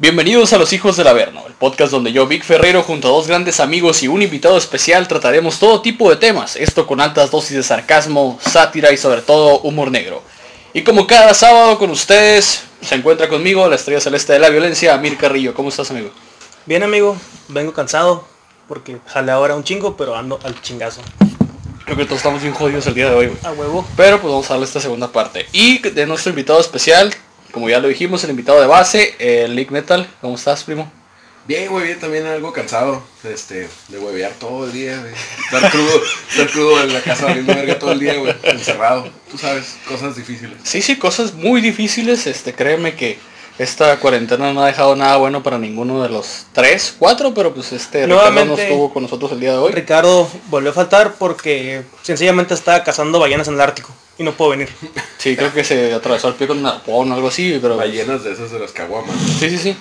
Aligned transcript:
Bienvenidos 0.00 0.54
a 0.54 0.58
Los 0.58 0.72
Hijos 0.72 0.96
del 0.96 1.08
Averno, 1.08 1.42
el 1.46 1.52
podcast 1.52 1.92
donde 1.92 2.10
yo, 2.10 2.26
Vic 2.26 2.42
Ferrero, 2.42 2.82
junto 2.82 3.08
a 3.08 3.10
dos 3.10 3.26
grandes 3.26 3.60
amigos 3.60 4.02
y 4.02 4.08
un 4.08 4.22
invitado 4.22 4.56
especial, 4.56 5.06
trataremos 5.06 5.58
todo 5.58 5.82
tipo 5.82 6.08
de 6.08 6.16
temas, 6.16 6.56
esto 6.56 6.86
con 6.86 7.02
altas 7.02 7.30
dosis 7.30 7.54
de 7.54 7.62
sarcasmo, 7.62 8.38
sátira 8.40 8.92
y 8.92 8.96
sobre 8.96 9.20
todo 9.20 9.60
humor 9.60 9.90
negro. 9.90 10.22
Y 10.72 10.84
como 10.84 11.06
cada 11.06 11.34
sábado 11.34 11.78
con 11.78 11.90
ustedes, 11.90 12.62
se 12.80 12.94
encuentra 12.94 13.28
conmigo 13.28 13.68
la 13.68 13.76
estrella 13.76 14.00
celeste 14.00 14.32
de 14.32 14.38
la 14.38 14.48
violencia, 14.48 14.94
Amir 14.94 15.18
Carrillo. 15.18 15.52
¿Cómo 15.52 15.68
estás, 15.68 15.90
amigo? 15.90 16.08
Bien, 16.64 16.82
amigo, 16.82 17.18
vengo 17.48 17.74
cansado 17.74 18.26
porque 18.68 18.96
jale 19.06 19.32
ahora 19.32 19.54
un 19.54 19.64
chingo, 19.64 19.98
pero 19.98 20.16
ando 20.16 20.40
al 20.44 20.62
chingazo. 20.62 21.02
Creo 21.84 21.98
que 21.98 22.04
todos 22.06 22.20
estamos 22.20 22.40
bien 22.40 22.54
jodidos 22.54 22.86
el 22.86 22.94
día 22.94 23.10
de 23.10 23.16
hoy, 23.16 23.26
güey. 23.26 23.38
A 23.44 23.52
huevo. 23.52 23.86
Pero 23.98 24.18
pues 24.18 24.30
vamos 24.30 24.46
a 24.48 24.54
darle 24.54 24.64
esta 24.64 24.80
segunda 24.80 25.12
parte. 25.12 25.46
Y 25.52 25.80
de 25.80 26.06
nuestro 26.06 26.30
invitado 26.30 26.58
especial, 26.58 27.14
como 27.52 27.68
ya 27.68 27.80
lo 27.80 27.88
dijimos, 27.88 28.24
el 28.24 28.30
invitado 28.30 28.60
de 28.60 28.66
base, 28.66 29.14
el 29.18 29.54
Lick 29.54 29.70
Metal. 29.70 30.08
¿Cómo 30.20 30.36
estás, 30.36 30.64
primo? 30.64 30.90
Bien, 31.46 31.68
güey, 31.68 31.86
bien, 31.86 31.98
también 31.98 32.26
algo 32.26 32.52
cansado, 32.52 33.02
este, 33.24 33.68
de 33.88 33.98
huevear 33.98 34.32
todo 34.34 34.66
el 34.66 34.72
día, 34.72 34.98
güey. 34.98 35.12
Estar 35.44 35.70
crudo, 35.70 36.02
estar 36.30 36.48
crudo 36.48 36.82
en 36.82 36.92
la 36.92 37.00
casa 37.00 37.24
valiendo 37.24 37.54
verga 37.54 37.78
todo 37.78 37.92
el 37.92 37.98
día, 37.98 38.14
güey, 38.14 38.34
encerrado. 38.44 39.10
Tú 39.30 39.38
sabes, 39.38 39.76
cosas 39.88 40.14
difíciles. 40.14 40.58
Sí, 40.62 40.80
sí, 40.82 40.96
cosas 40.96 41.34
muy 41.34 41.60
difíciles. 41.60 42.26
Este, 42.26 42.52
créeme 42.52 42.94
que 42.94 43.18
esta 43.60 43.98
cuarentena 43.98 44.54
no 44.54 44.62
ha 44.62 44.68
dejado 44.68 44.96
nada 44.96 45.18
bueno 45.18 45.42
para 45.42 45.58
ninguno 45.58 46.02
de 46.02 46.08
los 46.08 46.46
tres, 46.54 46.94
cuatro, 46.98 47.34
pero 47.34 47.52
pues 47.52 47.70
este 47.74 48.06
Ricardo 48.06 48.44
no 48.46 48.56
estuvo 48.56 48.90
con 48.90 49.02
nosotros 49.02 49.32
el 49.32 49.40
día 49.40 49.52
de 49.52 49.58
hoy. 49.58 49.72
Ricardo 49.72 50.26
volvió 50.48 50.70
a 50.70 50.72
faltar 50.72 51.16
porque 51.18 51.82
sencillamente 52.00 52.54
estaba 52.54 52.82
cazando 52.82 53.20
ballenas 53.20 53.48
en 53.48 53.54
el 53.54 53.60
Ártico 53.60 53.94
y 54.16 54.22
no 54.22 54.32
puedo 54.32 54.52
venir. 54.52 54.70
Sí, 55.18 55.36
creo 55.36 55.52
que 55.52 55.62
se 55.62 55.92
atravesó 55.92 56.28
el 56.28 56.36
pie 56.36 56.46
con 56.46 56.58
un 56.58 56.64
arpón 56.64 57.12
o 57.12 57.14
algo 57.14 57.28
así, 57.28 57.58
pero... 57.60 57.76
Ballenas 57.76 58.24
de 58.24 58.32
esas 58.32 58.50
de 58.50 58.58
las 58.58 58.72
caguamas. 58.72 59.14
Sí, 59.38 59.50
sí, 59.50 59.58
sí. 59.58 59.76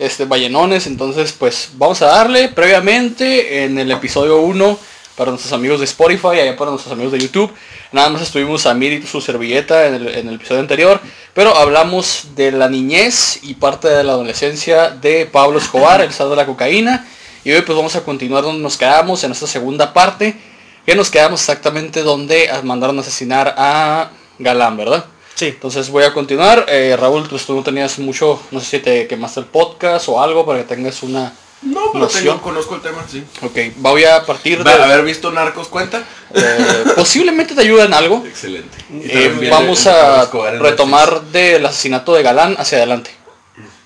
Este, 0.00 0.24
ballenones, 0.24 0.88
entonces 0.88 1.32
pues 1.32 1.68
vamos 1.74 2.02
a 2.02 2.06
darle 2.06 2.48
previamente 2.48 3.62
en 3.62 3.78
el 3.78 3.92
episodio 3.92 4.40
1 4.40 4.78
para 5.16 5.30
nuestros 5.30 5.52
amigos 5.52 5.78
de 5.78 5.84
Spotify, 5.84 6.40
allá 6.40 6.56
para 6.56 6.72
nuestros 6.72 6.92
amigos 6.92 7.12
de 7.12 7.20
YouTube. 7.20 7.52
Nada 7.92 8.08
más 8.08 8.22
estuvimos 8.22 8.66
a 8.66 8.74
Mir 8.74 8.94
y 8.94 9.06
su 9.06 9.20
servilleta 9.20 9.86
en 9.86 9.94
el, 9.94 10.08
en 10.08 10.28
el 10.28 10.34
episodio 10.34 10.60
anterior, 10.60 11.00
pero 11.34 11.56
hablamos 11.56 12.28
de 12.34 12.52
la 12.52 12.68
niñez 12.68 13.38
y 13.42 13.54
parte 13.54 13.88
de 13.88 14.04
la 14.04 14.12
adolescencia 14.12 14.90
de 14.90 15.26
Pablo 15.26 15.58
Escobar, 15.58 16.00
el 16.00 16.10
estado 16.10 16.30
de 16.30 16.36
la 16.36 16.46
cocaína. 16.46 17.06
Y 17.44 17.52
hoy 17.52 17.62
pues 17.62 17.76
vamos 17.76 17.96
a 17.96 18.04
continuar 18.04 18.44
donde 18.44 18.62
nos 18.62 18.76
quedamos 18.76 19.24
en 19.24 19.32
esta 19.32 19.46
segunda 19.46 19.92
parte, 19.92 20.36
que 20.84 20.94
nos 20.94 21.10
quedamos 21.10 21.40
exactamente 21.40 22.02
donde 22.02 22.50
mandaron 22.62 22.98
a 22.98 23.00
asesinar 23.00 23.54
a 23.56 24.10
Galán, 24.38 24.76
¿verdad? 24.76 25.04
Sí, 25.34 25.46
Entonces 25.46 25.88
voy 25.88 26.04
a 26.04 26.12
continuar. 26.12 26.66
Eh, 26.68 26.96
Raúl, 26.98 27.26
pues 27.28 27.46
tú 27.46 27.54
no 27.54 27.62
tenías 27.62 27.98
mucho, 27.98 28.40
no 28.50 28.60
sé 28.60 28.66
si 28.66 28.78
te 28.80 29.08
quemaste 29.08 29.40
el 29.40 29.46
podcast 29.46 30.08
o 30.08 30.20
algo 30.20 30.44
para 30.44 30.60
que 30.60 30.74
tengas 30.74 31.02
una... 31.02 31.32
No, 31.62 31.92
pero 31.92 32.04
Noción. 32.04 32.24
tengo, 32.24 32.42
conozco 32.42 32.74
el 32.74 32.80
tema, 32.82 33.04
sí. 33.08 33.22
Ok, 33.42 33.56
voy 33.76 34.04
a 34.04 34.24
partir 34.26 34.64
de... 34.64 34.64
Va, 34.76 34.84
¿Haber 34.84 35.04
visto 35.04 35.30
Narcos 35.30 35.68
cuenta? 35.68 36.02
eh, 36.34 36.84
posiblemente 36.96 37.54
te 37.54 37.60
ayude 37.60 37.84
en 37.84 37.94
algo. 37.94 38.24
Excelente. 38.26 38.76
Eh, 38.92 39.48
vamos 39.50 39.86
el- 39.86 39.92
a 39.92 40.28
retomar 40.58 41.22
del 41.26 41.64
asesinato 41.64 42.14
de 42.14 42.22
Galán 42.24 42.56
hacia 42.58 42.78
adelante. 42.78 43.10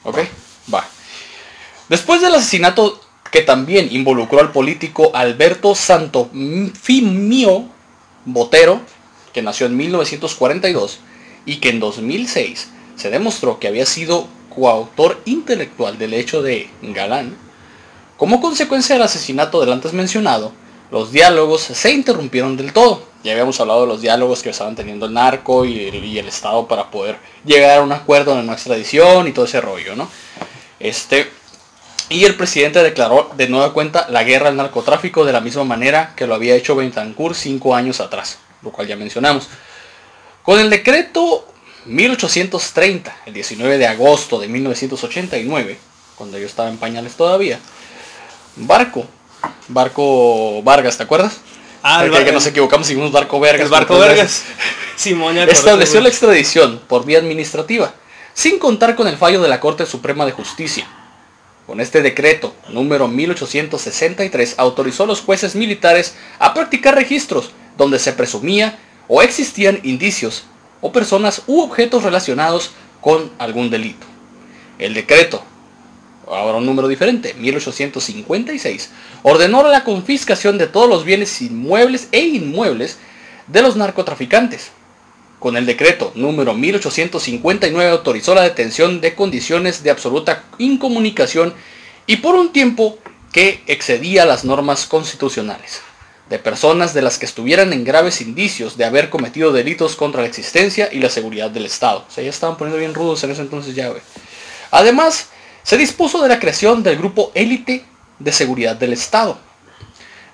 Ok, 0.05 0.20
va. 0.72 0.86
Después 1.88 2.20
del 2.22 2.34
asesinato 2.34 3.00
que 3.30 3.42
también 3.42 3.88
involucró 3.90 4.40
al 4.40 4.52
político 4.52 5.11
Alberto 5.14 5.74
Santofimio 5.74 7.66
Botero, 8.24 8.80
que 9.33 9.42
nació 9.42 9.66
en 9.66 9.77
1942 9.77 11.00
y 11.44 11.56
que 11.56 11.68
en 11.70 11.80
2006 11.80 12.68
se 12.96 13.11
demostró 13.11 13.58
que 13.58 13.68
había 13.68 13.84
sido 13.86 14.27
coautor 14.55 15.20
intelectual 15.27 15.98
del 15.98 16.14
hecho 16.14 16.40
de 16.42 16.70
Galán, 16.83 17.36
como 18.17 18.41
consecuencia 18.41 18.95
del 18.95 19.03
asesinato 19.03 19.61
del 19.61 19.72
antes 19.72 19.92
mencionado, 19.92 20.53
los 20.91 21.12
diálogos 21.12 21.62
se 21.62 21.91
interrumpieron 21.91 22.56
del 22.56 22.73
todo. 22.73 23.03
Ya 23.23 23.33
habíamos 23.33 23.61
hablado 23.61 23.83
de 23.83 23.89
los 23.89 24.01
diálogos 24.01 24.42
que 24.42 24.51
estaban 24.51 24.77
teniendo 24.77 25.07
el 25.07 25.13
narco 25.13 25.64
y 25.64 25.89
el, 25.89 26.29
Estado 26.29 26.67
para 26.67 26.90
poder 26.90 27.18
llegar 27.45 27.79
a 27.79 27.83
un 27.83 27.92
acuerdo 27.92 28.36
de 28.36 28.42
no 28.42 28.52
extradición 28.52 29.27
y 29.29 29.33
todo 29.33 29.45
ese 29.45 29.61
rollo, 29.61 29.96
¿no? 29.96 30.08
Este, 30.79 31.30
y 32.08 32.24
el 32.24 32.36
presidente 32.36 32.83
declaró 32.83 33.30
de 33.36 33.48
nueva 33.48 33.73
cuenta 33.73 34.07
la 34.08 34.23
guerra 34.23 34.48
al 34.48 34.57
narcotráfico 34.57 35.24
de 35.24 35.33
la 35.33 35.40
misma 35.40 35.64
manera 35.64 36.14
que 36.14 36.27
lo 36.27 36.35
había 36.35 36.55
hecho 36.55 36.77
Bentancur 36.77 37.35
cinco 37.35 37.74
años 37.74 38.01
atrás, 38.01 38.39
lo 38.63 38.70
cual 38.70 38.86
ya 38.86 38.96
mencionamos. 38.96 39.48
Con 40.42 40.61
el 40.61 40.70
decreto 40.70 41.46
1830, 41.86 43.17
el 43.27 43.35
19 43.35 43.79
de 43.79 43.86
agosto 43.89 44.39
de 44.39 44.48
1989, 44.48 45.79
cuando 46.14 46.39
yo 46.39 46.46
estaba 46.46 46.69
en 46.69 46.79
pañales 46.79 47.17
todavía, 47.17 47.58
Barco, 48.56 49.06
Barco 49.68 50.62
Vargas, 50.62 50.96
¿te 50.96 51.02
acuerdas? 51.02 51.40
Ah, 51.83 52.05
el 52.05 52.24
que, 52.24 52.33
nos 52.33 52.46
equivocamos 52.46 52.89
y 52.89 52.94
dijimos 52.94 53.12
Barco 53.12 53.39
Vergas. 53.39 53.67
el 53.67 53.70
barco 53.70 53.98
Vergas. 53.98 54.42
Simón 54.96 55.36
Estableció 55.39 56.00
la 56.00 56.08
extradición 56.08 56.80
por 56.89 57.05
vía 57.05 57.18
administrativa, 57.18 57.95
sin 58.34 58.58
contar 58.58 58.96
con 58.96 59.06
el 59.06 59.18
fallo 59.18 59.42
de 59.42 59.48
la 59.48 59.61
Corte 59.61 59.86
Suprema 59.86 60.24
de 60.24 60.33
Justicia. 60.33 60.89
Con 61.66 61.80
este 61.80 62.00
decreto, 62.00 62.55
número 62.68 63.08
1863, 63.08 64.55
autorizó 64.56 65.02
a 65.02 65.06
los 65.06 65.20
jueces 65.20 65.55
militares 65.55 66.14
a 66.39 66.55
practicar 66.55 66.95
registros 66.95 67.50
donde 67.77 67.98
se 67.98 68.12
presumía 68.12 68.78
o 69.08 69.20
existían 69.20 69.80
indicios 69.83 70.45
o 70.80 70.92
personas 70.92 71.42
u 71.46 71.61
objetos 71.61 72.02
relacionados 72.02 72.70
con 73.00 73.30
algún 73.39 73.68
delito. 73.68 74.06
El 74.78 74.95
decreto, 74.95 75.42
ahora 76.27 76.59
un 76.59 76.67
número 76.67 76.89
diferente, 76.89 77.35
1856, 77.35 78.91
ordenó 79.23 79.63
la 79.63 79.85
confiscación 79.85 80.59
de 80.59 80.67
todos 80.67 80.89
los 80.89 81.05
bienes 81.05 81.41
inmuebles 81.41 82.09
e 82.13 82.20
inmuebles 82.20 82.98
de 83.47 83.63
los 83.63 83.77
narcotraficantes. 83.77 84.70
Con 85.39 85.57
el 85.57 85.67
decreto 85.67 86.13
número 86.14 86.55
1859 86.55 87.91
autorizó 87.91 88.35
la 88.35 88.42
detención 88.42 89.01
de 89.01 89.14
condiciones 89.14 89.83
de 89.83 89.91
absoluta 89.91 90.45
incomunicación 90.59 91.55
y 92.07 92.17
por 92.17 92.35
un 92.35 92.53
tiempo 92.53 92.98
que 93.33 93.63
excedía 93.67 94.25
las 94.25 94.45
normas 94.45 94.87
constitucionales 94.87 95.83
de 96.29 96.39
personas 96.39 96.95
de 96.95 97.03
las 97.03 97.19
que 97.19 97.27
estuvieran 97.27 97.73
en 97.73 97.85
graves 97.85 98.20
indicios 98.20 98.77
de 98.77 98.85
haber 98.85 99.11
cometido 99.11 99.53
delitos 99.53 99.95
contra 99.95 100.23
la 100.23 100.29
existencia 100.29 100.89
y 100.91 100.98
la 100.98 101.11
seguridad 101.11 101.51
del 101.51 101.67
Estado. 101.67 102.05
O 102.08 102.11
sea, 102.11 102.25
ya 102.25 102.31
estaban 102.31 102.57
poniendo 102.57 102.79
bien 102.79 102.95
rudos 102.95 103.23
en 103.23 103.31
ese 103.31 103.43
entonces 103.43 103.75
ya, 103.75 103.89
güey. 103.89 104.03
Además, 104.73 105.29
se 105.66 105.77
dispuso 105.77 106.22
de 106.22 106.28
la 106.28 106.38
creación 106.38 106.84
del 106.84 106.96
grupo 106.96 107.32
élite 107.34 107.84
de 108.20 108.30
seguridad 108.30 108.77
del 108.77 108.92
Estado, 108.92 109.36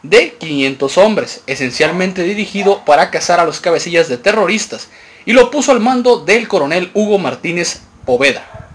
de 0.02 0.34
500 0.34 0.98
hombres, 0.98 1.40
esencialmente 1.46 2.22
dirigido 2.22 2.84
para 2.84 3.10
cazar 3.10 3.40
a 3.40 3.46
los 3.46 3.58
cabecillas 3.58 4.08
de 4.10 4.18
terroristas, 4.18 4.88
y 5.24 5.32
lo 5.32 5.50
puso 5.50 5.72
al 5.72 5.80
mando 5.80 6.18
del 6.18 6.48
coronel 6.48 6.90
Hugo 6.92 7.16
Martínez 7.18 7.80
Poveda. 8.04 8.68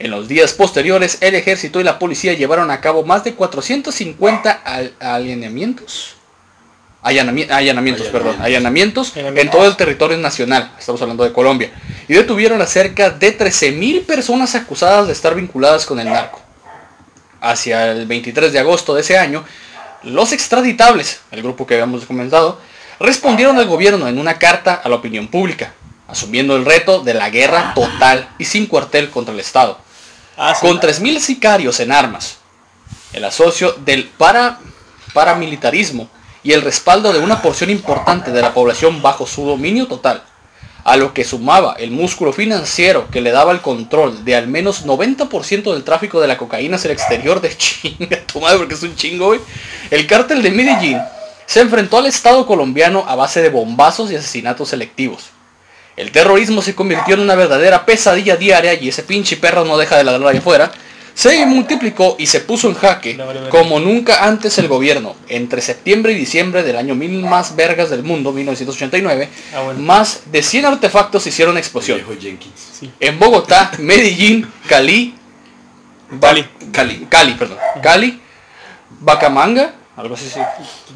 En 0.00 0.10
los 0.10 0.26
días 0.26 0.54
posteriores, 0.54 1.18
el 1.20 1.36
ejército 1.36 1.78
y 1.80 1.84
la 1.84 2.00
policía 2.00 2.32
llevaron 2.32 2.72
a 2.72 2.80
cabo 2.80 3.04
más 3.04 3.22
de 3.22 3.34
450 3.34 4.50
al- 4.50 4.94
alineamientos. 4.98 6.16
Allanami- 7.02 7.50
allanamientos, 7.50 8.06
perdón, 8.08 8.36
allanamientos 8.40 9.16
en 9.16 9.50
todo 9.50 9.66
el 9.66 9.74
territorio 9.76 10.16
nacional, 10.18 10.70
estamos 10.78 11.02
hablando 11.02 11.24
de 11.24 11.32
Colombia, 11.32 11.72
y 12.06 12.14
detuvieron 12.14 12.62
a 12.62 12.66
cerca 12.66 13.10
de 13.10 13.36
13.000 13.36 14.04
personas 14.06 14.54
acusadas 14.54 15.08
de 15.08 15.12
estar 15.12 15.34
vinculadas 15.34 15.84
con 15.84 15.98
el 15.98 16.06
narco. 16.08 16.40
Hacia 17.40 17.90
el 17.90 18.06
23 18.06 18.52
de 18.52 18.58
agosto 18.60 18.94
de 18.94 19.00
ese 19.00 19.18
año, 19.18 19.44
los 20.04 20.32
extraditables, 20.32 21.22
el 21.32 21.42
grupo 21.42 21.66
que 21.66 21.74
habíamos 21.74 22.04
comentado, 22.04 22.60
respondieron 23.00 23.58
al 23.58 23.66
gobierno 23.66 24.06
en 24.06 24.18
una 24.18 24.38
carta 24.38 24.74
a 24.74 24.88
la 24.88 24.94
opinión 24.94 25.26
pública, 25.26 25.72
asumiendo 26.06 26.54
el 26.54 26.64
reto 26.64 27.00
de 27.00 27.14
la 27.14 27.30
guerra 27.30 27.72
total 27.74 28.28
y 28.38 28.44
sin 28.44 28.66
cuartel 28.66 29.10
contra 29.10 29.34
el 29.34 29.40
Estado. 29.40 29.76
Ah, 30.36 30.54
sí. 30.54 30.64
Con 30.64 30.78
3.000 30.78 31.18
sicarios 31.18 31.80
en 31.80 31.90
armas, 31.90 32.36
el 33.12 33.24
asocio 33.24 33.72
del 33.72 34.04
para, 34.04 34.60
paramilitarismo 35.12 36.08
y 36.42 36.52
el 36.52 36.62
respaldo 36.62 37.12
de 37.12 37.20
una 37.20 37.42
porción 37.42 37.70
importante 37.70 38.30
de 38.32 38.42
la 38.42 38.54
población 38.54 39.02
bajo 39.02 39.26
su 39.26 39.46
dominio 39.46 39.86
total, 39.86 40.22
a 40.84 40.96
lo 40.96 41.14
que 41.14 41.24
sumaba 41.24 41.76
el 41.78 41.90
músculo 41.90 42.32
financiero 42.32 43.08
que 43.10 43.20
le 43.20 43.30
daba 43.30 43.52
el 43.52 43.60
control 43.60 44.24
de 44.24 44.34
al 44.34 44.48
menos 44.48 44.84
90% 44.84 45.72
del 45.72 45.84
tráfico 45.84 46.20
de 46.20 46.26
la 46.26 46.36
cocaína 46.36 46.76
hacia 46.76 46.88
el 46.88 46.94
exterior 46.94 47.40
de 47.40 47.56
chinga, 47.56 48.20
tu 48.26 48.40
madre, 48.40 48.58
porque 48.58 48.74
es 48.74 48.82
un 48.82 48.96
chingo, 48.96 49.26
güey. 49.26 49.40
El 49.90 50.06
cártel 50.06 50.42
de 50.42 50.50
Medellín 50.50 51.00
se 51.46 51.60
enfrentó 51.60 51.98
al 51.98 52.06
Estado 52.06 52.46
colombiano 52.46 53.04
a 53.06 53.14
base 53.14 53.42
de 53.42 53.50
bombazos 53.50 54.10
y 54.10 54.16
asesinatos 54.16 54.70
selectivos. 54.70 55.30
El 55.96 56.10
terrorismo 56.10 56.62
se 56.62 56.74
convirtió 56.74 57.14
en 57.14 57.20
una 57.20 57.34
verdadera 57.34 57.84
pesadilla 57.84 58.36
diaria 58.36 58.74
y 58.74 58.88
ese 58.88 59.02
pinche 59.02 59.36
perro 59.36 59.64
no 59.64 59.76
deja 59.76 59.98
de 59.98 60.04
ladrar 60.04 60.28
allá 60.28 60.38
afuera. 60.38 60.72
Se 61.14 61.44
multiplicó 61.46 62.16
y 62.18 62.26
se 62.26 62.40
puso 62.40 62.68
en 62.68 62.74
jaque 62.74 63.18
como 63.50 63.78
nunca 63.80 64.24
antes 64.24 64.56
el 64.58 64.68
gobierno. 64.68 65.14
Entre 65.28 65.60
septiembre 65.60 66.12
y 66.12 66.14
diciembre 66.16 66.62
del 66.62 66.76
año 66.76 66.94
mil 66.94 67.22
más 67.22 67.54
vergas 67.54 67.90
del 67.90 68.02
mundo, 68.02 68.32
1989, 68.32 69.28
Ah, 69.54 69.60
bueno. 69.60 69.80
más 69.80 70.22
de 70.32 70.42
100 70.42 70.64
artefactos 70.66 71.26
hicieron 71.26 71.58
explosión. 71.58 72.00
Sí. 72.78 72.90
En 72.98 73.18
Bogotá, 73.18 73.72
Medellín, 73.78 74.50
Cali, 74.66 75.14
Cali. 76.20 76.46
Cali. 76.72 77.06
Cali, 77.10 77.34
perdón. 77.34 77.58
Cali, 77.82 78.20
Bacamanga, 79.00 79.74
algo 79.96 80.14
así, 80.14 80.28
sí, 80.32 80.40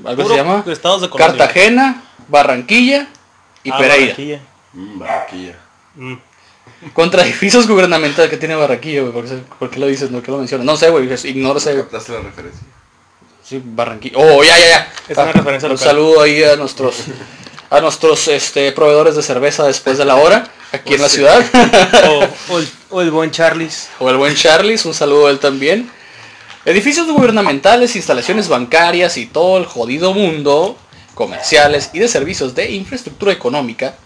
algo 0.04 0.22
Puro 0.22 0.34
se 0.34 0.40
llama. 0.42 0.64
estados 0.66 1.02
de. 1.02 1.10
Cartagena, 1.10 2.02
Barranquilla 2.28 3.06
y 3.64 3.70
Ah, 3.70 3.78
Pereira. 3.78 4.06
Barranquilla. 4.12 4.40
Mm, 4.72 4.98
Barranquilla. 4.98 5.54
Mm. 5.96 6.14
Contra 6.92 7.22
edificios 7.24 7.66
gubernamentales 7.66 8.30
que 8.30 8.36
tiene 8.36 8.54
Barranquilla, 8.54 9.00
güey. 9.00 9.12
¿Por 9.12 9.24
qué, 9.24 9.38
por 9.58 9.70
qué 9.70 9.80
lo 9.80 9.86
dices? 9.86 10.08
¿Por 10.10 10.22
qué 10.22 10.30
lo 10.30 10.38
mencionas? 10.38 10.64
No 10.66 10.76
sé, 10.76 10.90
güey. 10.90 11.04
Ignora 11.24 11.54
¿No 11.54 11.58
ese. 11.58 11.74
captaste 11.76 12.12
la 12.12 12.20
referencia? 12.20 12.62
Sí, 13.42 13.62
Barranquilla. 13.64 14.16
Oh, 14.18 14.42
ya, 14.44 14.58
ya, 14.58 14.68
ya. 14.68 14.92
Es 15.08 15.16
una 15.16 15.32
referencia 15.32 15.68
Un 15.68 15.74
local. 15.74 15.88
saludo 15.88 16.20
ahí 16.20 16.42
a 16.42 16.56
nuestros 16.56 16.96
a 17.68 17.80
nuestros 17.80 18.28
este, 18.28 18.70
proveedores 18.72 19.16
de 19.16 19.22
cerveza 19.22 19.64
después 19.66 19.98
de 19.98 20.04
la 20.04 20.14
hora, 20.16 20.48
aquí 20.70 20.94
en 20.94 21.02
la 21.02 21.08
ciudad. 21.08 21.44
O, 22.08 22.28
o 22.54 22.58
el, 22.58 22.68
o 22.90 23.00
el 23.02 23.10
buen 23.10 23.30
Charles. 23.32 23.88
o 23.98 24.08
el 24.08 24.16
buen 24.16 24.36
Charles, 24.36 24.84
un 24.86 24.94
saludo 24.94 25.26
a 25.26 25.30
él 25.30 25.40
también. 25.40 25.90
Edificios 26.64 27.06
gubernamentales, 27.08 27.96
instalaciones 27.96 28.48
bancarias 28.48 29.16
y 29.16 29.26
todo 29.26 29.58
el 29.58 29.66
jodido 29.66 30.12
mundo, 30.12 30.76
comerciales 31.14 31.90
y 31.92 31.98
de 32.00 32.08
servicios 32.08 32.54
de 32.54 32.70
infraestructura 32.72 33.32
económica, 33.32 33.96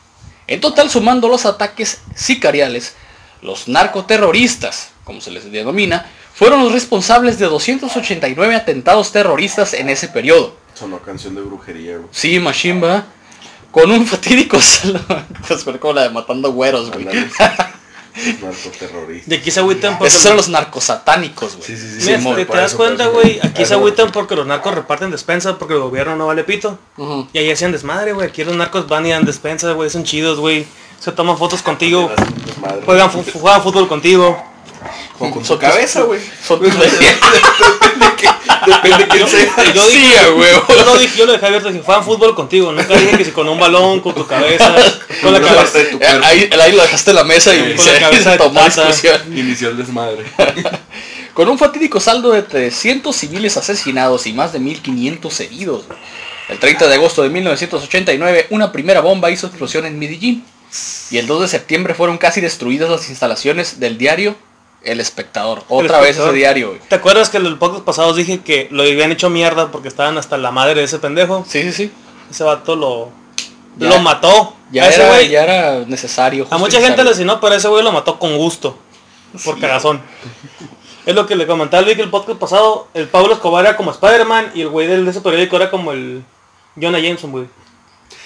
en 0.50 0.60
total 0.60 0.90
sumando 0.90 1.28
los 1.28 1.46
ataques 1.46 2.00
sicariales, 2.14 2.96
los 3.40 3.68
narcoterroristas, 3.68 4.90
como 5.04 5.20
se 5.20 5.30
les 5.30 5.50
denomina, 5.50 6.10
fueron 6.34 6.64
los 6.64 6.72
responsables 6.72 7.38
de 7.38 7.46
289 7.46 8.56
atentados 8.56 9.12
terroristas 9.12 9.74
en 9.74 9.88
ese 9.88 10.08
periodo. 10.08 10.56
Sonó 10.74 10.98
canción 10.98 11.36
de 11.36 11.42
brujería, 11.42 11.98
güey. 11.98 12.08
Sí, 12.10 12.40
Machimba, 12.40 13.04
con 13.70 13.92
un 13.92 14.04
fatídico 14.06 14.58
como 15.80 15.94
la 15.94 16.02
de 16.02 16.10
matando 16.10 16.52
güeros, 16.52 16.90
güey. 16.90 17.06
Ándale. 18.14 18.38
Narcoterrorista. 18.42 19.30
De 19.30 19.36
aquí 19.36 19.50
se 19.50 19.60
agüitan 19.60 19.98
porque... 19.98 20.08
Esos 20.08 20.24
eran 20.24 20.36
los 20.36 20.48
narcosatánicos, 20.48 21.56
güey. 21.56 21.66
Sí, 21.66 21.76
sí, 21.76 22.00
sí. 22.00 22.06
Mira, 22.06 22.18
Simón, 22.18 22.36
te, 22.36 22.46
te 22.46 22.56
das 22.56 22.74
cuenta, 22.74 23.06
güey, 23.06 23.40
aquí 23.42 23.64
se 23.64 23.74
agüitan 23.74 24.10
porque 24.12 24.36
los 24.36 24.46
narcos 24.46 24.74
reparten 24.74 25.10
despensa 25.10 25.58
porque 25.58 25.74
el 25.74 25.80
gobierno 25.80 26.16
no 26.16 26.26
vale 26.26 26.44
pito. 26.44 26.78
Ujú. 26.96 27.28
Y 27.32 27.38
ahí 27.38 27.50
hacían 27.50 27.72
desmadre, 27.72 28.12
güey. 28.12 28.28
Aquí 28.28 28.44
los 28.44 28.56
narcos 28.56 28.88
van 28.88 29.06
y 29.06 29.10
dan 29.10 29.24
despensa, 29.24 29.72
güey. 29.72 29.90
Son 29.90 30.04
chidos, 30.04 30.38
güey. 30.38 30.66
Se 30.98 31.12
toman 31.12 31.38
fotos 31.38 31.62
contigo. 31.62 32.10
Juegan, 32.84 33.10
juegan 33.10 33.62
fútbol 33.62 33.88
contigo. 33.88 34.49
Con, 35.18 35.30
con 35.30 35.44
su 35.44 35.58
cabeza, 35.58 36.02
güey. 36.02 36.20
Son 36.46 36.60
tus 36.60 36.72
Depende 38.66 38.98
de 38.98 39.08
quién 39.08 39.28
sea. 39.28 39.72
Yo 39.72 39.86
dije, 39.88 40.14
yo 40.68 40.84
lo 40.84 40.98
dije, 40.98 41.18
yo 41.18 41.26
lo 41.26 41.32
dejé 41.32 41.46
abierto, 41.46 41.68
dije, 41.68 41.82
juegan 41.84 42.04
fútbol 42.04 42.34
contigo. 42.34 42.72
Nunca 42.72 42.94
dije 42.94 43.16
que 43.16 43.24
si 43.24 43.30
con 43.30 43.48
un 43.48 43.58
balón, 43.58 44.00
con 44.00 44.14
tu 44.14 44.26
cabeza, 44.26 44.74
con 45.22 45.32
la 45.32 45.40
cabeza. 45.40 45.78
Ahí, 46.24 46.50
ahí 46.60 46.72
lo 46.72 46.82
dejaste 46.82 47.10
en 47.10 47.16
la 47.16 47.24
mesa 47.24 47.54
y 47.54 47.74
Con 47.74 47.86
la 47.86 48.00
cabeza 48.00 48.36
tomó 48.36 48.64
discusión. 48.64 49.20
Inició 49.36 49.70
el 49.70 49.76
desmadre. 49.76 50.24
Con 51.34 51.48
un 51.48 51.58
fatídico 51.58 52.00
saldo 52.00 52.32
de 52.32 52.42
300 52.42 53.14
civiles 53.14 53.56
asesinados 53.56 54.26
y 54.26 54.32
más 54.32 54.52
de 54.52 54.58
1500 54.58 55.40
heridos. 55.40 55.84
El 56.48 56.58
30 56.58 56.88
de 56.88 56.94
agosto 56.96 57.22
de 57.22 57.30
1989, 57.30 58.48
una 58.50 58.72
primera 58.72 59.00
bomba 59.00 59.30
hizo 59.30 59.46
explosión 59.46 59.86
en 59.86 59.98
Medellín. 59.98 60.44
Y 61.10 61.18
el 61.18 61.26
2 61.26 61.42
de 61.42 61.48
septiembre 61.48 61.94
fueron 61.94 62.18
casi 62.18 62.40
destruidas 62.40 62.90
las 62.90 63.08
instalaciones 63.08 63.78
del 63.78 63.96
diario 63.96 64.36
El 64.82 65.00
Espectador. 65.00 65.62
Otra 65.68 65.98
vez 65.98 66.10
Espectador. 66.10 66.30
ese 66.34 66.38
diario, 66.38 66.68
güey. 66.68 66.80
¿Te 66.88 66.94
acuerdas 66.94 67.28
que 67.28 67.36
en 67.36 67.44
los 67.44 67.58
pocos 67.58 67.82
pasados 67.82 68.16
dije 68.16 68.40
que 68.40 68.68
lo 68.70 68.82
habían 68.82 69.12
hecho 69.12 69.28
mierda 69.30 69.70
porque 69.70 69.88
estaban 69.88 70.16
hasta 70.18 70.38
la 70.38 70.50
madre 70.50 70.74
de 70.80 70.84
ese 70.84 70.98
pendejo? 70.98 71.44
Sí, 71.48 71.62
sí, 71.64 71.72
sí. 71.72 71.92
Ese 72.30 72.44
vato 72.44 72.76
lo, 72.76 73.10
Ya. 73.76 73.88
lo 73.90 73.98
mató. 74.00 74.54
Ya 74.72 74.88
ese 74.88 75.02
era, 75.02 75.22
ya 75.22 75.42
era 75.42 75.84
necesario. 75.86 76.46
A 76.50 76.58
mucha 76.58 76.80
gente 76.80 77.02
le 77.04 77.24
no, 77.24 77.40
pero 77.40 77.54
ese 77.56 77.68
güey 77.68 77.82
lo 77.84 77.92
mató 77.92 78.18
con 78.18 78.36
gusto. 78.38 78.76
Por 79.44 79.56
Sí. 79.56 79.60
cagazón. 79.60 80.00
Es 81.06 81.14
lo 81.14 81.26
que 81.26 81.34
le 81.36 81.46
comentaba 81.46 81.80
el 81.82 81.88
Vic 81.88 81.98
el 81.98 82.10
podcast 82.10 82.38
pasado. 82.38 82.88
El 82.94 83.08
Pablo 83.08 83.32
Escobar 83.34 83.64
era 83.64 83.76
como 83.76 83.90
Spider-Man 83.90 84.52
y 84.54 84.60
el 84.62 84.68
güey 84.68 84.86
del 84.86 85.04
de 85.04 85.10
ese 85.10 85.20
periódico 85.20 85.56
era 85.56 85.70
como 85.70 85.92
el 85.92 86.22
Jonah 86.80 86.98
Jameson, 87.00 87.32
güey. 87.32 87.46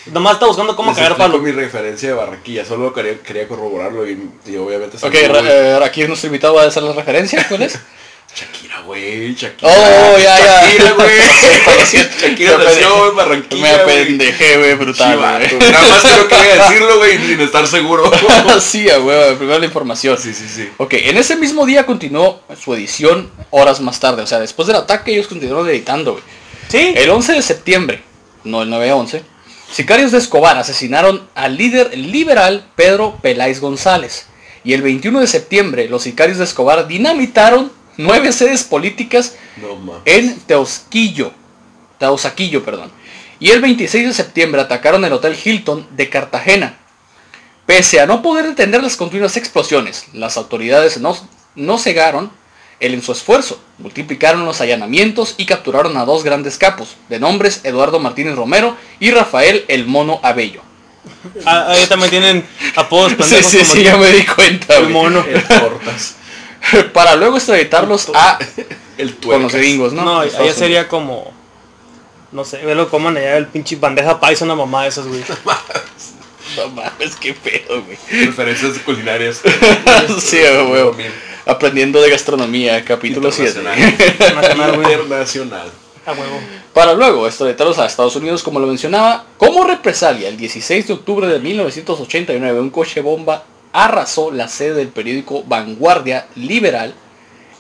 Nomás 0.07 0.35
está 0.35 0.47
buscando 0.47 0.77
cómo 0.77 0.91
Les 0.91 0.99
cagar 0.99 1.17
palo. 1.17 1.39
mi 1.39 1.51
referencia 1.53 2.09
de 2.11 2.15
Barranquilla. 2.15 2.65
Solo 2.65 2.93
quería, 2.93 3.19
quería 3.21 3.49
corroborarlo 3.49 4.07
y, 4.09 4.31
y 4.47 4.57
obviamente... 4.57 4.97
Ok, 4.99 5.03
güey. 5.13 5.47
eh, 5.47 5.79
aquí 5.83 6.07
nuestro 6.07 6.27
invitado 6.27 6.55
va 6.55 6.63
a 6.65 6.67
hacer 6.67 6.83
la 6.83 6.93
referencia, 6.93 7.47
¿cuál 7.49 7.63
es? 7.63 7.79
Shakira, 8.35 8.81
güey. 8.81 9.33
Shakira. 9.35 9.71
Oh, 9.73 10.19
ya, 10.19 10.39
ya. 10.39 10.63
Shakira, 10.67 10.93
güey. 10.93 11.09
Shakira 12.21 12.59
Me 12.59 12.65
nació 12.65 13.05
en 13.05 13.11
Me 13.11 13.17
Barranquilla, 13.23 13.83
güey. 13.85 14.01
apendejé, 14.03 14.59
güey, 14.59 14.75
brutal, 14.75 15.13
Chivato. 15.15 15.57
güey. 15.57 15.71
Nada 15.73 15.89
más 15.89 16.01
creo 16.03 16.29
que 16.29 16.35
voy 16.35 16.47
a 16.49 16.63
decirlo, 16.65 16.99
güey, 16.99 17.19
sin 17.19 17.41
estar 17.41 17.67
seguro. 17.69 18.11
sí, 18.61 18.91
a 18.91 18.99
huevo, 18.99 19.37
primero 19.39 19.59
la 19.61 19.67
información. 19.67 20.19
Sí, 20.19 20.35
sí, 20.35 20.49
sí. 20.49 20.69
Ok, 20.79 20.95
en 20.95 21.17
ese 21.17 21.37
mismo 21.37 21.65
día 21.65 21.87
continuó 21.87 22.43
su 22.61 22.75
edición 22.75 23.31
horas 23.51 23.81
más 23.81 24.01
tarde. 24.01 24.23
O 24.23 24.27
sea, 24.27 24.41
después 24.41 24.67
del 24.67 24.77
ataque 24.77 25.13
ellos 25.13 25.29
continuaron 25.29 25.69
editando, 25.69 26.13
güey. 26.13 26.25
Sí. 26.69 26.93
El 26.97 27.11
11 27.11 27.35
de 27.35 27.43
septiembre, 27.43 28.03
no 28.43 28.63
el 28.63 28.69
9-11, 28.71 29.23
sicarios 29.75 30.13
de 30.13 30.19
Escobar 30.19 30.57
asesinaron 30.57 31.29
al 31.35 31.57
líder 31.57 31.99
liberal 31.99 32.65
Pedro 32.77 33.19
Peláez 33.21 33.61
González. 33.61 34.27
Y 34.63 34.73
el 34.73 34.83
21 34.83 35.19
de 35.19 35.27
septiembre, 35.27 35.89
los 35.89 36.05
sicarios 36.05 36.39
de 36.39 36.45
Escobar 36.45 36.87
dinamitaron 36.87 37.73
nueve 37.97 38.31
sedes 38.31 38.63
políticas 38.63 39.35
No 39.57 40.01
en 40.05 40.39
Teosquillo, 40.41 41.33
Teusaquillo, 41.99 42.65
perdón. 42.65 42.93
Y 43.41 43.51
el 43.51 43.61
26 43.61 44.07
de 44.07 44.15
septiembre 44.15 44.61
atacaron 44.61 45.05
el 45.05 45.13
Hotel 45.13 45.37
Hilton 45.43 45.89
de 45.91 46.09
Cartagena. 46.09 46.79
Pese 47.67 47.99
a 47.99 48.07
no 48.07 48.23
poder 48.23 48.47
detener 48.47 48.81
las 48.81 48.97
continuas 48.97 49.37
explosiones, 49.37 50.07
las 50.13 50.37
autoridades 50.37 51.01
no, 51.01 51.17
no 51.57 51.79
cegaron 51.79 52.31
el 52.85 52.95
en 52.95 53.03
su 53.03 53.13
esfuerzo. 53.13 53.61
Multiplicaron 53.79 54.45
los 54.45 54.61
allanamientos 54.61 55.35
y 55.37 55.47
capturaron 55.47 55.97
a 55.97 56.05
dos 56.05 56.25
grandes 56.25 56.59
capos, 56.59 56.97
de 57.09 57.19
nombres 57.19 57.61
Eduardo 57.65 57.99
Martínez 57.99 58.37
Romero 58.37 58.77
y 59.01 59.11
Rafael 59.11 59.65
El 59.69 59.87
Mono 59.87 60.21
Abello. 60.23 60.63
Ah, 61.45 61.67
ahí 61.69 61.87
también 61.87 62.11
tienen 62.11 62.47
apodos 62.77 63.13
Sí, 63.13 63.17
pendejos 63.17 63.51
sí, 63.51 63.59
como 63.59 63.73
sí, 63.73 63.83
ya 63.83 63.97
me 63.97 64.11
di 64.11 64.25
cuenta. 64.25 64.77
el 64.77 64.89
mono. 64.91 65.25
El 65.27 65.43
tortas. 65.43 66.17
Para 66.93 67.15
luego 67.17 67.37
extraditarlos 67.37 68.11
a 68.15 68.39
El 68.97 69.17
con 69.17 69.43
los 69.43 69.55
gringos, 69.55 69.93
¿no? 69.93 70.05
No, 70.05 70.21
allá 70.21 70.53
sería 70.53 70.89
como... 70.89 71.33
No 72.33 72.45
sé, 72.45 72.65
ve 72.65 72.75
lo 72.75 72.91
coman 72.91 73.17
allá 73.17 73.37
el 73.37 73.47
pinche 73.47 73.77
bandeja 73.77 74.19
paisa, 74.19 74.45
una 74.45 74.57
mamá 74.57 74.83
de 74.83 74.89
esas, 74.89 75.07
güey. 75.07 75.23
No 76.57 76.69
mames, 76.69 77.17
qué 77.17 77.33
pedo, 77.33 77.83
güey. 77.83 77.99
Referencias 78.27 78.79
culinarias. 78.85 79.41
sí, 80.21 80.39
güey. 80.69 81.11
Aprendiendo 81.47 82.01
de 82.01 82.11
gastronomía, 82.11 82.85
capítulo 82.85 83.31
7. 83.31 83.59
Internacional. 83.61 84.77
Internacional. 84.77 85.71
A 86.07 86.13
huevo. 86.13 86.41
Para 86.73 86.95
luego 86.95 87.27
extraditarlos 87.27 87.79
a 87.79 87.87
Estados 87.87 88.17
Unidos, 88.17 88.43
como 88.43 88.61
lo 88.61 88.67
mencionaba, 88.67 89.27
como 89.39 89.65
represalia, 89.65 90.29
el 90.29 90.37
16 90.37 90.87
de 90.87 90.93
octubre 90.93 91.27
de 91.27 91.39
1989, 91.39 92.61
un 92.61 92.71
coche 92.71 93.01
bomba 93.01 93.45
arrasó 93.73 94.31
la 94.31 94.49
sede 94.49 94.75
del 94.75 94.89
periódico 94.89 95.45
Vanguardia 95.45 96.27
Liberal 96.35 96.95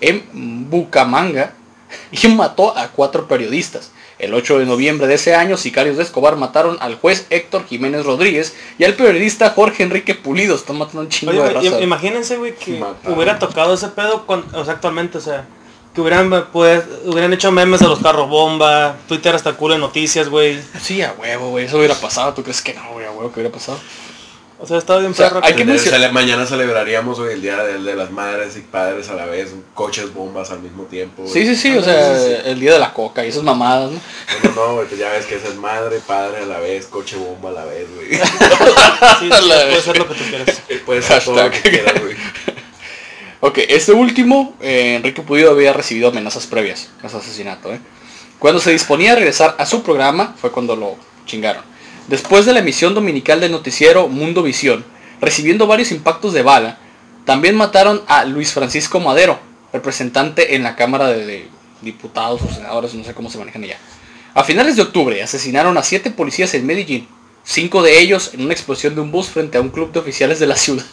en 0.01 0.71
Bucaramanga 0.71 1.55
y 2.13 2.29
mató 2.29 2.77
a 2.77 2.89
cuatro 2.89 3.29
periodistas. 3.29 3.91
El 4.19 4.33
8 4.33 4.61
de 4.61 4.67
noviembre 4.67 5.09
de 5.09 5.15
ese 5.15 5.35
año, 5.35 5.57
sicarios 5.57 5.97
de 5.97 6.05
Escobar 6.05 6.37
mataron 6.37 6.79
al 6.81 6.95
juez 6.97 7.27
Héctor 7.31 7.67
Jiménez 7.67 8.07
Rodríguez 8.07 8.55
y 8.79 8.85
al 8.85 8.95
periodista 8.95 9.51
Jorge 9.51 9.83
Enrique 9.83 10.15
Pulido. 10.15 10.55
Están 10.55 10.79
matando 10.79 11.03
un 11.03 11.09
chingo 11.09 11.33
Oye, 11.33 11.43
de 11.43 11.51
raza. 11.51 11.81
imagínense, 11.81 12.37
güey, 12.37 12.55
que 12.55 12.79
Mataron. 12.79 13.17
hubiera 13.17 13.39
tocado 13.41 13.75
ese 13.75 13.89
pedo 13.89 14.25
con, 14.25 14.45
o 14.55 14.65
sea, 14.65 14.75
actualmente, 14.75 15.19
o 15.19 15.21
sea, 15.21 15.47
que 15.95 16.01
hubieran, 16.01 16.47
pues, 16.53 16.85
hubieran 17.05 17.33
hecho 17.33 17.51
memes 17.51 17.81
de 17.81 17.87
los 17.89 17.99
carros 18.01 18.29
bomba, 18.29 18.97
Twitter 19.09 19.35
hasta 19.35 19.53
culo 19.55 19.75
de 19.75 19.81
noticias, 19.81 20.29
güey. 20.29 20.61
Sí, 20.81 21.03
a 21.03 21.13
huevo, 21.19 21.51
güey. 21.51 21.67
Eso 21.67 21.79
hubiera 21.79 21.95
pasado. 21.95 22.35
¿Tú 22.35 22.43
crees 22.43 22.63
que 22.63 22.75
no, 22.75 22.93
güey? 22.93 23.07
A 23.07 23.11
huevo 23.11 23.33
que 23.33 23.41
hubiera 23.41 23.53
pasado. 23.53 23.79
O 24.65 24.67
sea, 24.67 24.79
estaba 24.79 24.99
bien 25.01 25.13
O 25.13 25.15
sea, 25.15 25.29
perro. 25.29 25.41
hay 25.45 25.53
que- 25.55 25.65
mencionar- 25.67 26.11
mañana 26.11 26.47
celebraríamos 26.47 27.19
hoy 27.19 27.35
el 27.35 27.43
día 27.43 27.63
de, 27.63 27.79
de 27.83 27.95
las 27.95 28.11
madres 28.11 28.57
y 28.57 28.61
padres 28.61 29.11
a 29.11 29.15
la 29.15 29.27
vez, 29.27 29.53
coches 29.75 30.15
bombas 30.15 30.51
al 30.51 30.61
mismo 30.61 30.85
tiempo. 30.85 31.25
Sí, 31.31 31.45
sí, 31.47 31.55
sí. 31.55 31.77
O 31.77 31.83
sea, 31.83 32.17
el 32.47 32.59
día 32.59 32.73
de 32.73 32.79
la 32.79 32.95
coca 32.95 33.25
y 33.25 33.29
esas 33.29 33.43
mamadas, 33.43 33.91
¿no? 33.91 34.01
No, 34.43 34.55
no, 34.55 34.75
güey, 34.77 34.89
pues 34.89 34.99
ya 34.99 35.11
ves 35.11 35.27
que 35.27 35.35
esa 35.37 35.49
es 35.49 35.57
madre, 35.57 36.01
padre 36.07 36.45
a 36.45 36.47
la 36.47 36.59
vez, 36.61 36.87
coche 36.87 37.17
bomba 37.17 37.51
a 37.51 37.53
la 37.53 37.65
vez, 37.67 37.87
güey. 37.95 38.09
sí, 39.21 39.29
puede 39.29 39.81
ser 39.83 39.99
lo 39.99 40.09
que 40.09 40.15
tú 40.15 40.25
quieras. 40.31 40.63
Puedes 40.87 41.05
hacer 41.11 41.25
todo 41.25 41.45
lo 41.45 41.51
que 41.51 41.61
quieras, 41.61 41.95
güey. 42.01 42.17
Ok, 43.41 43.59
este 43.69 43.93
último, 43.93 44.57
eh, 44.63 44.95
Enrique 44.97 45.21
Pulido 45.21 45.51
había 45.51 45.75
recibido 45.75 46.09
amenazas 46.09 46.47
previas 46.47 46.89
a 47.03 47.11
su 47.11 47.19
asesinato. 47.19 47.75
¿eh? 47.75 47.79
Cuando 48.39 48.59
se 48.59 48.71
disponía 48.71 49.13
a 49.13 49.17
regresar 49.17 49.55
a 49.59 49.67
su 49.67 49.83
programa, 49.83 50.35
fue 50.41 50.51
cuando 50.51 50.75
lo 50.77 50.97
chingaron. 51.27 51.63
Después 52.09 52.45
de 52.45 52.53
la 52.53 52.59
emisión 52.61 52.95
dominical 52.95 53.41
del 53.41 53.53
noticiero 53.53 54.09
Mundo 54.09 54.43
Visión, 54.43 54.85
recibiendo 55.21 55.67
varios 55.67 55.91
impactos 55.91 56.35
de 56.35 56.43
bala, 56.43 56.79
también 57.25 57.57
mataron 57.57 58.03
a 58.07 58.25
Luis 58.27 58.53
Francisco 58.53 59.01
Madero, 59.01 59.39
representante 59.73 60.55
en 60.55 60.63
la 60.63 60.77
Cámara 60.77 61.09
de, 61.09 61.49
Diputados 61.81 62.41
o 62.43 62.53
Senadores, 62.53 62.95
no 62.95 63.05
sé 63.05 63.15
cómo 63.15 63.31
se 63.31 63.39
manejan 63.39 63.65
allá. 63.65 63.79
A 64.35 64.45
finales 64.45 64.77
de 64.77 64.83
octubre 64.83 65.23
asesinaron 65.23 65.77
a 65.79 65.83
siete 65.83 66.11
policías 66.11 66.55
en 66.55 66.67
Medellín, 66.67 67.09
cinco 67.45 67.83
de 67.83 68.01
ellos 68.01 68.33
en 68.35 68.43
una 68.43 68.53
explosión 68.53 68.95
de 68.95 69.01
un 69.01 69.11
bus 69.11 69.29
frente 69.29 69.59
a 69.59 69.61
un 69.61 69.71
club 69.71 69.93
de 69.93 70.01
oficiales 70.01 70.39
de 70.39 70.47
la 70.47 70.57
ciudad. 70.57 70.85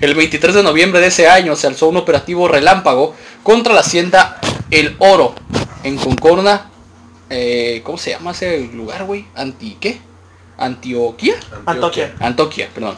El 0.00 0.14
23 0.14 0.54
de 0.54 0.62
noviembre 0.62 1.00
de 1.00 1.08
ese 1.08 1.28
año 1.28 1.56
se 1.56 1.66
alzó 1.66 1.88
un 1.88 1.96
operativo 1.96 2.48
relámpago 2.48 3.14
contra 3.42 3.74
la 3.74 3.80
hacienda 3.80 4.40
El 4.70 4.96
Oro 4.98 5.34
en 5.82 5.96
Concorna. 5.96 6.70
eh, 7.30 7.82
¿Cómo 7.84 7.98
se 7.98 8.10
llama 8.10 8.30
ese 8.30 8.70
lugar, 8.72 9.04
güey? 9.04 9.26
¿Anti 9.34 9.76
qué? 9.80 9.98
¿Antioquia? 10.56 11.34
Antioquia. 11.66 12.14
Antioquia, 12.20 12.68
perdón. 12.74 12.96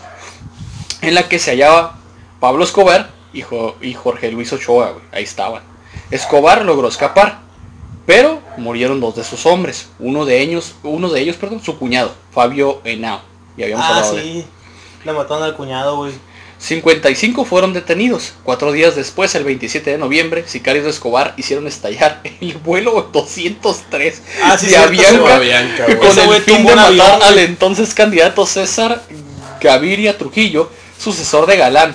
En 1.02 1.14
la 1.14 1.28
que 1.28 1.38
se 1.38 1.52
hallaba 1.52 1.98
Pablo 2.40 2.64
Escobar 2.64 3.10
y, 3.32 3.42
Jo- 3.42 3.76
y 3.80 3.94
Jorge 3.94 4.30
Luis 4.30 4.52
Ochoa, 4.52 4.90
güey. 4.92 5.04
Ahí 5.12 5.25
estaban. 5.25 5.62
Escobar 6.10 6.64
logró 6.64 6.88
escapar, 6.88 7.38
pero 8.06 8.40
murieron 8.56 9.00
dos 9.00 9.16
de 9.16 9.25
sus 9.25 9.46
hombres. 9.46 9.88
Uno 9.98 10.25
de 10.25 10.40
ellos, 10.40 10.75
uno 10.82 11.08
de 11.08 11.20
ellos, 11.20 11.36
perdón, 11.36 11.62
su 11.62 11.78
cuñado, 11.78 12.12
Fabio 12.32 12.80
Henao. 12.84 13.20
Y 13.56 13.62
habíamos 13.62 13.84
Ah, 13.86 13.88
hablado 13.96 14.14
de 14.16 14.22
sí. 14.22 14.46
Le 15.04 15.12
mataron 15.12 15.42
al 15.44 15.54
cuñado, 15.56 15.96
güey. 15.96 16.12
55 16.58 17.44
fueron 17.44 17.72
detenidos. 17.75 18.32
Cuatro 18.42 18.72
días 18.72 18.96
después, 18.96 19.34
el 19.34 19.44
27 19.44 19.90
de 19.90 19.98
noviembre, 19.98 20.44
sicarios 20.46 20.84
de 20.84 20.90
Escobar 20.90 21.34
hicieron 21.36 21.66
estallar 21.66 22.20
el 22.40 22.54
vuelo 22.58 23.10
203 23.12 24.22
Ah, 24.42 24.56
sí, 24.58 24.68
de 24.68 24.76
Avianca 24.76 25.36
Avianca, 25.36 25.86
con 25.98 26.08
Ese 26.08 26.25
el 26.25 26.42
fin 26.42 26.64
de 26.66 26.75
matar 26.75 26.86
avión, 26.86 27.22
al 27.22 27.38
entonces 27.38 27.92
candidato 27.94 28.46
César 28.46 29.02
Gaviria 29.60 30.16
Trujillo, 30.16 30.70
sucesor 30.98 31.46
de 31.46 31.56
Galán, 31.56 31.94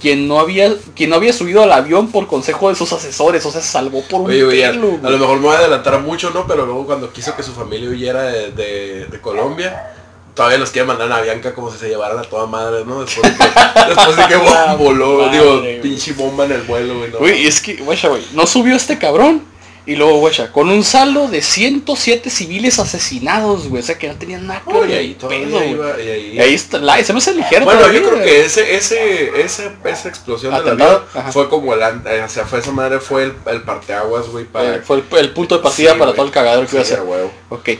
quien 0.00 0.26
no 0.26 0.40
había 0.40 0.72
quien 0.96 1.10
no 1.10 1.16
había 1.16 1.32
subido 1.32 1.62
al 1.62 1.70
avión 1.72 2.10
por 2.10 2.26
consejo 2.26 2.68
de 2.70 2.74
sus 2.74 2.92
asesores, 2.92 3.46
o 3.46 3.52
sea, 3.52 3.60
se 3.60 3.68
salvó 3.68 4.02
por 4.02 4.22
un 4.22 4.30
Oye, 4.32 4.66
a, 4.66 4.70
pelo, 4.72 4.88
a 4.88 4.96
güey. 4.96 5.12
lo 5.12 5.18
mejor 5.18 5.36
me 5.38 5.46
voy 5.46 5.54
a 5.56 5.58
adelantar 5.60 6.00
mucho, 6.00 6.30
¿no? 6.30 6.44
Pero 6.46 6.66
luego 6.66 6.86
cuando 6.86 7.12
quiso 7.12 7.36
que 7.36 7.42
su 7.44 7.52
familia 7.52 7.88
huyera 7.88 8.22
de, 8.24 8.50
de- 8.50 9.06
de 9.06 9.20
Colombia, 9.20 9.94
todavía 10.34 10.58
los 10.58 10.70
quiere 10.70 10.86
mandar 10.86 11.10
a 11.12 11.20
Bianca 11.20 11.54
como 11.54 11.70
si 11.70 11.78
se 11.78 11.88
llevaran 11.88 12.18
a 12.18 12.22
toda 12.22 12.46
madre, 12.46 12.84
¿no? 12.84 13.04
Después 13.04 13.30
de 13.30 13.38
que, 13.38 13.44
después 13.94 14.16
de 14.16 14.26
que 14.26 14.36
La 14.50 14.74
voló, 14.74 15.26
madre, 15.26 15.38
digo, 15.38 15.82
pinche 15.82 16.12
bomba 16.12 16.44
en 16.44 16.52
el 16.52 16.62
vuelo, 16.62 16.98
güey. 16.98 17.10
No, 17.10 17.18
Güey, 17.18 17.46
es 17.46 17.60
que, 17.60 17.76
guacha, 17.76 18.08
güey, 18.08 18.22
no 18.32 18.46
subió 18.46 18.76
este 18.76 18.98
cabrón. 18.98 19.50
Y 19.84 19.96
luego, 19.96 20.18
guacha, 20.20 20.52
con 20.52 20.68
un 20.68 20.84
saldo 20.84 21.26
de 21.26 21.42
107 21.42 22.30
civiles 22.30 22.78
asesinados, 22.78 23.66
güey. 23.68 23.82
O 23.82 23.84
sea, 23.84 23.98
que 23.98 24.06
no 24.06 24.14
tenían 24.14 24.46
nada 24.46 24.62
que 24.64 24.72
ver 24.72 24.90
y 24.90 24.92
ahí 24.92 25.16
pedo, 25.20 25.64
iba, 25.64 26.00
y 26.00 26.08
ahí... 26.08 26.32
Y 26.34 26.40
ahí 26.40 26.54
está, 26.54 26.78
la, 26.78 27.02
se 27.02 27.12
me 27.12 27.18
hace 27.18 27.34
ligero 27.34 27.64
Bueno, 27.64 27.80
todavía, 27.80 28.00
yo 28.00 28.08
creo 28.08 28.22
que 28.22 28.44
ese, 28.44 28.76
ese, 28.76 29.42
ese, 29.42 29.72
esa 29.84 30.08
explosión 30.08 30.52
del 30.54 30.62
Atentado, 30.62 30.90
avión 30.98 31.08
ajá. 31.14 31.32
fue 31.32 31.48
como 31.48 31.74
el, 31.74 31.80
eh, 31.82 32.22
o 32.24 32.28
sea, 32.28 32.46
fue 32.46 32.60
esa 32.60 32.70
madre, 32.70 33.00
fue 33.00 33.24
el, 33.24 33.34
el 33.46 33.62
parteaguas, 33.62 34.28
güey, 34.28 34.44
para... 34.44 34.76
Eh, 34.76 34.82
fue 34.84 34.98
el, 34.98 35.18
el 35.18 35.30
punto 35.32 35.56
de 35.56 35.62
partida 35.64 35.94
Sí, 35.94 35.98
para 35.98 36.12
todo 36.12 36.26
el 36.26 36.30
cagadero 36.30 36.64
que 36.64 36.76
iba 36.76 36.80
a 36.80 36.84
hacer. 36.84 37.00
huevo. 37.00 37.32
Ok. 37.48 37.70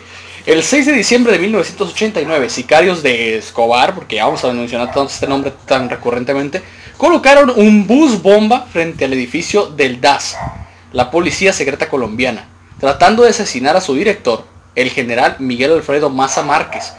El 0.44 0.64
6 0.64 0.86
de 0.86 0.92
diciembre 0.94 1.32
de 1.32 1.38
1989, 1.38 2.50
sicarios 2.50 3.00
de 3.04 3.36
Escobar, 3.36 3.94
porque 3.94 4.16
ya 4.16 4.24
vamos 4.24 4.44
a 4.44 4.52
mencionar 4.52 4.88
tanto 4.88 5.12
este 5.12 5.28
nombre 5.28 5.52
tan 5.66 5.88
recurrentemente, 5.88 6.64
colocaron 6.96 7.52
un 7.54 7.86
bus 7.86 8.20
bomba 8.20 8.66
frente 8.66 9.04
al 9.04 9.12
edificio 9.12 9.66
del 9.66 10.00
DAS, 10.00 10.36
la 10.92 11.12
Policía 11.12 11.52
Secreta 11.52 11.88
Colombiana, 11.88 12.48
tratando 12.80 13.22
de 13.22 13.30
asesinar 13.30 13.76
a 13.76 13.80
su 13.80 13.94
director, 13.94 14.44
el 14.74 14.90
general 14.90 15.36
Miguel 15.38 15.74
Alfredo 15.74 16.10
Maza 16.10 16.42
Márquez, 16.42 16.92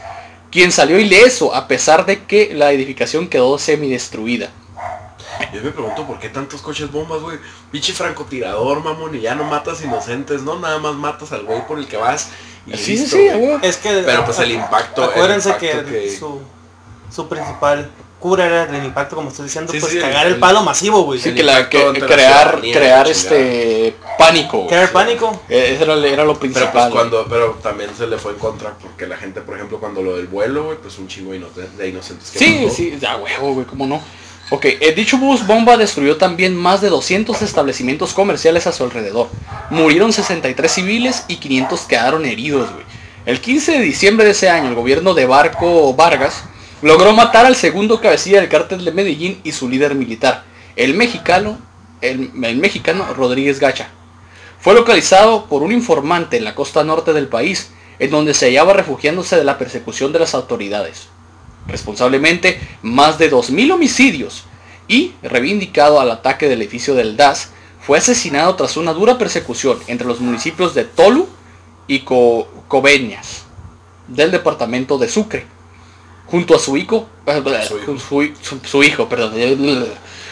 quien 0.50 0.72
salió 0.72 0.98
ileso 0.98 1.54
a 1.54 1.68
pesar 1.68 2.06
de 2.06 2.24
que 2.24 2.54
la 2.54 2.72
edificación 2.72 3.28
quedó 3.28 3.58
semidestruida. 3.58 4.48
Yo 5.52 5.62
me 5.62 5.70
pregunto 5.70 6.06
por 6.06 6.18
qué 6.18 6.28
tantos 6.30 6.62
coches 6.62 6.90
bombas, 6.90 7.20
güey. 7.20 7.38
Pinche 7.70 7.92
francotirador, 7.92 8.82
mamón, 8.82 9.14
y 9.16 9.20
ya 9.20 9.34
no 9.34 9.44
matas 9.44 9.82
inocentes, 9.82 10.42
¿no? 10.42 10.58
Nada 10.58 10.78
más 10.78 10.94
matas 10.94 11.32
al 11.32 11.44
güey 11.44 11.66
por 11.66 11.78
el 11.78 11.86
que 11.86 11.96
vas. 11.96 12.30
Y 12.66 12.76
Sí, 12.76 12.84
sí, 12.84 12.92
listo, 12.96 13.16
sí, 13.16 13.22
güey. 13.24 13.28
a 13.30 13.36
huevo. 13.36 13.58
Es 13.62 13.76
que... 13.76 14.02
Pero, 14.04 14.24
pues, 14.24 14.38
el 14.38 14.52
impacto- 14.52 15.04
el 15.04 15.10
Acuérdense 15.10 15.48
impacto 15.50 15.84
que, 15.86 15.92
que- 16.08 16.16
Su, 16.18 16.40
su 17.14 17.28
principal 17.28 17.90
cura 18.18 18.46
era 18.46 18.62
el 18.78 18.84
impacto, 18.86 19.16
como 19.16 19.28
estoy 19.28 19.44
diciendo, 19.44 19.70
Sí, 19.70 19.80
pues 19.80 19.92
sí, 19.92 19.98
cagar 19.98 20.26
el- 20.26 20.34
el, 20.34 20.40
palo 20.40 20.62
masivo, 20.62 21.02
güey. 21.02 21.20
Sí, 21.20 21.34
que, 21.34 21.42
la, 21.42 21.68
que 21.68 21.92
crear, 21.92 22.58
crear 22.60 23.06
este 23.06 23.94
pánico. 24.18 24.66
Crear 24.66 24.90
pánico. 24.92 25.42
Eh, 25.50 25.72
Ese 25.74 25.84
era, 25.84 25.94
era 25.96 26.24
lo 26.24 26.32
Pero 26.32 26.40
principal. 26.40 26.70
pues 26.72 26.84
güey. 26.84 26.92
cuando, 26.94 27.26
pero 27.28 27.58
también 27.62 27.90
se 27.94 28.06
le 28.06 28.16
fue 28.16 28.32
en 28.32 28.38
contra 28.38 28.72
porque 28.80 29.06
la 29.06 29.18
gente, 29.18 29.42
por 29.42 29.56
ejemplo, 29.56 29.78
cuando 29.78 30.00
lo 30.02 30.16
del 30.16 30.26
vuelo, 30.28 30.64
güey, 30.64 30.78
pues 30.78 30.98
un 30.98 31.06
chingo 31.06 31.32
de 31.32 31.40
inoc- 31.40 31.52
de 31.76 31.88
inocentes 31.88 32.30
que 32.30 32.38
Sí, 32.38 32.60
mató. 32.62 32.74
sí, 32.74 32.98
ya 32.98 33.16
huevo, 33.16 33.52
güey, 33.52 33.66
cómo 33.66 33.86
no. 33.86 34.00
Ok, 34.54 34.66
eh, 34.66 34.92
dicho 34.94 35.18
bus 35.18 35.44
bomba 35.48 35.76
destruyó 35.76 36.16
también 36.16 36.54
más 36.54 36.80
de 36.80 36.88
200 36.88 37.42
establecimientos 37.42 38.12
comerciales 38.14 38.68
a 38.68 38.72
su 38.72 38.84
alrededor. 38.84 39.26
Murieron 39.68 40.12
63 40.12 40.70
civiles 40.70 41.24
y 41.26 41.38
500 41.38 41.80
quedaron 41.80 42.24
heridos. 42.24 42.68
El 43.26 43.40
15 43.40 43.72
de 43.72 43.80
diciembre 43.80 44.24
de 44.24 44.30
ese 44.30 44.48
año, 44.48 44.68
el 44.68 44.76
gobierno 44.76 45.12
de 45.12 45.26
Barco 45.26 45.92
Vargas 45.94 46.44
logró 46.82 47.12
matar 47.12 47.46
al 47.46 47.56
segundo 47.56 48.00
cabecilla 48.00 48.38
del 48.40 48.48
cártel 48.48 48.84
de 48.84 48.92
Medellín 48.92 49.40
y 49.42 49.50
su 49.50 49.68
líder 49.68 49.96
militar, 49.96 50.44
el 50.76 50.94
mexicano, 50.94 51.58
el, 52.00 52.30
el 52.44 52.56
mexicano 52.58 53.12
Rodríguez 53.12 53.58
Gacha. 53.58 53.88
Fue 54.60 54.74
localizado 54.74 55.46
por 55.46 55.64
un 55.64 55.72
informante 55.72 56.36
en 56.36 56.44
la 56.44 56.54
costa 56.54 56.84
norte 56.84 57.12
del 57.12 57.26
país, 57.26 57.72
en 57.98 58.08
donde 58.08 58.34
se 58.34 58.46
hallaba 58.46 58.72
refugiándose 58.72 59.34
de 59.34 59.42
la 59.42 59.58
persecución 59.58 60.12
de 60.12 60.20
las 60.20 60.32
autoridades 60.32 61.08
responsablemente 61.66 62.60
más 62.82 63.18
de 63.18 63.30
2.000 63.30 63.72
homicidios 63.72 64.44
y, 64.88 65.12
reivindicado 65.22 66.00
al 66.00 66.10
ataque 66.10 66.48
del 66.48 66.62
edificio 66.62 66.94
del 66.94 67.16
DAS, 67.16 67.50
fue 67.80 67.98
asesinado 67.98 68.54
tras 68.56 68.76
una 68.76 68.92
dura 68.92 69.18
persecución 69.18 69.78
entre 69.86 70.06
los 70.06 70.20
municipios 70.20 70.74
de 70.74 70.84
Tolu 70.84 71.28
y 71.86 72.00
Co- 72.00 72.48
Coveñas 72.68 73.42
del 74.08 74.30
departamento 74.30 74.98
de 74.98 75.08
Sucre, 75.08 75.46
junto 76.26 76.54
a 76.54 76.58
su 76.58 76.76
hijo, 76.76 77.08
Su 77.68 77.78
hijo. 77.78 77.98
su, 77.98 78.32
su- 78.42 78.60
su 78.66 78.82
hijo, 78.82 79.08
perdón, 79.08 79.34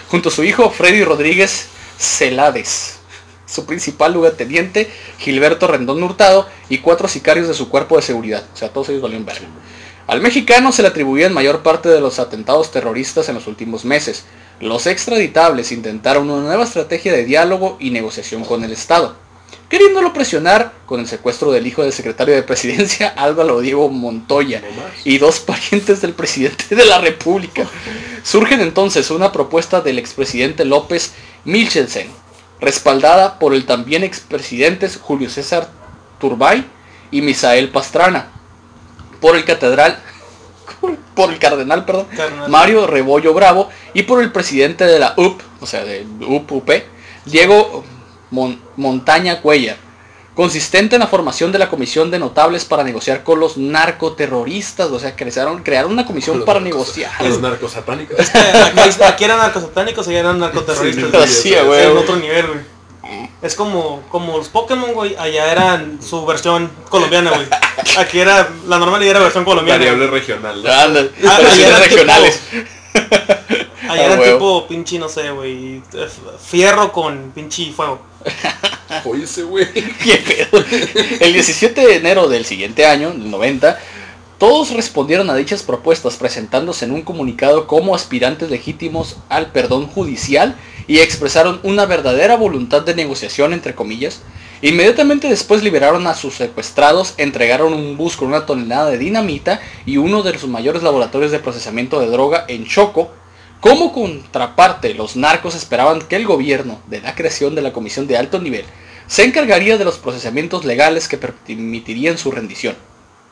junto 0.09 0.29
a 0.29 0.33
su 0.33 0.45
hijo 0.45 0.71
Freddy 0.71 1.05
Rodríguez 1.05 1.69
Celades, 1.99 2.99
su 3.47 3.65
principal 3.67 4.13
lugarteniente 4.13 4.91
Gilberto 5.19 5.67
Rendón 5.67 6.03
Hurtado 6.03 6.47
y 6.69 6.79
cuatro 6.79 7.09
sicarios 7.09 7.49
de 7.49 7.55
su 7.55 7.69
cuerpo 7.69 7.97
de 7.97 8.03
seguridad, 8.03 8.45
o 8.53 8.57
sea, 8.57 8.69
todos 8.71 8.89
ellos 8.91 9.03
valían 9.03 9.25
verga. 9.25 9.47
Al 10.13 10.21
mexicano 10.21 10.73
se 10.73 10.83
le 10.83 10.89
atribuían 10.89 11.33
mayor 11.33 11.63
parte 11.63 11.89
de 11.89 12.03
los 12.03 12.19
atentados 12.19 12.71
terroristas 12.71 13.31
en 13.31 13.35
los 13.35 13.47
últimos 13.47 13.87
meses. 13.87 14.25
Los 14.61 14.87
extraditables 14.87 15.73
intentaron 15.73 16.29
una 16.29 16.43
nueva 16.43 16.65
estrategia 16.65 17.15
de 17.15 17.25
diálogo 17.25 17.79
y 17.81 17.89
negociación 17.89 18.45
con 18.45 18.63
el 18.63 18.73
Estado, 18.73 19.17
queriéndolo 19.71 20.13
presionar 20.13 20.75
con 20.85 21.01
el 21.01 21.07
secuestro 21.07 21.51
del 21.51 21.67
hijo 21.67 21.83
del 21.83 21.95
secretario 21.95 22.35
de 22.35 22.43
presidencia 22.43 23.09
Álvaro 23.17 23.61
Diego 23.61 23.89
Montoya 23.89 24.61
y 25.03 25.17
dos 25.17 25.41
parientes 25.41 26.03
del 26.03 26.13
presidente 26.13 26.77
de 26.77 26.85
la 26.85 26.99
República. 26.99 27.67
Surgen 28.23 28.61
entonces 28.61 29.11
una 29.11 29.33
propuesta 29.33 29.81
del 29.81 29.99
expresidente 29.99 30.67
López 30.67 31.15
Milchelsen, 31.47 32.09
respaldada 32.61 33.39
por 33.39 33.55
el 33.55 33.65
también 33.65 34.05
expresidentes 34.05 34.99
Julio 34.99 35.31
César 35.31 35.71
Turbay 36.21 36.67
y 37.11 37.23
Misael 37.23 37.71
Pastrana, 37.71 38.42
por 39.23 39.37
el 39.37 39.45
catedral, 39.47 39.99
por 41.15 41.33
el 41.33 41.39
cardenal, 41.39 41.87
perdón, 41.87 42.07
Cardenal. 42.15 42.51
Mario 42.51 42.87
Rebollo 42.87 43.33
Bravo 43.33 43.71
y 43.95 44.03
por 44.03 44.21
el 44.23 44.31
presidente 44.33 44.85
de 44.85 44.99
la 44.99 45.15
UP, 45.17 45.41
o 45.61 45.67
sea, 45.67 45.85
de 45.85 46.05
UP, 46.27 46.71
Diego 47.25 47.85
Mon- 48.31 48.61
Montaña 48.77 49.41
Cuellar, 49.41 49.77
consistente 50.35 50.97
en 50.97 51.01
la 51.01 51.07
formación 51.07 51.53
de 51.53 51.59
la 51.59 51.69
comisión 51.69 52.11
de 52.11 52.19
notables 52.19 52.65
para 52.65 52.83
negociar 52.85 53.23
con 53.23 53.39
los 53.39 53.57
narcoterroristas, 53.59 54.89
o 54.91 54.99
sea, 54.99 55.15
crearon, 55.15 55.63
crearon 55.63 55.93
una 55.93 56.07
comisión 56.07 56.39
Los 56.39 56.47
para 56.47 56.59
narcos- 56.59 56.65
negociar. 56.65 57.13
Los 57.23 57.41
narcos 57.41 57.73
satánicos. 57.73 58.19
Aquí, 58.19 59.03
aquí 59.05 59.25
eran 59.25 59.39
narcosatánicos, 59.39 60.09
allá 60.09 60.21
eran 60.21 60.39
narcoterroristas. 60.39 61.29
Sí, 61.31 61.55
güey. 61.65 61.81
Es 61.81 61.87
en 61.91 61.97
otro 61.97 62.17
nivel, 62.17 62.47
güey. 62.47 62.72
Es 63.43 63.57
como, 63.57 64.03
como 64.09 64.39
los 64.39 64.49
Pokémon, 64.49 64.93
güey. 64.95 65.17
Allá 65.17 65.51
eran 65.51 65.99
su 66.01 66.25
versión 66.25 66.71
colombiana, 66.89 67.33
güey. 67.33 67.47
Aquí 67.99 68.21
era, 68.21 68.49
la 68.69 68.79
normal 68.79 69.03
y 69.03 69.09
era 69.09 69.19
versión 69.19 69.45
colombiana. 69.45 69.79
Variable 69.79 70.07
regional. 70.07 70.65
Anda, 70.65 71.01
Ah, 71.29 71.39
versiones 71.41 71.53
allá 71.53 71.69
era 71.69 71.79
regionales. 71.81 72.41
Allá 73.89 74.15
Ah, 74.15 74.33
tipo 74.33 74.67
pinche, 74.69 74.99
no 74.99 75.09
sé, 75.09 75.31
güey. 75.33 75.83
Fierro 76.45 76.93
con 76.93 77.33
pinche 77.35 77.73
fuego. 77.73 78.01
Oye, 79.05 79.25
ese 79.25 79.43
güey. 79.43 79.67
¿Qué 79.73 80.17
pedo? 80.51 80.65
El 81.21 81.33
17 81.33 81.81
de 81.81 81.97
enero 81.97 82.29
del 82.29 82.45
siguiente 82.45 82.87
año, 82.87 83.11
del 83.11 83.29
90, 83.29 83.79
todos 84.39 84.71
respondieron 84.71 85.29
a 85.31 85.35
dichas 85.35 85.63
propuestas 85.65 86.17
presentándose 86.17 86.85
en 86.85 86.93
un 86.93 87.03
comunicado 87.03 87.67
como 87.67 87.95
aspirantes 87.95 88.51
legítimos 88.51 89.17
al 89.29 89.49
perdón 89.51 89.89
judicial 89.89 90.57
y 90.87 90.99
expresaron 90.99 91.61
una 91.63 91.87
verdadera 91.87 92.37
voluntad 92.37 92.83
de 92.83 92.95
negociación, 92.95 93.53
entre 93.53 93.75
comillas. 93.75 94.21
Inmediatamente 94.63 95.29
después 95.29 95.63
liberaron 95.63 96.07
a 96.07 96.15
sus 96.15 96.35
secuestrados, 96.35 97.15
entregaron 97.17 97.75
un 97.75 97.97
bus 97.97 98.17
con 98.17 98.29
una 98.29 98.47
tonelada 98.47 98.91
de 98.91 98.99
dinamita 98.99 99.61
y 99.87 99.97
uno 99.97 100.23
de 100.23 100.39
sus 100.39 100.49
mayores 100.49 100.83
laboratorios 100.83 101.33
de 101.33 101.41
procesamiento 101.41 101.99
de 101.99 102.07
droga 102.07 102.45
en 102.49 102.67
Choco, 102.67 103.11
como 103.63 103.93
contraparte, 103.93 104.93
los 104.93 105.15
narcos 105.15 105.55
esperaban 105.55 106.03
que 106.03 106.17
el 106.17 106.27
gobierno, 106.27 106.81
de 106.89 107.01
la 107.01 107.15
creación 107.15 107.55
de 107.55 107.63
la 107.63 107.73
comisión 107.73 108.09
de 108.09 108.17
alto 108.17 108.41
nivel, 108.41 108.65
se 109.07 109.23
encargaría 109.23 109.79
de 109.79 109.85
los 109.85 109.99
procesamientos 109.99 110.65
legales 110.65 111.07
que 111.07 111.17
permitirían 111.17 112.19
su 112.19 112.33
rendición. 112.33 112.75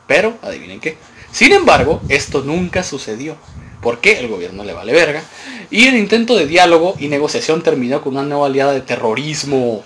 Pero, 0.07 0.37
adivinen 0.41 0.79
qué. 0.79 0.95
Sin 1.33 1.51
embargo, 1.51 2.01
esto 2.07 2.43
nunca 2.43 2.81
sucedió. 2.81 3.35
Porque 3.81 4.19
el 4.19 4.27
gobierno 4.27 4.63
le 4.63 4.73
vale 4.73 4.93
verga. 4.93 5.23
Y 5.69 5.87
el 5.87 5.95
intento 5.95 6.35
de 6.35 6.45
diálogo 6.45 6.95
y 6.99 7.07
negociación 7.07 7.61
terminó 7.61 8.01
con 8.01 8.13
una 8.15 8.23
nueva 8.23 8.47
aliada 8.47 8.73
de 8.73 8.81
terrorismo. 8.81 9.83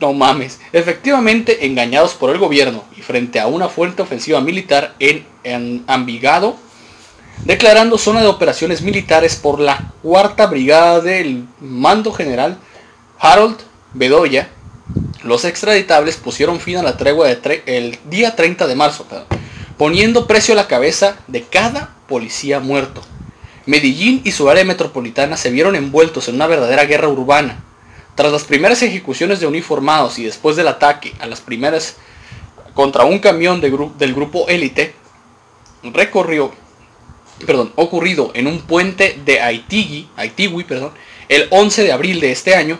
No 0.00 0.12
mames. 0.12 0.60
Efectivamente, 0.72 1.66
engañados 1.66 2.14
por 2.14 2.30
el 2.30 2.38
gobierno 2.38 2.84
y 2.96 3.02
frente 3.02 3.38
a 3.38 3.46
una 3.46 3.68
fuerte 3.68 4.02
ofensiva 4.02 4.40
militar 4.40 4.94
en, 4.98 5.84
Ambigado, 5.86 6.56
declarando 7.44 7.98
zona 7.98 8.20
de 8.20 8.28
operaciones 8.28 8.82
militares 8.82 9.36
por 9.36 9.60
la 9.60 9.92
cuarta 10.02 10.46
brigada 10.46 11.00
del 11.00 11.44
mando 11.60 12.12
general 12.12 12.58
Harold 13.18 13.58
Bedoya, 13.92 14.48
los 15.22 15.44
extraditables 15.44 16.16
pusieron 16.16 16.60
fin 16.60 16.78
a 16.78 16.82
la 16.82 16.96
tregua 16.96 17.30
el 17.30 17.98
día 18.08 18.34
30 18.34 18.66
de 18.66 18.74
marzo, 18.74 19.06
poniendo 19.80 20.26
precio 20.26 20.52
a 20.52 20.56
la 20.56 20.68
cabeza 20.68 21.16
de 21.26 21.42
cada 21.44 21.94
policía 22.06 22.60
muerto. 22.60 23.00
Medellín 23.64 24.20
y 24.24 24.32
su 24.32 24.50
área 24.50 24.62
metropolitana 24.62 25.38
se 25.38 25.50
vieron 25.50 25.74
envueltos 25.74 26.28
en 26.28 26.34
una 26.34 26.46
verdadera 26.46 26.84
guerra 26.84 27.08
urbana. 27.08 27.64
Tras 28.14 28.30
las 28.30 28.44
primeras 28.44 28.82
ejecuciones 28.82 29.40
de 29.40 29.46
uniformados 29.46 30.18
y 30.18 30.24
después 30.24 30.54
del 30.56 30.68
ataque 30.68 31.14
a 31.18 31.26
las 31.26 31.40
primeras 31.40 31.96
contra 32.74 33.06
un 33.06 33.20
camión 33.20 33.62
del 33.62 34.14
grupo 34.14 34.46
élite, 34.48 34.94
perdón, 37.46 37.72
ocurrido 37.74 38.32
en 38.34 38.48
un 38.48 38.60
puente 38.60 39.18
de 39.24 39.40
Aitigui, 39.40 40.10
Aitigui, 40.14 40.64
perdón, 40.64 40.92
el 41.30 41.48
11 41.48 41.84
de 41.84 41.92
abril 41.92 42.20
de 42.20 42.32
este 42.32 42.54
año, 42.54 42.78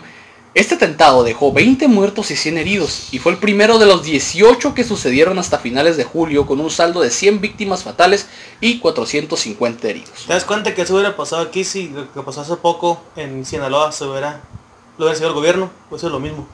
este 0.53 0.75
atentado 0.75 1.23
dejó 1.23 1.53
20 1.53 1.87
muertos 1.87 2.29
y 2.31 2.35
100 2.35 2.57
heridos 2.57 3.07
y 3.13 3.19
fue 3.19 3.31
el 3.31 3.37
primero 3.37 3.77
de 3.79 3.85
los 3.85 4.03
18 4.03 4.73
que 4.73 4.83
sucedieron 4.83 5.39
hasta 5.39 5.59
finales 5.59 5.95
de 5.95 6.03
julio 6.03 6.45
con 6.45 6.59
un 6.59 6.69
saldo 6.69 6.99
de 7.01 7.09
100 7.09 7.39
víctimas 7.39 7.83
fatales 7.83 8.27
y 8.59 8.79
450 8.79 9.87
heridos. 9.87 10.25
¿Te 10.27 10.33
das 10.33 10.43
cuenta 10.43 10.75
que 10.75 10.81
eso 10.81 10.93
hubiera 10.95 11.15
pasado 11.15 11.41
aquí 11.43 11.63
si 11.63 11.87
lo 11.89 12.11
que 12.11 12.21
pasó 12.21 12.41
hace 12.41 12.55
poco 12.57 13.01
en 13.15 13.45
Sinaloa 13.45 13.91
se 13.93 14.03
hubiera, 14.05 14.41
lo 14.97 15.05
hubiera 15.05 15.15
sido 15.17 15.29
el 15.29 15.35
gobierno? 15.35 15.71
Pues 15.89 16.03
es 16.03 16.11
lo 16.11 16.19
mismo. 16.19 16.45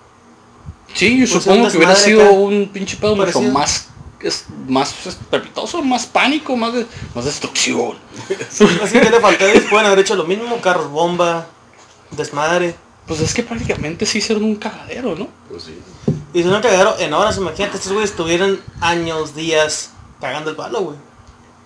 Sí, 0.93 1.13
yo 1.19 1.25
Pues 1.27 1.43
supongo 1.43 1.69
que 1.69 1.77
hubiera 1.77 1.95
sido 1.95 2.21
acá. 2.21 2.31
un 2.31 2.69
pinche 2.71 2.97
pedo 2.97 3.15
mucho 3.15 3.41
más 3.41 3.87
es, 4.21 4.45
más 4.67 5.05
estrepitoso, 5.07 5.81
más 5.83 6.05
pánico, 6.05 6.55
más, 6.55 6.73
de- 6.73 6.85
más 7.15 7.25
destrucción. 7.25 7.97
Así 8.83 8.99
que 8.99 9.09
le 9.09 9.19
faltó, 9.19 9.45
pueden 9.69 9.87
haber 9.87 9.99
hecho 9.99 10.15
lo 10.15 10.23
mismo, 10.23 10.59
carros 10.61 10.89
bomba, 10.89 11.47
desmadre. 12.11 12.75
Pues 13.07 13.21
es 13.21 13.33
que 13.33 13.43
prácticamente 13.43 14.05
sí 14.05 14.17
hicieron 14.17 14.43
un 14.43 14.55
cagadero, 14.57 15.15
¿no? 15.15 15.27
Pues 15.49 15.63
sí. 15.63 15.77
Y 16.33 16.43
si 16.43 16.49
no 16.49 16.61
cagaron 16.61 16.93
en 16.99 17.13
horas, 17.13 17.37
imagínate, 17.37 17.77
estos 17.77 17.93
güeyes 17.93 18.11
estuvieran 18.11 18.59
años, 18.81 19.33
días 19.35 19.91
cagando 20.19 20.49
el 20.49 20.55
palo, 20.55 20.81
güey. 20.81 20.97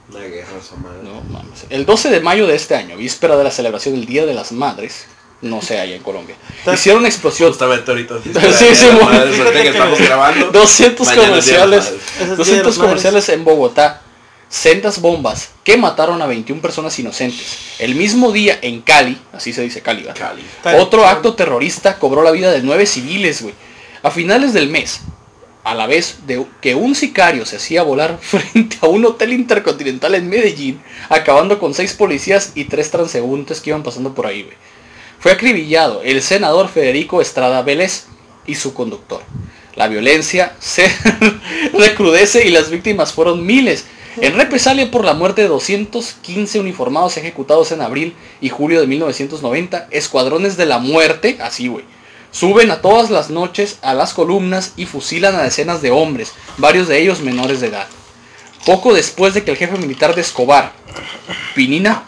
Una 0.10 0.20
guerra 0.20 0.50
esa 0.64 0.76
madre. 0.76 0.98
No 1.04 1.22
mames. 1.32 1.66
El 1.70 1.86
12 1.86 2.10
de 2.10 2.20
mayo 2.20 2.46
de 2.46 2.56
este 2.56 2.76
año, 2.76 2.96
víspera 2.98 3.38
de 3.38 3.44
la 3.44 3.52
celebración 3.52 3.96
del 3.96 4.06
Día 4.06 4.26
de 4.26 4.34
las 4.34 4.52
Madres, 4.52 5.06
no 5.42 5.62
sé, 5.62 5.80
allá 5.80 5.96
en 5.96 6.04
Colombia, 6.04 6.36
hicieron 6.72 7.00
una 7.00 7.08
explosión. 7.10 7.50
Justamente 7.50 7.90
ahorita. 7.90 8.16
Sí, 8.24 8.76
sí, 8.76 8.86
Madre, 8.86 9.06
madre. 9.06 9.36
suerte 9.36 9.62
que 9.64 9.70
estamos 9.70 10.00
grabando. 10.00 10.46
200 10.52 11.08
Mañana 11.08 11.38
es 11.38 11.46
Día 11.46 11.62
de 11.62 11.68
las 11.68 11.86
comerciales, 11.86 11.86
Madres. 11.86 12.02
Ese 12.04 12.12
es 12.14 12.18
Día 12.20 12.28
de 12.28 12.36
200 12.36 12.46
las 12.46 12.78
Madres. 12.78 12.78
comerciales 12.78 13.30
en 13.30 13.44
Bogotá, 13.44 14.02
sendas 14.52 15.00
bombas 15.00 15.52
que 15.64 15.78
mataron 15.78 16.22
a 16.22 16.28
21 16.28 16.62
personas 16.62 17.00
inocentes. 17.00 17.58
El 17.80 17.96
mismo 17.96 18.32
día 18.32 18.60
en 18.62 18.82
Cali, 18.82 19.18
así 19.34 19.54
se 19.54 19.64
dice 19.64 19.82
Cali, 19.82 20.04
¿verdad? 20.04 20.20
Cali. 20.20 20.44
Cali. 20.62 20.78
Otro 20.78 21.08
acto 21.08 21.34
terrorista 21.34 21.98
cobró 21.98 22.22
la 22.22 22.32
vida 22.32 22.52
de 22.52 22.62
nueve 22.62 22.86
civiles, 22.86 23.42
güey. 23.42 23.56
A 24.04 24.12
finales 24.12 24.54
del 24.54 24.68
mes, 24.68 25.02
a 25.64 25.74
la 25.74 25.88
vez 25.88 26.28
de 26.28 26.46
que 26.60 26.76
un 26.76 26.96
sicario 26.96 27.46
se 27.46 27.56
hacía 27.56 27.82
volar 27.84 28.20
frente 28.22 28.78
a 28.82 28.88
un 28.88 29.06
hotel 29.06 29.32
intercontinental 29.34 30.16
en 30.16 30.30
Medellín, 30.30 30.82
acabando 31.10 31.58
con 31.58 31.74
seis 31.74 31.94
policías 31.94 32.52
y 32.54 32.66
tres 32.66 32.92
transeúntes 32.92 33.62
que 33.62 33.70
iban 33.70 33.84
pasando 33.84 34.14
por 34.14 34.28
ahí, 34.28 34.44
güey. 34.44 34.58
Fue 35.20 35.32
acribillado 35.32 36.02
el 36.04 36.22
senador 36.22 36.68
Federico 36.68 37.22
Estrada 37.22 37.62
Vélez 37.62 38.06
y 38.46 38.56
su 38.56 38.74
conductor. 38.74 39.22
La 39.76 39.88
violencia 39.88 40.56
se 40.60 40.92
recrudece 41.74 42.46
y 42.46 42.50
las 42.50 42.70
víctimas 42.70 43.14
fueron 43.14 43.46
miles. 43.46 43.86
En 44.18 44.36
represalia 44.36 44.92
por 44.92 45.06
la 45.06 45.14
muerte 45.14 45.42
de 45.44 45.48
215 45.48 46.60
uniformados 46.60 47.16
ejecutados 47.18 47.72
en 47.72 47.82
abril 47.82 48.16
y 48.42 48.50
julio 48.50 48.82
de 48.82 48.88
1990, 48.88 49.88
escuadrones 49.92 50.58
de 50.58 50.66
la 50.66 50.80
muerte, 50.80 51.38
así 51.42 51.68
güey, 51.68 51.86
suben 52.32 52.72
a 52.72 52.82
todas 52.82 53.10
las 53.10 53.30
noches 53.30 53.78
a 53.82 53.94
las 53.94 54.14
columnas 54.14 54.74
y 54.76 54.86
fusilan 54.86 55.36
a 55.36 55.44
decenas 55.44 55.82
de 55.82 55.92
hombres, 55.92 56.34
varios 56.58 56.88
de 56.88 57.00
ellos 57.02 57.22
menores 57.22 57.62
de 57.62 57.68
edad. 57.68 57.88
Poco 58.66 58.94
después 58.94 59.34
de 59.34 59.44
que 59.44 59.52
el 59.52 59.58
jefe 59.58 59.78
militar 59.78 60.14
de 60.14 60.22
Escobar, 60.22 60.74
Pinina, 61.56 62.04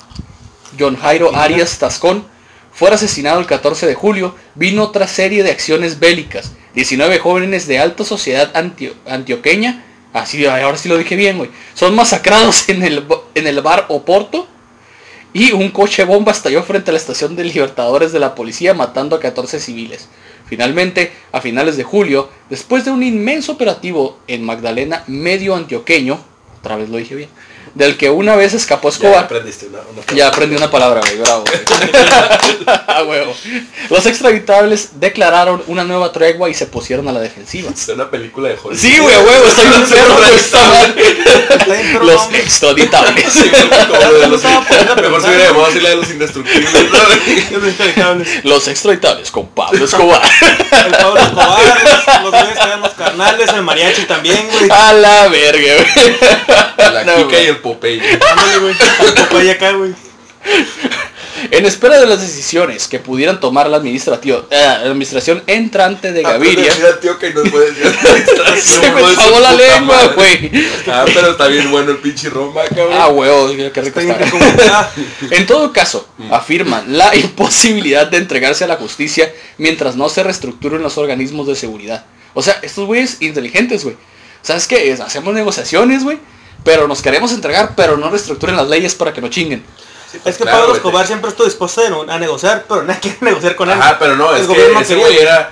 John 0.77 0.97
Jairo 0.97 1.35
Arias 1.35 1.77
Tascón, 1.79 2.25
fuera 2.71 2.95
asesinado 2.95 3.39
el 3.39 3.45
14 3.45 3.87
de 3.87 3.95
julio, 3.95 4.35
vino 4.55 4.83
otra 4.83 5.07
serie 5.07 5.43
de 5.43 5.51
acciones 5.51 5.99
bélicas. 5.99 6.51
19 6.75 7.19
jóvenes 7.19 7.67
de 7.67 7.79
alta 7.79 8.03
sociedad 8.03 8.51
antio- 8.55 8.93
antioqueña, 9.07 9.85
así, 10.13 10.45
ahora 10.45 10.77
sí 10.77 10.87
lo 10.87 10.97
dije 10.97 11.15
bien, 11.15 11.37
güey, 11.37 11.49
son 11.73 11.95
masacrados 11.95 12.69
en 12.69 12.83
el, 12.83 13.05
en 13.35 13.47
el 13.47 13.61
bar 13.61 13.85
Oporto 13.89 14.47
y 15.33 15.51
un 15.51 15.71
coche 15.71 16.03
bomba 16.03 16.31
estalló 16.31 16.63
frente 16.63 16.91
a 16.91 16.93
la 16.93 16.99
estación 16.99 17.35
de 17.35 17.43
Libertadores 17.43 18.11
de 18.11 18.19
la 18.19 18.35
policía 18.35 18.73
matando 18.73 19.15
a 19.15 19.19
14 19.19 19.59
civiles. 19.59 20.07
Finalmente, 20.45 21.11
a 21.31 21.41
finales 21.41 21.77
de 21.77 21.83
julio, 21.83 22.29
después 22.49 22.85
de 22.85 22.91
un 22.91 23.01
inmenso 23.01 23.53
operativo 23.53 24.19
en 24.27 24.43
Magdalena 24.43 25.03
medio 25.07 25.55
antioqueño, 25.55 26.19
otra 26.59 26.75
vez 26.75 26.89
lo 26.89 26.97
dije 26.97 27.15
bien, 27.15 27.29
del 27.75 27.97
que 27.97 28.09
una 28.09 28.35
vez 28.35 28.53
escapó 28.53 28.89
Ya 28.89 28.93
Escobar, 28.95 29.23
aprendiste 29.25 29.65
una, 29.67 29.79
una 29.79 30.01
ya 30.15 30.27
aprendí 30.27 30.55
una 30.55 30.69
palabra, 30.69 31.01
güey, 31.01 31.17
bravo. 31.17 31.43
güey. 33.05 33.19
Huevo. 33.19 33.35
Los 33.89 34.05
extraditables 34.05 34.99
declararon 34.99 35.63
una 35.67 35.83
nueva 35.83 36.11
tregua 36.11 36.49
y 36.49 36.53
se 36.53 36.65
pusieron 36.67 37.07
a 37.07 37.11
la 37.11 37.19
defensiva. 37.19 37.71
Es 37.71 37.87
una 37.89 38.09
película 38.09 38.49
de 38.49 38.55
Hollywood. 38.55 38.77
Sí, 38.77 38.97
güey, 38.99 39.13
a 39.15 39.19
huevo, 39.19 39.45
estoy 39.47 39.65
un 39.65 39.83
perro, 39.89 40.15
güey, 41.65 42.05
Los 42.05 42.33
extraditables. 42.33 43.25
Sí, 43.33 43.51
como 43.89 44.11
de 44.13 44.27
los- 44.27 44.43
Mejor 44.43 45.21
se 45.21 45.27
hubiera 45.27 45.45
llamado 45.47 45.65
así 45.65 45.79
la 45.79 45.89
de 45.89 45.95
los 45.95 46.09
indestructibles. 46.09 46.69
los 48.43 48.67
extraditables 48.67 49.31
con 49.31 49.47
Pablo 49.47 49.85
Escobar. 49.85 50.21
El 50.85 50.91
Pablo 50.91 51.19
Escobar, 51.19 52.21
los 52.23 52.31
güeyes 52.31 52.57
que 52.57 52.63
eran 52.63 52.81
los 52.81 52.91
carnales, 52.93 53.49
el 53.53 53.61
mariachi 53.63 54.03
también, 54.03 54.47
güey. 54.51 54.69
A 54.71 54.93
la 54.93 55.27
verga, 55.27 55.73
güey. 55.75 56.17
La 56.77 57.03
No, 57.03 57.29
y 57.31 57.35
el 57.35 57.57
Popeye. 57.63 57.99
Ándale, 58.31 58.59
güey. 58.59 58.75
El 59.07 59.13
Popeye 59.15 59.51
acá, 59.51 59.71
güey. 59.71 59.95
En 61.51 61.65
espera 61.65 61.99
de 61.99 62.05
las 62.05 62.21
decisiones 62.21 62.87
que 62.87 62.99
pudieran 62.99 63.39
tomar 63.39 63.69
la, 63.69 63.77
administrativa, 63.77 64.45
eh, 64.49 64.55
la 64.55 64.81
administración 64.81 65.43
entrante 65.47 66.11
de 66.11 66.21
Gaviria. 66.21 66.73
Mira, 66.75 66.99
tío, 66.99 67.17
que 67.17 67.33
no 67.33 67.43
puede 67.43 67.71
decir 67.71 67.85
Se 68.61 68.91
me 68.91 69.01
trabó 69.01 69.39
la 69.39 69.51
lengua, 69.53 70.13
güey. 70.15 70.51
Ah, 70.87 71.05
pero 71.05 71.31
está 71.31 71.47
bien 71.47 71.69
bueno 71.71 71.91
el 71.91 71.97
pinche 71.97 72.29
romba, 72.29 72.63
cabrón. 72.67 72.93
Ah, 72.93 73.09
huevo, 73.09 73.49
qué 73.73 73.81
rico 73.81 73.99
Está 73.99 74.17
ah, 74.71 74.91
En 75.31 75.45
todo 75.45 75.73
caso, 75.73 76.07
afirman 76.31 76.97
la 76.97 77.15
imposibilidad 77.15 78.07
de 78.07 78.17
entregarse 78.17 78.63
a 78.63 78.67
la 78.67 78.75
justicia 78.77 79.31
mientras 79.57 79.95
no 79.95 80.09
se 80.09 80.23
reestructuren 80.23 80.81
los 80.81 80.97
organismos 80.97 81.47
de 81.47 81.55
seguridad. 81.55 82.05
O 82.33 82.41
sea, 82.41 82.59
estos 82.61 82.85
güeyes 82.85 83.17
inteligentes, 83.21 83.83
güey. 83.83 83.97
¿Sabes 84.41 84.67
qué? 84.67 84.91
Es- 84.91 84.99
Hacemos 84.99 85.33
negociaciones, 85.33 86.03
güey. 86.03 86.19
Pero 86.63 86.87
nos 86.87 87.01
queremos 87.01 87.31
entregar, 87.31 87.73
pero 87.75 87.97
no 87.97 88.09
reestructuren 88.09 88.55
las 88.55 88.67
leyes 88.67 88.95
para 88.95 89.13
que 89.13 89.21
no 89.21 89.29
chinguen. 89.29 89.65
Es 90.25 90.37
que 90.37 90.43
Claro, 90.43 90.57
Pablo 90.57 90.67
güey, 90.67 90.77
Escobar 90.77 91.07
siempre 91.07 91.29
estuvo 91.29 91.45
dispuesto 91.45 91.81
a 92.07 92.19
negociar, 92.19 92.65
pero 92.67 92.83
nadie 92.83 92.99
quiere 93.01 93.17
negociar 93.21 93.55
con 93.55 93.69
él. 93.69 93.79
Ajá, 93.79 93.97
pero 93.99 94.15
no, 94.15 94.35
El 94.35 94.41
es 94.41 94.47
gobierno 94.47 94.77
que 94.77 94.83
ese 94.83 94.95
güey 94.95 95.17
era, 95.17 95.49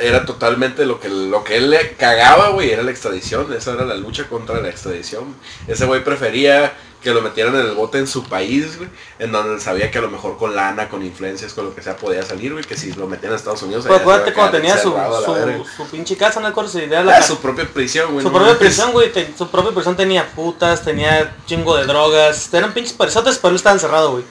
era 0.00 0.24
totalmente 0.24 0.86
lo 0.86 1.00
que, 1.00 1.08
lo 1.08 1.42
que 1.42 1.56
él 1.56 1.70
le 1.70 1.92
cagaba, 1.96 2.50
güey, 2.50 2.70
era 2.70 2.82
la 2.82 2.90
extradición. 2.90 3.52
Esa 3.52 3.72
era 3.72 3.84
la 3.84 3.94
lucha 3.94 4.28
contra 4.28 4.60
la 4.60 4.68
extradición. 4.68 5.34
Ese 5.66 5.84
güey 5.84 6.04
prefería 6.04 6.72
que 7.04 7.14
lo 7.14 7.22
metieran 7.22 7.54
en 7.54 7.60
el 7.66 7.72
bote 7.74 7.98
en 7.98 8.08
su 8.08 8.24
país, 8.24 8.76
güey, 8.78 8.88
en 9.20 9.30
donde 9.30 9.60
sabía 9.60 9.90
que 9.90 9.98
a 9.98 10.00
lo 10.00 10.10
mejor 10.10 10.36
con 10.38 10.56
lana, 10.56 10.88
con 10.88 11.04
influencias, 11.04 11.52
con 11.52 11.66
lo 11.66 11.74
que 11.74 11.82
sea 11.82 11.96
podía 11.96 12.22
salir, 12.24 12.52
güey, 12.52 12.64
que 12.64 12.76
si 12.76 12.92
lo 12.94 13.06
metían 13.06 13.32
a 13.32 13.36
Estados 13.36 13.62
Unidos, 13.62 13.84
Pues 13.86 14.00
acuérdate 14.00 14.32
cuando 14.32 14.52
tenía 14.56 14.76
su, 14.78 14.90
su, 14.90 15.64
su 15.76 15.90
pinche 15.90 16.16
casa, 16.16 16.40
no 16.40 16.48
recuerdo 16.48 16.70
si 16.70 16.80
era 16.80 17.04
la 17.04 17.18
Ah, 17.18 17.22
su 17.22 17.36
propia 17.38 17.68
prisión, 17.72 18.10
güey. 18.12 18.24
Su 18.24 18.32
no 18.32 18.38
propia 18.38 18.58
prisión, 18.58 18.90
güey, 18.92 19.12
te- 19.12 19.32
su 19.38 19.48
propia 19.48 19.72
prisión 19.72 19.94
tenía 19.96 20.26
putas, 20.34 20.82
tenía 20.82 21.36
chingo 21.46 21.76
de 21.76 21.84
drogas, 21.86 22.52
eran 22.52 22.72
pinches 22.72 22.94
parisotes, 22.94 23.36
pero 23.38 23.50
él 23.50 23.56
estaba 23.56 23.74
encerrado, 23.74 24.12
güey, 24.12 24.24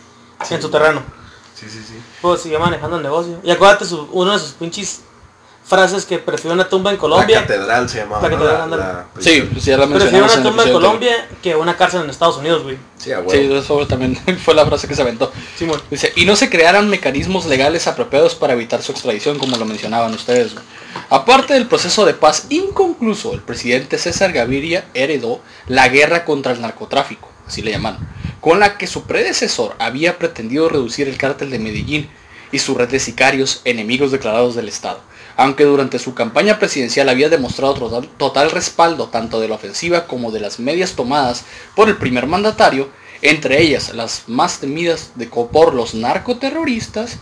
en 0.50 0.62
su 0.62 0.70
terreno. 0.70 1.02
Sí, 1.56 1.68
sí, 1.70 1.80
sí. 1.88 1.98
Pues 2.22 2.42
siguió 2.42 2.60
manejando 2.60 2.98
el 2.98 3.04
negocio. 3.04 3.40
Y 3.44 3.52
acuérdate, 3.52 3.86
su, 3.86 4.10
una 4.12 4.34
de 4.34 4.40
sus 4.40 4.52
pinches 4.54 5.02
frases 5.66 6.06
que 6.06 6.20
prefiero 6.20 6.54
una 6.54 6.68
tumba 6.68 6.90
en 6.92 6.98
La 6.98 7.02
Colombia. 7.02 7.42
catedral 7.42 7.88
se 7.90 8.00
llamaba. 8.00 8.22
La 8.22 8.30
¿no? 8.30 8.38
catedral, 8.38 8.70
La- 8.70 8.78
la 8.78 9.06
Sí, 9.20 9.48
pues 9.52 9.64
ya 9.66 9.78
la 9.78 9.88
Prefiero 9.88 10.00
mencionamos 10.26 10.34
una 10.36 10.44
tumba 10.44 10.64
en 10.64 10.72
Colombia 10.74 11.28
que 11.42 11.56
una 11.56 11.78
cárcel 11.78 12.02
en 12.04 12.10
Estados 12.10 12.38
Unidos, 12.38 12.64
güey. 12.64 12.78
Sí, 12.98 13.12
a. 13.14 13.24
Sí, 13.30 13.50
eso 13.54 13.88
también 13.88 14.16
fue 14.44 14.54
la 14.54 14.66
frase 14.66 14.88
que 14.88 14.96
se 14.96 15.02
aventó. 15.02 15.32
Simón. 15.58 15.82
Dice, 15.90 16.12
y 16.16 16.26
no 16.26 16.36
se 16.36 16.50
crearan 16.50 16.90
mecanismos 16.90 17.46
legales 17.46 17.88
apropiados 17.88 18.36
para 18.36 18.54
evitar 18.54 18.82
su 18.82 18.92
extradición, 18.92 19.40
como 19.40 19.56
lo 19.58 19.66
mencionaban 19.66 20.14
ustedes. 20.14 20.54
güey. 20.54 20.66
Aparte 21.10 21.54
del 21.54 21.68
proceso 21.68 22.06
de 22.06 22.14
paz 22.14 22.48
inconcluso, 22.50 23.34
el 23.34 23.42
presidente 23.42 23.98
César 23.98 24.32
Gaviria 24.34 24.86
heredó 24.94 25.42
la 25.68 25.88
guerra 25.88 26.26
contra 26.26 26.52
el 26.52 26.62
narcotráfico, 26.62 27.30
así 27.48 27.62
le 27.62 27.72
llamaron, 27.72 28.06
con 28.42 28.60
la 28.60 28.78
que 28.78 28.86
su 28.86 29.04
predecesor 29.04 29.76
había 29.80 30.18
pretendido 30.20 30.70
reducir 30.70 31.08
el 31.08 31.18
cártel 31.18 31.50
de 31.50 31.60
Medellín 31.60 32.10
y 32.52 32.60
su 32.60 32.76
red 32.76 32.90
de 32.90 33.00
sicarios 33.00 33.62
enemigos 33.66 34.12
declarados 34.12 34.54
del 34.56 34.68
Estado. 34.68 35.00
Aunque 35.36 35.64
durante 35.64 36.00
su 36.00 36.14
campaña 36.14 36.60
presidencial 36.60 37.10
había 37.10 37.30
demostrado 37.30 37.74
total, 38.18 38.52
respaldo 38.52 39.08
tanto 39.08 39.40
de 39.40 39.48
la 39.48 39.56
ofensiva 39.56 40.06
como 40.06 40.32
de 40.32 40.40
las 40.40 40.60
medias 40.60 40.94
tomadas 40.94 41.46
por 41.76 41.90
el 41.90 41.98
primer 41.98 42.28
mandatario, 42.28 42.90
entre 43.22 43.62
ellas 43.62 43.94
las 43.96 44.24
más 44.28 44.60
temidas 44.60 45.12
de, 45.16 45.28
por 45.28 45.74
los 45.74 45.96
narcoterroristas, 45.96 47.18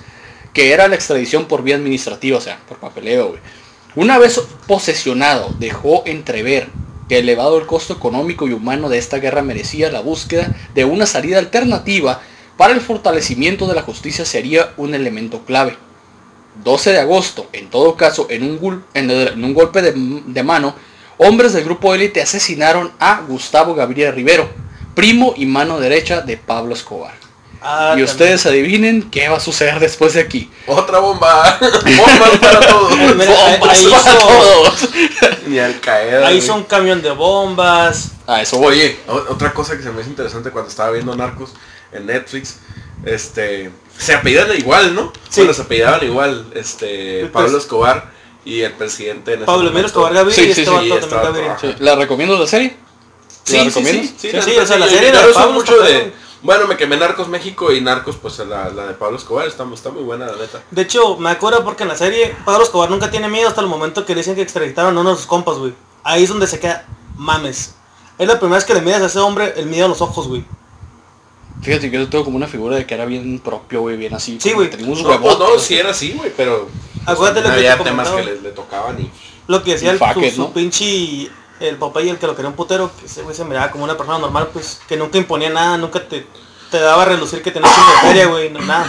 que 0.53 0.73
era 0.73 0.87
la 0.87 0.95
extradición 0.95 1.45
por 1.45 1.63
vía 1.63 1.75
administrativa, 1.75 2.37
o 2.37 2.41
sea, 2.41 2.59
por 2.67 2.77
papeleo. 2.79 3.37
Una 3.95 4.17
vez 4.17 4.41
posesionado, 4.67 5.53
dejó 5.59 6.03
entrever 6.05 6.69
que 7.07 7.19
elevado 7.19 7.57
el 7.57 7.67
costo 7.67 7.93
económico 7.93 8.47
y 8.47 8.53
humano 8.53 8.89
de 8.89 8.97
esta 8.97 9.19
guerra 9.19 9.41
merecía 9.41 9.91
la 9.91 10.01
búsqueda 10.01 10.55
de 10.73 10.85
una 10.85 11.05
salida 11.05 11.39
alternativa 11.39 12.21
para 12.57 12.73
el 12.73 12.81
fortalecimiento 12.81 13.67
de 13.67 13.75
la 13.75 13.81
justicia 13.81 14.25
sería 14.25 14.73
un 14.77 14.93
elemento 14.93 15.43
clave. 15.45 15.77
12 16.63 16.91
de 16.91 16.99
agosto, 16.99 17.47
en 17.53 17.69
todo 17.69 17.95
caso, 17.95 18.27
en 18.29 18.43
un, 18.43 18.59
gul- 18.59 18.81
en 18.93 19.09
el- 19.11 19.27
en 19.29 19.43
un 19.43 19.53
golpe 19.53 19.81
de, 19.81 19.93
de 19.95 20.43
mano, 20.43 20.75
hombres 21.17 21.53
del 21.53 21.63
grupo 21.63 21.93
élite 21.93 22.21
asesinaron 22.21 22.91
a 22.99 23.21
Gustavo 23.27 23.73
Gabriel 23.75 24.13
Rivero, 24.15 24.49
primo 24.95 25.33
y 25.37 25.45
mano 25.45 25.79
derecha 25.79 26.21
de 26.21 26.37
Pablo 26.37 26.73
Escobar. 26.73 27.13
Ah, 27.63 27.89
y 27.95 28.01
también. 28.01 28.05
ustedes 28.09 28.45
adivinen 28.47 29.11
qué 29.11 29.29
va 29.29 29.37
a 29.37 29.39
suceder 29.39 29.79
después 29.79 30.13
de 30.15 30.21
aquí. 30.21 30.49
Otra 30.65 30.97
bomba. 30.97 31.59
Bombas 31.61 32.39
para 32.41 32.59
todos. 32.59 32.97
¡Bombas 32.97 33.27
ahí 33.69 33.85
para 33.91 34.17
todos! 34.17 34.89
Ni 35.45 35.59
al 35.59 35.79
caer. 35.79 36.23
Ahí 36.23 36.37
hizo 36.37 36.55
un 36.55 36.63
camión 36.63 37.03
de 37.03 37.11
bombas. 37.11 38.13
A 38.25 38.41
eso 38.41 38.57
voy. 38.57 38.73
Oye, 38.73 38.97
o- 39.07 39.31
otra 39.33 39.53
cosa 39.53 39.77
que 39.77 39.83
se 39.83 39.91
me 39.91 40.01
hizo 40.01 40.09
interesante 40.09 40.49
cuando 40.49 40.71
estaba 40.71 40.89
viendo 40.89 41.15
Narcos 41.15 41.51
en 41.91 42.07
Netflix, 42.07 42.55
este, 43.05 43.69
se 43.97 44.13
apellidan 44.13 44.55
igual, 44.57 44.95
¿no? 44.95 45.11
Sí. 45.29 45.41
Bueno, 45.41 45.53
se 45.53 45.61
apellidaban 45.63 46.03
igual, 46.03 46.45
este, 46.55 47.21
El 47.21 47.29
Pablo 47.29 47.57
Escobar 47.57 48.11
y 48.43 48.61
el 48.61 48.73
presidente 48.73 49.33
en 49.33 49.45
Pablo 49.45 49.69
Emilio 49.69 49.71
momento. 49.71 49.87
Escobar 49.87 50.13
Gaviria 50.13 50.35
Sí, 50.35 50.41
y 50.41 50.53
sí, 50.53 50.61
este 50.61 50.95
estaba 50.99 51.23
Gaviria. 51.23 51.57
Sí, 51.59 51.75
¿La 51.79 51.95
recomiendo 51.95 52.37
la 52.37 52.47
serie? 52.47 52.75
Sí, 53.43 53.53
¿La 53.57 53.63
sí, 53.63 53.67
recomiendas? 53.69 54.05
sí, 54.07 54.15
sí, 54.17 54.29
Sí, 54.29 54.35
la 54.35 54.41
sí, 54.43 54.49
neta, 54.51 54.63
o 54.63 54.65
sea, 54.65 54.77
la 54.79 54.85
yo- 54.87 54.91
serie 54.93 55.11
de 55.11 55.33
Pablo 55.33 55.51
mucho 55.53 55.77
de, 55.81 56.13
bueno, 56.41 56.65
me 56.67 56.75
quemé 56.77 56.97
Narcos 56.97 57.27
México 57.27 57.71
y 57.71 57.81
Narcos, 57.81 58.15
pues 58.19 58.39
la, 58.39 58.69
la 58.69 58.87
de 58.87 58.93
Pablo 58.95 59.17
Escobar 59.17 59.47
está, 59.47 59.63
está 59.73 59.89
muy 59.91 60.03
buena, 60.03 60.25
la 60.25 60.37
neta. 60.37 60.61
De 60.71 60.81
hecho, 60.81 61.17
me 61.17 61.29
acuerdo 61.29 61.63
porque 61.63 61.83
en 61.83 61.89
la 61.89 61.95
serie 61.97 62.35
Pablo 62.45 62.63
Escobar 62.63 62.89
nunca 62.89 63.11
tiene 63.11 63.27
miedo 63.29 63.47
hasta 63.47 63.61
el 63.61 63.67
momento 63.67 64.05
que 64.05 64.13
le 64.15 64.21
dicen 64.21 64.33
que 64.35 64.41
extraditaron 64.41 64.97
a 64.97 65.01
uno 65.01 65.11
de 65.11 65.17
sus 65.17 65.27
compas, 65.27 65.57
güey. 65.57 65.73
Ahí 66.03 66.23
es 66.23 66.29
donde 66.29 66.47
se 66.47 66.59
queda, 66.59 66.85
mames. 67.15 67.75
Es 68.17 68.27
la 68.27 68.39
primera 68.39 68.57
vez 68.57 68.65
que 68.65 68.73
le 68.73 68.81
miras 68.81 69.01
a 69.03 69.05
ese 69.05 69.19
hombre 69.19 69.53
el 69.57 69.67
miedo 69.67 69.85
a 69.85 69.89
los 69.89 70.01
ojos, 70.01 70.27
güey. 70.27 70.43
Fíjate 71.61 71.91
que 71.91 71.97
yo 71.97 72.09
tengo 72.09 72.23
como 72.25 72.37
una 72.37 72.47
figura 72.47 72.75
de 72.75 72.85
que 72.85 72.95
era 72.95 73.05
bien 73.05 73.39
propio, 73.39 73.81
güey, 73.81 73.95
bien 73.97 74.13
así. 74.15 74.39
Sí, 74.41 74.51
güey. 74.53 74.69
unos 74.83 75.03
No, 75.03 75.07
pues 75.07 75.19
huevotes, 75.19 75.39
no, 75.39 75.47
güey. 75.49 75.59
sí 75.59 75.77
era 75.77 75.91
así, 75.91 76.13
güey, 76.13 76.31
pero 76.35 76.67
pues, 76.93 77.07
Acuérdate 77.07 77.41
lo 77.41 77.47
que 77.47 77.53
había 77.53 77.77
te 77.77 77.83
temas 77.83 78.09
que 78.09 78.23
le, 78.23 78.41
le 78.41 78.49
tocaban 78.51 78.99
y 78.99 79.11
Lo 79.47 79.63
que 79.63 79.71
decía 79.73 79.91
el, 79.91 79.99
su, 79.99 80.21
it, 80.21 80.33
su 80.33 80.41
¿no? 80.41 80.53
pinche 80.53 81.29
el 81.59 81.75
papá 81.77 82.01
y 82.01 82.09
el 82.09 82.17
que 82.17 82.25
lo 82.25 82.35
quería 82.35 82.49
un 82.49 82.55
putero, 82.55 82.91
que 82.99 83.05
ese 83.05 83.21
güey 83.21 83.35
se 83.35 83.45
miraba 83.45 83.69
como 83.71 83.83
una 83.83 83.95
persona 83.95 84.17
normal, 84.17 84.49
pues, 84.51 84.81
que 84.87 84.97
nunca 84.97 85.19
imponía 85.19 85.51
nada, 85.51 85.77
nunca 85.77 86.07
te, 86.07 86.25
te 86.71 86.79
daba 86.79 87.03
a 87.03 87.05
relucir 87.05 87.43
que 87.43 87.51
tenía 87.51 87.69
un 87.69 87.75
chingo 87.75 87.91
de 87.91 88.07
feria, 88.07 88.25
güey, 88.27 88.49
no, 88.49 88.59
nada. 88.61 88.87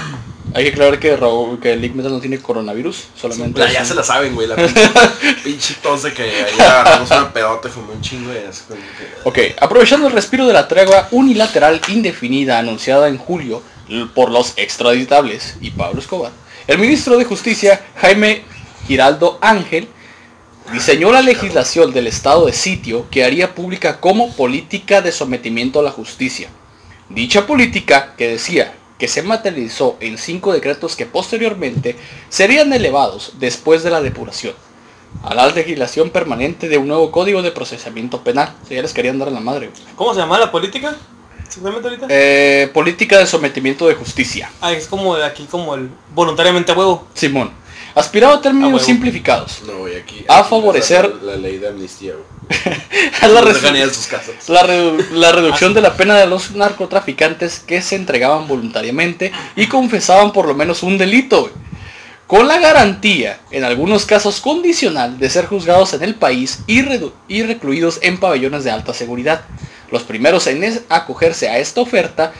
Hay 0.55 0.65
que 0.65 0.71
aclarar 0.71 0.99
que 0.99 1.17
Raúl, 1.17 1.59
que 1.61 1.77
Lick 1.77 1.95
Metal 1.95 2.13
no 2.13 2.21
tiene 2.21 2.39
coronavirus, 2.39 3.05
solamente 3.17 3.59
Ya, 3.59 3.67
es 3.67 3.73
ya 3.73 3.85
se 3.85 3.95
la 3.95 4.03
saben, 4.03 4.35
güey, 4.35 4.47
la 4.47 4.57
pinche, 5.45 5.75
tos 5.83 6.03
de 6.03 6.13
que 6.13 6.23
allá 6.23 6.81
agarramos 6.81 7.11
una 7.11 7.33
pedota 7.33 7.69
fumé 7.71 7.95
un 7.95 8.01
chingo 8.03 8.31
que... 8.33 8.75
Ok, 9.25 9.39
aprovechando 9.61 10.09
el 10.09 10.13
respiro 10.13 10.47
de 10.47 10.53
la 10.53 10.69
tregua 10.69 11.09
unilateral 11.11 11.81
indefinida 11.89 12.59
anunciada 12.59 13.09
en 13.09 13.17
julio 13.17 13.63
por 14.15 14.31
los 14.31 14.53
extraditables 14.57 15.57
y 15.61 15.71
Pablo 15.71 16.01
Escobar, 16.01 16.33
el 16.67 16.79
ministro 16.79 17.17
de 17.17 17.25
Justicia, 17.25 17.81
Jaime 17.97 18.43
Giraldo 18.87 19.39
Ángel, 19.41 19.89
diseñó 20.71 21.13
la 21.13 21.23
legislación 21.23 21.93
del 21.93 22.07
estado 22.07 22.47
de 22.47 22.53
sitio 22.53 23.07
que 23.11 23.25
haría 23.25 23.55
pública 23.55 24.01
como 24.01 24.35
política 24.35 25.01
de 25.01 25.13
sometimiento 25.13 25.81
a 25.81 25.83
la 25.83 25.91
justicia. 25.91 26.51
Dicha 27.09 27.47
política, 27.47 28.15
que 28.17 28.29
decía 28.29 28.75
que 29.03 29.09
se 29.09 29.25
materializó 29.25 29.97
en 29.99 30.17
cinco 30.17 30.53
decretos 30.53 30.95
que 30.95 31.07
posteriormente 31.07 31.97
serían 32.29 32.73
elevados 32.73 33.33
después 33.41 33.83
de 33.83 33.91
la 33.91 34.01
depuración 34.01 34.55
a 35.25 35.35
la 35.35 35.49
legislación 35.49 36.11
permanente 36.11 36.69
de 36.69 36.79
un 36.79 36.87
nuevo 36.87 37.11
código 37.11 37.43
de 37.43 37.51
procesamiento 37.51 38.23
penal. 38.23 38.55
Si 38.69 38.77
ya 38.77 38.83
les 38.83 38.93
querían 38.93 39.19
dar 39.19 39.33
la 39.33 39.41
madre. 39.41 39.73
¿Cómo 39.97 40.15
se 40.15 40.21
llama 40.21 40.39
la 40.39 40.53
política? 40.53 40.95
¿Exactamente 41.45 41.89
ahorita? 41.89 42.07
Eh, 42.11 42.71
política 42.73 43.19
de 43.19 43.27
sometimiento 43.27 43.89
de 43.89 43.95
justicia. 43.95 44.53
Ah, 44.61 44.71
es 44.71 44.87
como 44.87 45.17
de 45.17 45.25
aquí, 45.25 45.49
como 45.51 45.75
el 45.75 45.91
voluntariamente 46.15 46.71
a 46.71 46.77
huevo. 46.77 47.09
Simón. 47.13 47.51
Aspirado 47.95 48.35
a 48.35 48.41
términos 48.41 48.73
huevo. 48.73 48.85
simplificados. 48.85 49.63
No, 49.67 49.79
güey, 49.79 49.97
aquí... 49.97 50.25
A 50.29 50.45
favorecer- 50.45 51.21
La, 51.23 51.33
la 51.33 51.37
ley 51.39 51.59
de 51.59 51.69
amnistía, 51.69 52.13
güey. 52.15 52.33
A 53.23 53.29
la, 53.29 53.43
sus 53.93 54.07
casas. 54.07 54.49
la 54.49 54.63
redu- 54.67 55.09
la 55.11 55.33
reducción 55.33 55.75
de 55.75 55.81
la 55.81 55.95
pena 55.97 56.17
de 56.17 56.27
los 56.27 56.53
narcotraficantes 56.53 57.61
que 57.61 57.81
se 57.83 57.97
entregaban 57.97 58.49
voluntariamente 58.49 59.33
y 59.57 59.67
confesaban 59.69 60.33
por 60.33 60.47
lo 60.47 60.55
menos 60.55 60.83
un 60.83 60.99
delito. 60.99 61.43
güey. 61.43 61.53
Con 62.27 62.49
la 62.49 62.59
garantía, 62.59 63.41
en 63.51 63.65
algunos 63.65 64.07
casos 64.07 64.41
condicional, 64.41 65.19
de 65.19 65.29
ser 65.29 65.47
juzgados 65.47 65.93
en 65.93 66.03
el 66.03 66.15
país 66.15 66.61
y, 66.67 66.81
redu- 66.83 67.13
y 67.29 67.43
recluidos 67.43 67.99
en 68.03 68.19
pabellones 68.19 68.65
de 68.65 68.71
alta 68.71 68.95
seguridad. 68.95 69.43
Los 69.91 70.03
primeros 70.03 70.47
en 70.47 70.65
es- 70.65 70.81
acogerse 70.89 71.49
a 71.51 71.59
esta 71.59 71.83
oferta 71.83 72.33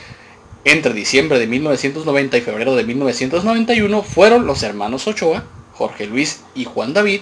entre 0.65 0.93
diciembre 0.93 1.39
de 1.39 1.47
1990 1.47 2.37
y 2.37 2.41
febrero 2.41 2.75
de 2.75 2.83
1991 2.83 4.03
fueron 4.03 4.45
los 4.45 4.63
hermanos 4.63 5.07
Ochoa, 5.07 5.43
Jorge 5.73 6.07
Luis 6.07 6.41
y 6.55 6.65
Juan 6.65 6.93
David, 6.93 7.21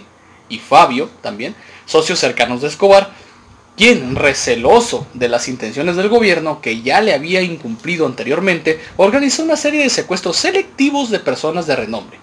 y 0.51 0.59
Fabio 0.59 1.09
también, 1.21 1.55
socios 1.85 2.19
cercanos 2.19 2.61
de 2.61 2.67
Escobar, 2.67 3.11
quien, 3.77 4.15
receloso 4.15 5.07
de 5.13 5.29
las 5.29 5.47
intenciones 5.47 5.95
del 5.95 6.09
gobierno 6.09 6.61
que 6.61 6.81
ya 6.81 7.01
le 7.01 7.13
había 7.13 7.41
incumplido 7.41 8.05
anteriormente, 8.05 8.79
organizó 8.97 9.43
una 9.43 9.55
serie 9.55 9.81
de 9.81 9.89
secuestros 9.89 10.37
selectivos 10.37 11.09
de 11.09 11.19
personas 11.19 11.65
de 11.65 11.77
renombre 11.77 12.19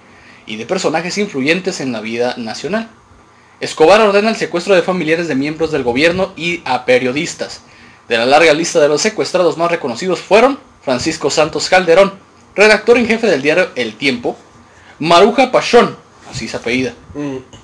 y 0.46 0.56
de 0.56 0.66
personajes 0.66 1.18
influyentes 1.18 1.80
en 1.80 1.92
la 1.92 2.00
vida 2.00 2.34
nacional. 2.36 2.90
Escobar 3.60 4.00
ordena 4.00 4.28
el 4.28 4.36
secuestro 4.36 4.74
de 4.74 4.82
familiares 4.82 5.26
de 5.26 5.34
miembros 5.34 5.72
del 5.72 5.82
gobierno 5.82 6.32
y 6.36 6.62
a 6.64 6.84
periodistas. 6.84 7.62
De 8.08 8.16
la 8.16 8.26
larga 8.26 8.54
lista 8.54 8.78
de 8.78 8.88
los 8.88 9.02
secuestrados 9.02 9.58
más 9.58 9.70
reconocidos 9.70 10.20
fueron 10.20 10.58
Francisco 10.92 11.28
Santos 11.28 11.68
Calderón, 11.68 12.14
redactor 12.56 12.96
en 12.96 13.06
jefe 13.06 13.26
del 13.26 13.42
diario 13.42 13.68
El 13.76 13.92
Tiempo, 13.96 14.38
Maruja 14.98 15.52
Pachón, 15.52 15.94
así 16.30 16.48
se 16.48 16.56
apellida, 16.56 16.94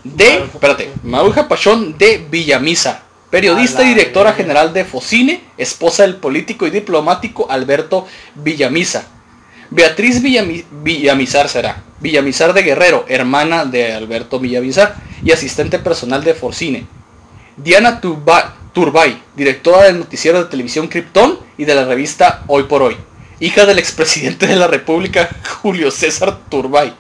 de, 0.04 0.34
espérate, 0.44 0.92
Maruja 1.02 1.48
Pachón 1.48 1.96
de 1.96 2.18
Villamisa, 2.30 3.02
periodista 3.30 3.82
y 3.82 3.88
directora 3.88 4.34
general 4.34 4.74
de 4.74 4.84
Focine, 4.84 5.42
esposa 5.56 6.02
del 6.02 6.16
político 6.16 6.66
y 6.66 6.70
diplomático 6.70 7.46
Alberto 7.50 8.06
Villamisa. 8.34 9.06
Beatriz 9.70 10.22
Villami- 10.22 10.66
Villamizar 10.82 11.48
será, 11.48 11.82
Villamizar 12.00 12.52
de 12.52 12.62
Guerrero, 12.62 13.06
hermana 13.08 13.64
de 13.64 13.94
Alberto 13.94 14.38
Villamizar 14.38 14.96
y 15.24 15.32
asistente 15.32 15.78
personal 15.78 16.22
de 16.22 16.34
Forcine. 16.34 16.87
Diana 17.56 18.02
Turba- 18.02 18.52
Turbay, 18.74 19.22
directora 19.34 19.84
del 19.84 20.00
noticiero 20.00 20.44
de 20.44 20.50
televisión 20.50 20.88
Krypton 20.88 21.38
y 21.56 21.64
de 21.64 21.74
la 21.74 21.87
revista 21.87 22.42
Hoy 22.48 22.64
por 22.64 22.82
Hoy, 22.82 22.96
hija 23.40 23.66
del 23.66 23.78
expresidente 23.78 24.46
de 24.46 24.56
la 24.56 24.66
República 24.66 25.28
Julio 25.62 25.90
César 25.90 26.38
Turbay, 26.48 26.94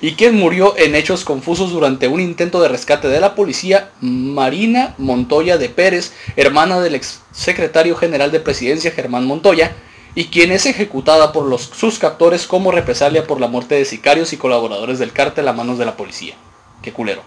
y 0.00 0.14
quien 0.14 0.34
murió 0.34 0.76
en 0.76 0.94
hechos 0.94 1.24
confusos 1.24 1.70
durante 1.70 2.08
un 2.08 2.20
intento 2.20 2.60
de 2.60 2.68
rescate 2.68 3.08
de 3.08 3.20
la 3.20 3.34
policía 3.34 3.90
Marina 4.00 4.94
Montoya 4.98 5.56
de 5.56 5.68
Pérez, 5.68 6.12
hermana 6.36 6.80
del 6.80 6.94
exsecretario 6.94 7.96
general 7.96 8.32
de 8.32 8.40
presidencia 8.40 8.90
Germán 8.90 9.26
Montoya, 9.26 9.76
y 10.14 10.26
quien 10.26 10.52
es 10.52 10.66
ejecutada 10.66 11.32
por 11.32 11.46
los, 11.46 11.62
sus 11.62 11.98
captores 11.98 12.46
como 12.46 12.70
represalia 12.70 13.26
por 13.26 13.40
la 13.40 13.48
muerte 13.48 13.74
de 13.74 13.84
sicarios 13.84 14.32
y 14.32 14.36
colaboradores 14.36 14.98
del 14.98 15.12
cártel 15.12 15.48
a 15.48 15.52
manos 15.52 15.78
de 15.78 15.86
la 15.86 15.96
policía. 15.96 16.34
Qué 16.82 16.92
culero 16.92 17.22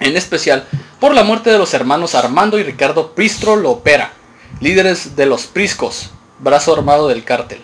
en 0.00 0.16
especial 0.16 0.66
por 1.00 1.14
la 1.14 1.24
muerte 1.24 1.50
de 1.50 1.58
los 1.58 1.74
hermanos 1.74 2.14
Armando 2.14 2.58
y 2.58 2.62
Ricardo 2.62 3.12
Pristro 3.12 3.56
Lopera, 3.56 4.12
líderes 4.60 5.16
de 5.16 5.26
los 5.26 5.46
Priscos, 5.46 6.10
brazo 6.38 6.74
armado 6.74 7.08
del 7.08 7.24
cártel. 7.24 7.60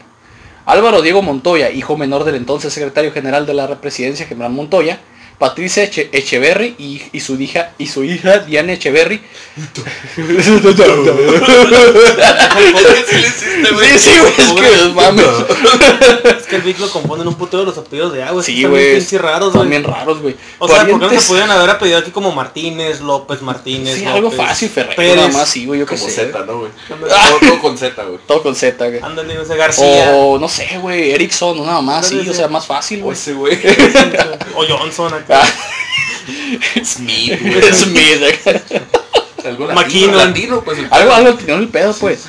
Álvaro 0.70 1.02
Diego 1.02 1.20
Montoya, 1.22 1.70
hijo 1.70 1.96
menor 1.96 2.24
del 2.24 2.36
entonces 2.36 2.72
secretario 2.72 3.12
general 3.12 3.44
de 3.46 3.54
la 3.54 3.80
presidencia 3.80 4.26
Germán 4.26 4.52
Montoya, 4.54 5.00
Patricia 5.38 5.82
Eche- 5.84 6.08
Echeverry 6.12 6.74
y, 6.78 7.02
y 7.12 7.20
su 7.20 7.40
hija 7.40 7.72
y 7.78 7.86
su 7.86 8.04
hija 8.04 8.38
Diana 8.40 8.74
Echeverry. 8.74 9.20
Que 16.50 16.56
el 16.56 16.62
Vic 16.62 16.78
lo 16.78 16.90
componen 16.90 17.26
un 17.26 17.34
putero 17.36 17.64
los 17.64 17.78
apellidos 17.78 18.12
de 18.12 18.22
agua. 18.22 18.42
Sí, 18.42 18.56
Están 18.56 18.72
bien 18.72 18.82
güey. 18.88 18.98
pinches 18.98 19.20
raros, 19.20 19.52
güey. 19.54 19.68
bien 19.68 19.84
raros, 19.84 20.20
güey. 20.20 20.36
O 20.58 20.68
sea, 20.68 20.86
¿por 20.86 21.00
qué 21.00 21.06
no 21.14 21.20
se 21.20 21.26
pudieran 21.28 21.50
haber 21.50 21.70
apellido 21.70 21.98
aquí 21.98 22.10
como 22.10 22.32
Martínez, 22.32 23.00
López, 23.00 23.40
Martínez, 23.40 23.94
Sí, 23.94 24.00
López, 24.04 24.14
algo 24.16 24.30
fácil, 24.30 24.68
Ferrero, 24.68 24.96
Pérez, 24.96 25.16
nada 25.16 25.28
más, 25.28 25.48
sí, 25.48 25.64
güey, 25.64 25.80
yo 25.80 25.86
qué 25.86 25.96
Como 25.96 26.08
sé. 26.10 26.26
Z, 26.26 26.38
¿no, 26.44 26.58
güey? 26.58 26.70
Ah. 27.10 27.26
Todo, 27.30 27.50
todo 27.50 27.58
con 27.62 27.78
Z, 27.78 28.02
güey. 28.04 28.18
Todo 28.26 28.42
con 28.42 28.54
Z, 28.54 28.86
güey. 28.88 29.00
Ándale, 29.02 29.38
o 29.38 29.44
sea, 29.44 29.56
García. 29.56 30.10
O 30.14 30.38
no 30.38 30.48
sé, 30.48 30.68
güey, 30.82 31.12
Erickson, 31.12 31.64
nada 31.64 31.80
más, 31.80 32.08
sí, 32.08 32.18
o 32.18 32.24
sí. 32.24 32.34
sea, 32.34 32.48
más 32.48 32.66
fácil, 32.66 33.00
O 33.00 33.04
güey. 33.04 33.16
ese, 33.16 33.32
güey. 33.32 33.58
O 34.56 34.66
Johnson 34.68 35.14
acá. 35.14 35.40
Ah, 35.42 35.48
Smith, 36.84 37.40
güey. 37.40 37.72
Smith, 37.72 38.22
acá. 38.22 38.60
Algo 39.44 39.66
latino, 39.68 39.74
Maquino. 39.74 40.12
latino, 40.16 40.60
pues. 40.62 40.78
el- 40.78 40.88
algo, 40.90 41.12
algo 41.12 41.34
tiró 41.34 41.54
el 41.56 41.68
pedo, 41.68 41.94
pues. 41.98 42.24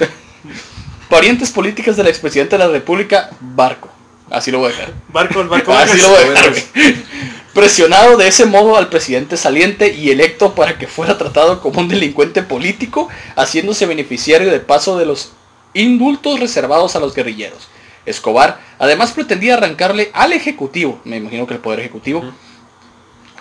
Parientes 1.10 1.50
políticas 1.52 1.98
del 1.98 2.08
expresidente 2.08 2.58
de 2.58 2.66
la 2.66 2.72
República, 2.72 3.30
Barco. 3.42 3.90
Así 4.32 4.50
lo 4.50 4.60
voy 4.60 4.68
a 4.68 4.76
dejar. 4.76 4.94
Barco, 5.10 5.42
el 5.42 5.48
barco. 5.48 5.74
Así 5.76 6.02
lo 6.02 6.10
voy 6.10 6.24
a 6.24 6.30
dejar. 6.30 6.54
Presionado 7.54 8.16
de 8.16 8.28
ese 8.30 8.46
modo 8.46 8.78
al 8.78 8.88
presidente 8.88 9.36
saliente 9.36 9.94
y 9.94 10.10
electo 10.10 10.56
para 10.56 10.78
que 10.78 10.88
fuera 10.88 11.18
tratado 11.18 11.60
como 11.60 11.82
un 11.82 11.90
delincuente 11.90 12.44
político, 12.44 13.10
haciéndose 13.36 13.86
beneficiario 13.86 14.50
de 14.50 14.62
paso 14.62 14.98
de 14.98 15.06
los 15.06 15.34
indultos 15.74 16.40
reservados 16.40 16.96
a 16.96 17.02
los 17.02 17.14
guerrilleros. 17.14 17.68
Escobar 18.06 18.62
además 18.80 19.12
pretendía 19.12 19.56
arrancarle 19.56 20.12
al 20.14 20.32
Ejecutivo, 20.32 21.02
me 21.04 21.18
imagino 21.18 21.46
que 21.46 21.54
el 21.54 21.60
Poder 21.60 21.82
Ejecutivo, 21.82 22.24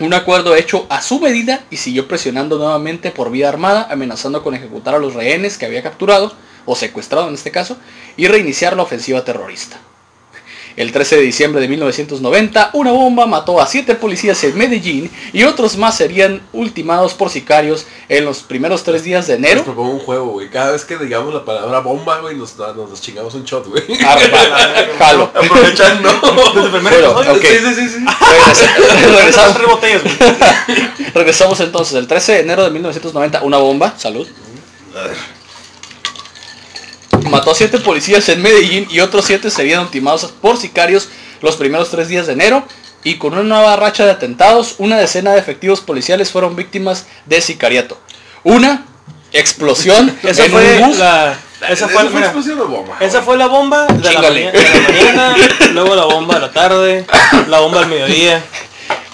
un 0.01 0.15
acuerdo 0.15 0.57
hecho 0.57 0.87
a 0.89 1.03
su 1.03 1.21
medida 1.21 1.65
y 1.71 1.77
siguió 1.77 2.09
presionando 2.09 2.59
nuevamente 2.59 3.13
por 3.13 3.31
vía 3.31 3.49
armada, 3.49 3.87
amenazando 3.91 4.43
con 4.43 4.55
ejecutar 4.55 4.97
a 4.97 4.99
los 4.99 5.15
rehenes 5.15 5.57
que 5.57 5.67
había 5.67 5.83
capturado, 5.83 6.33
o 6.67 6.75
secuestrado 6.75 7.29
en 7.29 7.35
este 7.35 7.53
caso, 7.53 7.79
y 8.17 8.27
reiniciar 8.27 8.77
la 8.77 8.83
ofensiva 8.83 9.25
terrorista. 9.25 9.79
El 10.77 10.93
13 10.93 11.17
de 11.17 11.23
diciembre 11.23 11.61
de 11.61 11.69
1990, 11.69 12.71
una 12.75 12.93
bomba 12.93 13.27
mató 13.27 13.61
a 13.61 13.67
siete 13.67 13.95
policías 13.95 14.43
en 14.45 14.57
Medellín 14.57 15.11
y 15.33 15.45
otros 15.45 15.77
más 15.77 15.97
serían 15.97 16.41
ultimados 16.53 17.15
por 17.15 17.29
sicarios 17.31 17.87
en 18.09 18.25
los 18.25 18.39
primeros 18.43 18.83
tres 18.85 19.03
días 19.05 19.27
de 19.27 19.39
Les 19.39 19.51
enero. 19.51 19.65
propongo 19.65 19.91
un 19.93 19.99
juego, 20.01 20.27
güey. 20.27 20.49
Cada 20.49 20.73
vez 20.73 20.85
que 20.85 20.97
digamos 20.97 21.35
la 21.35 21.45
palabra 21.45 21.81
bomba, 21.81 22.21
güey, 22.21 22.37
nos, 22.37 22.57
nos, 22.57 22.77
nos 22.77 23.01
chingamos 23.01 23.35
un 23.35 23.45
shot, 23.45 23.67
güey. 23.67 23.83
Jalo. 24.99 25.25
Aprovechando. 25.35 26.09
Desde 26.55 26.67
el 26.67 26.71
primer 26.73 26.93
Bueno, 26.95 27.21
episodio, 27.21 27.33
ok. 27.33 27.43
Sí, 27.43 27.59
sí, 27.59 27.75
sí, 27.75 27.89
sí. 27.89 28.05
Regresa- 29.11 29.55
Regresamos 29.55 29.57
regresamos 31.15 31.61
entonces. 31.61 31.95
El 31.95 32.07
13 32.07 32.33
de 32.33 32.41
enero 32.41 32.65
de 32.65 32.71
1990, 32.71 33.43
una 33.43 33.57
bomba, 33.59 33.95
salud. 33.99 34.27
Mató 37.31 37.51
a 37.53 37.55
siete 37.55 37.79
policías 37.79 38.29
en 38.29 38.43
Medellín 38.43 38.87
y 38.91 39.01
otros 39.01 39.25
siete 39.25 39.51
serían 39.51 39.81
ultimados 39.81 40.25
por 40.41 40.57
sicarios 40.57 41.09
los 41.41 41.57
primeros 41.57 41.91
tres 41.91 42.09
días 42.09 42.27
de 42.27 42.33
enero. 42.35 42.65
Y 43.03 43.17
con 43.17 43.33
una 43.33 43.43
nueva 43.43 43.77
racha 43.77 44.05
de 44.05 44.11
atentados, 44.11 44.75
una 44.79 44.99
decena 44.99 45.33
de 45.33 45.39
efectivos 45.39 45.81
policiales 45.81 46.31
fueron 46.31 46.55
víctimas 46.57 47.07
de 47.25 47.41
sicariato. 47.41 47.99
Una 48.45 48.85
explosión 49.33 50.15
Esa 50.23 50.45
en 50.45 50.51
fue 50.51 50.79
un 50.83 50.89
bus. 50.91 50.99
la... 50.99 51.39
Esa 51.69 51.89
fue, 51.89 52.05
mira, 52.09 52.21
explosión 52.27 52.59
o 52.61 52.67
bomba? 52.69 52.97
esa 53.01 53.21
fue 53.21 53.37
la 53.37 53.47
bomba 53.47 53.87
de 53.87 54.01
la, 54.03 54.11
Chíngale. 54.11 54.45
maña- 54.47 54.53
de 54.53 54.63
la 54.81 54.89
mañana, 54.89 55.37
luego 55.75 55.95
la 55.95 56.05
bomba 56.07 56.35
de 56.37 56.41
la 56.41 56.51
tarde, 56.53 57.07
la 57.49 57.59
bomba 57.61 57.81
al 57.81 57.87
mediodía. 57.89 58.43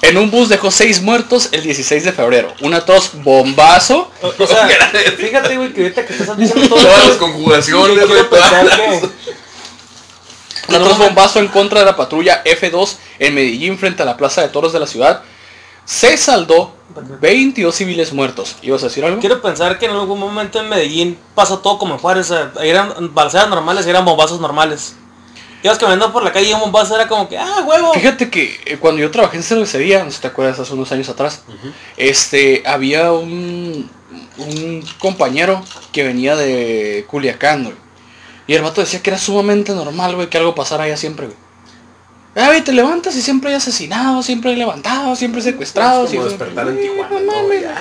En 0.07 0.19
un 0.19 0.31
bus 0.31 0.49
dejó 0.49 0.71
seis 0.71 1.03
muertos 1.03 1.49
el 1.51 1.65
16 1.65 2.05
de 2.05 2.13
febrero. 2.13 2.55
Una 2.61 2.85
tos 2.85 3.11
bombazo. 3.13 4.09
O, 4.23 4.29
o 4.39 4.47
sea, 4.47 4.69
fíjate, 5.17 5.57
güey, 5.57 5.73
que 5.73 5.83
ahorita 5.83 6.07
que 6.07 6.13
estás 6.13 6.37
diciendo 6.37 6.69
todo 6.69 6.79
Todas 6.79 7.09
las 7.09 7.17
conjugaciones, 7.17 8.07
güey. 8.07 8.21
Una 10.69 10.79
tos 10.79 10.99
bombazo 10.99 11.41
en 11.41 11.49
contra 11.49 11.81
de 11.81 11.87
la 11.87 11.97
patrulla 11.97 12.45
F2 12.45 12.97
en 13.19 13.35
Medellín 13.35 13.79
frente 13.79 14.03
a 14.03 14.07
la 14.07 14.17
Plaza 14.17 14.43
de 14.43 14.49
Toros 14.49 14.73
de 14.73 14.79
la 14.79 14.87
ciudad. 14.87 15.23
Se 15.85 16.17
saldó 16.17 16.77
22 17.21 17.75
civiles 17.75 18.13
muertos. 18.13 18.57
¿Ibas 18.63 18.83
a 18.83 18.87
decir 18.87 19.05
algo? 19.05 19.19
Quiero 19.19 19.43
pensar 19.43 19.77
que 19.77 19.87
en 19.87 19.93
algún 19.93 20.21
momento 20.21 20.61
en 20.61 20.69
Medellín 20.69 21.19
pasó 21.35 21.59
todo 21.59 21.79
como 21.79 21.95
en 21.95 22.01
Juárez. 22.01 22.31
o 22.31 22.35
sea, 22.35 22.53
eran 22.63 23.13
balaceras 23.13 23.49
normales 23.49 23.87
eran 23.87 24.05
bombazos 24.05 24.41
normales. 24.41 24.95
Ibas 25.67 25.79
caminando 25.79 26.13
por 26.13 26.23
la 26.23 26.33
calle 26.33 26.49
y 26.49 26.53
un 26.53 26.61
bombazo 26.61 26.95
era 26.95 27.09
como 27.09 27.29
que, 27.29 27.37
ah, 27.37 27.65
huevo. 27.67 27.93
Fíjate 27.93 28.31
que 28.31 28.61
eh, 28.67 28.77
cuando 28.79 29.01
yo 29.01 29.11
trabajé 29.11 29.37
en 29.37 29.43
cervecería, 29.43 30.05
no 30.05 30.11
sé 30.13 30.19
si 30.19 30.23
te 30.23 30.29
acuerdas, 30.29 30.61
hace 30.61 30.73
unos 30.73 30.93
años 30.93 31.09
atrás, 31.09 31.43
este, 31.97 32.63
había 32.65 33.11
un, 33.11 33.91
un 34.39 34.85
compañero 35.01 35.65
que 35.91 36.05
venía 36.05 36.37
de 36.37 37.05
Culiacán, 37.09 37.65
güey. 37.65 37.75
Y 38.47 38.55
el 38.55 38.63
vato 38.63 38.81
decía 38.81 39.03
que 39.03 39.11
era 39.11 39.19
sumamente 39.19 39.73
normal, 39.73 40.15
güey, 40.15 40.31
que 40.31 40.39
algo 40.39 40.55
pasara 40.55 40.85
allá 40.85 40.97
siempre, 40.97 41.27
güey. 41.27 41.39
Ah, 42.39 42.49
güey, 42.49 42.63
te 42.63 42.73
levantas 42.73 43.17
y 43.17 43.23
siempre 43.23 43.49
hay 43.51 43.57
asesinados, 43.57 44.27
siempre 44.27 44.51
hay 44.51 44.57
levantados, 44.57 45.19
siempre 45.19 45.41
secuestrados. 45.41 46.11
como 46.11 46.21
y- 46.21 46.29
despertar 46.29 46.69
en 46.69 46.79
Tijuana, 46.81 47.21
no. 47.21 47.33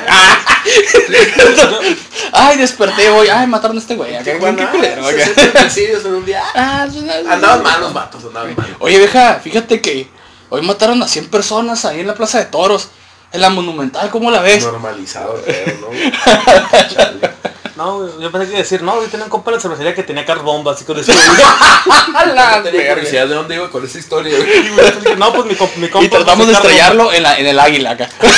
Ah. 0.07 0.39
Ay, 2.31 2.57
desperté 2.57 3.09
hoy. 3.09 3.27
Ay, 3.27 3.47
mataron 3.47 3.77
a 3.77 3.79
este 3.81 3.95
güey. 3.95 4.17
qué 4.23 4.37
culero, 4.37 5.05
ah, 5.05 5.09
acá. 5.09 5.25
60 5.25 5.59
homicidios 5.61 6.05
en 6.05 6.13
un 6.15 6.25
día. 6.25 6.41
Ah, 6.55 6.87
Andaban 7.29 7.63
mal 7.63 7.81
los 7.81 7.93
vatos, 7.93 8.23
andaban 8.25 8.55
mal. 8.55 8.75
Oye, 8.79 8.97
vieja, 8.97 9.39
fíjate 9.43 9.81
que 9.81 10.07
hoy 10.49 10.61
mataron 10.61 11.03
a 11.03 11.07
100 11.07 11.27
personas 11.29 11.83
ahí 11.85 11.99
en 11.99 12.07
la 12.07 12.15
Plaza 12.15 12.39
de 12.39 12.45
Toros. 12.45 12.89
En 13.31 13.41
la 13.41 13.49
Monumental, 13.49 14.09
¿cómo 14.11 14.31
la 14.31 14.39
ves? 14.41 14.63
Normalizado, 14.63 15.41
pero, 15.45 15.77
¿no? 15.81 15.87
Chale. 16.95 17.35
No, 17.75 17.97
güey, 17.99 18.09
yo 18.21 18.31
pensé 18.31 18.45
que 18.47 18.51
iba 18.53 18.59
a 18.59 18.63
decir, 18.63 18.81
no, 18.83 19.01
yo 19.01 19.07
tenía 19.09 19.25
un 19.25 19.29
compa 19.29 19.51
en 19.51 19.55
la 19.55 19.61
cervecería 19.61 19.93
que 19.93 20.03
tenía 20.03 20.25
carros 20.25 20.43
bombas 20.45 20.81
y 20.81 20.85
con 20.85 20.97
eso. 20.97 21.11
De 23.27 23.35
dónde 23.35 23.55
iba 23.55 23.69
con 23.69 23.83
esa 23.85 23.97
historia, 23.99 24.38
güey. 24.38 25.17
no, 25.17 25.33
pues 25.33 25.45
mi, 25.45 25.55
comp- 25.55 25.75
mi 25.75 25.89
compa. 25.89 26.05
Y 26.05 26.09
tratamos 26.09 26.47
de 26.47 26.53
carro 26.53 26.63
estrellarlo 26.69 27.13
en, 27.13 27.23
la, 27.23 27.38
en 27.38 27.47
el 27.47 27.59
águila 27.59 27.91
acá. 27.91 28.09
bomba. 28.21 28.35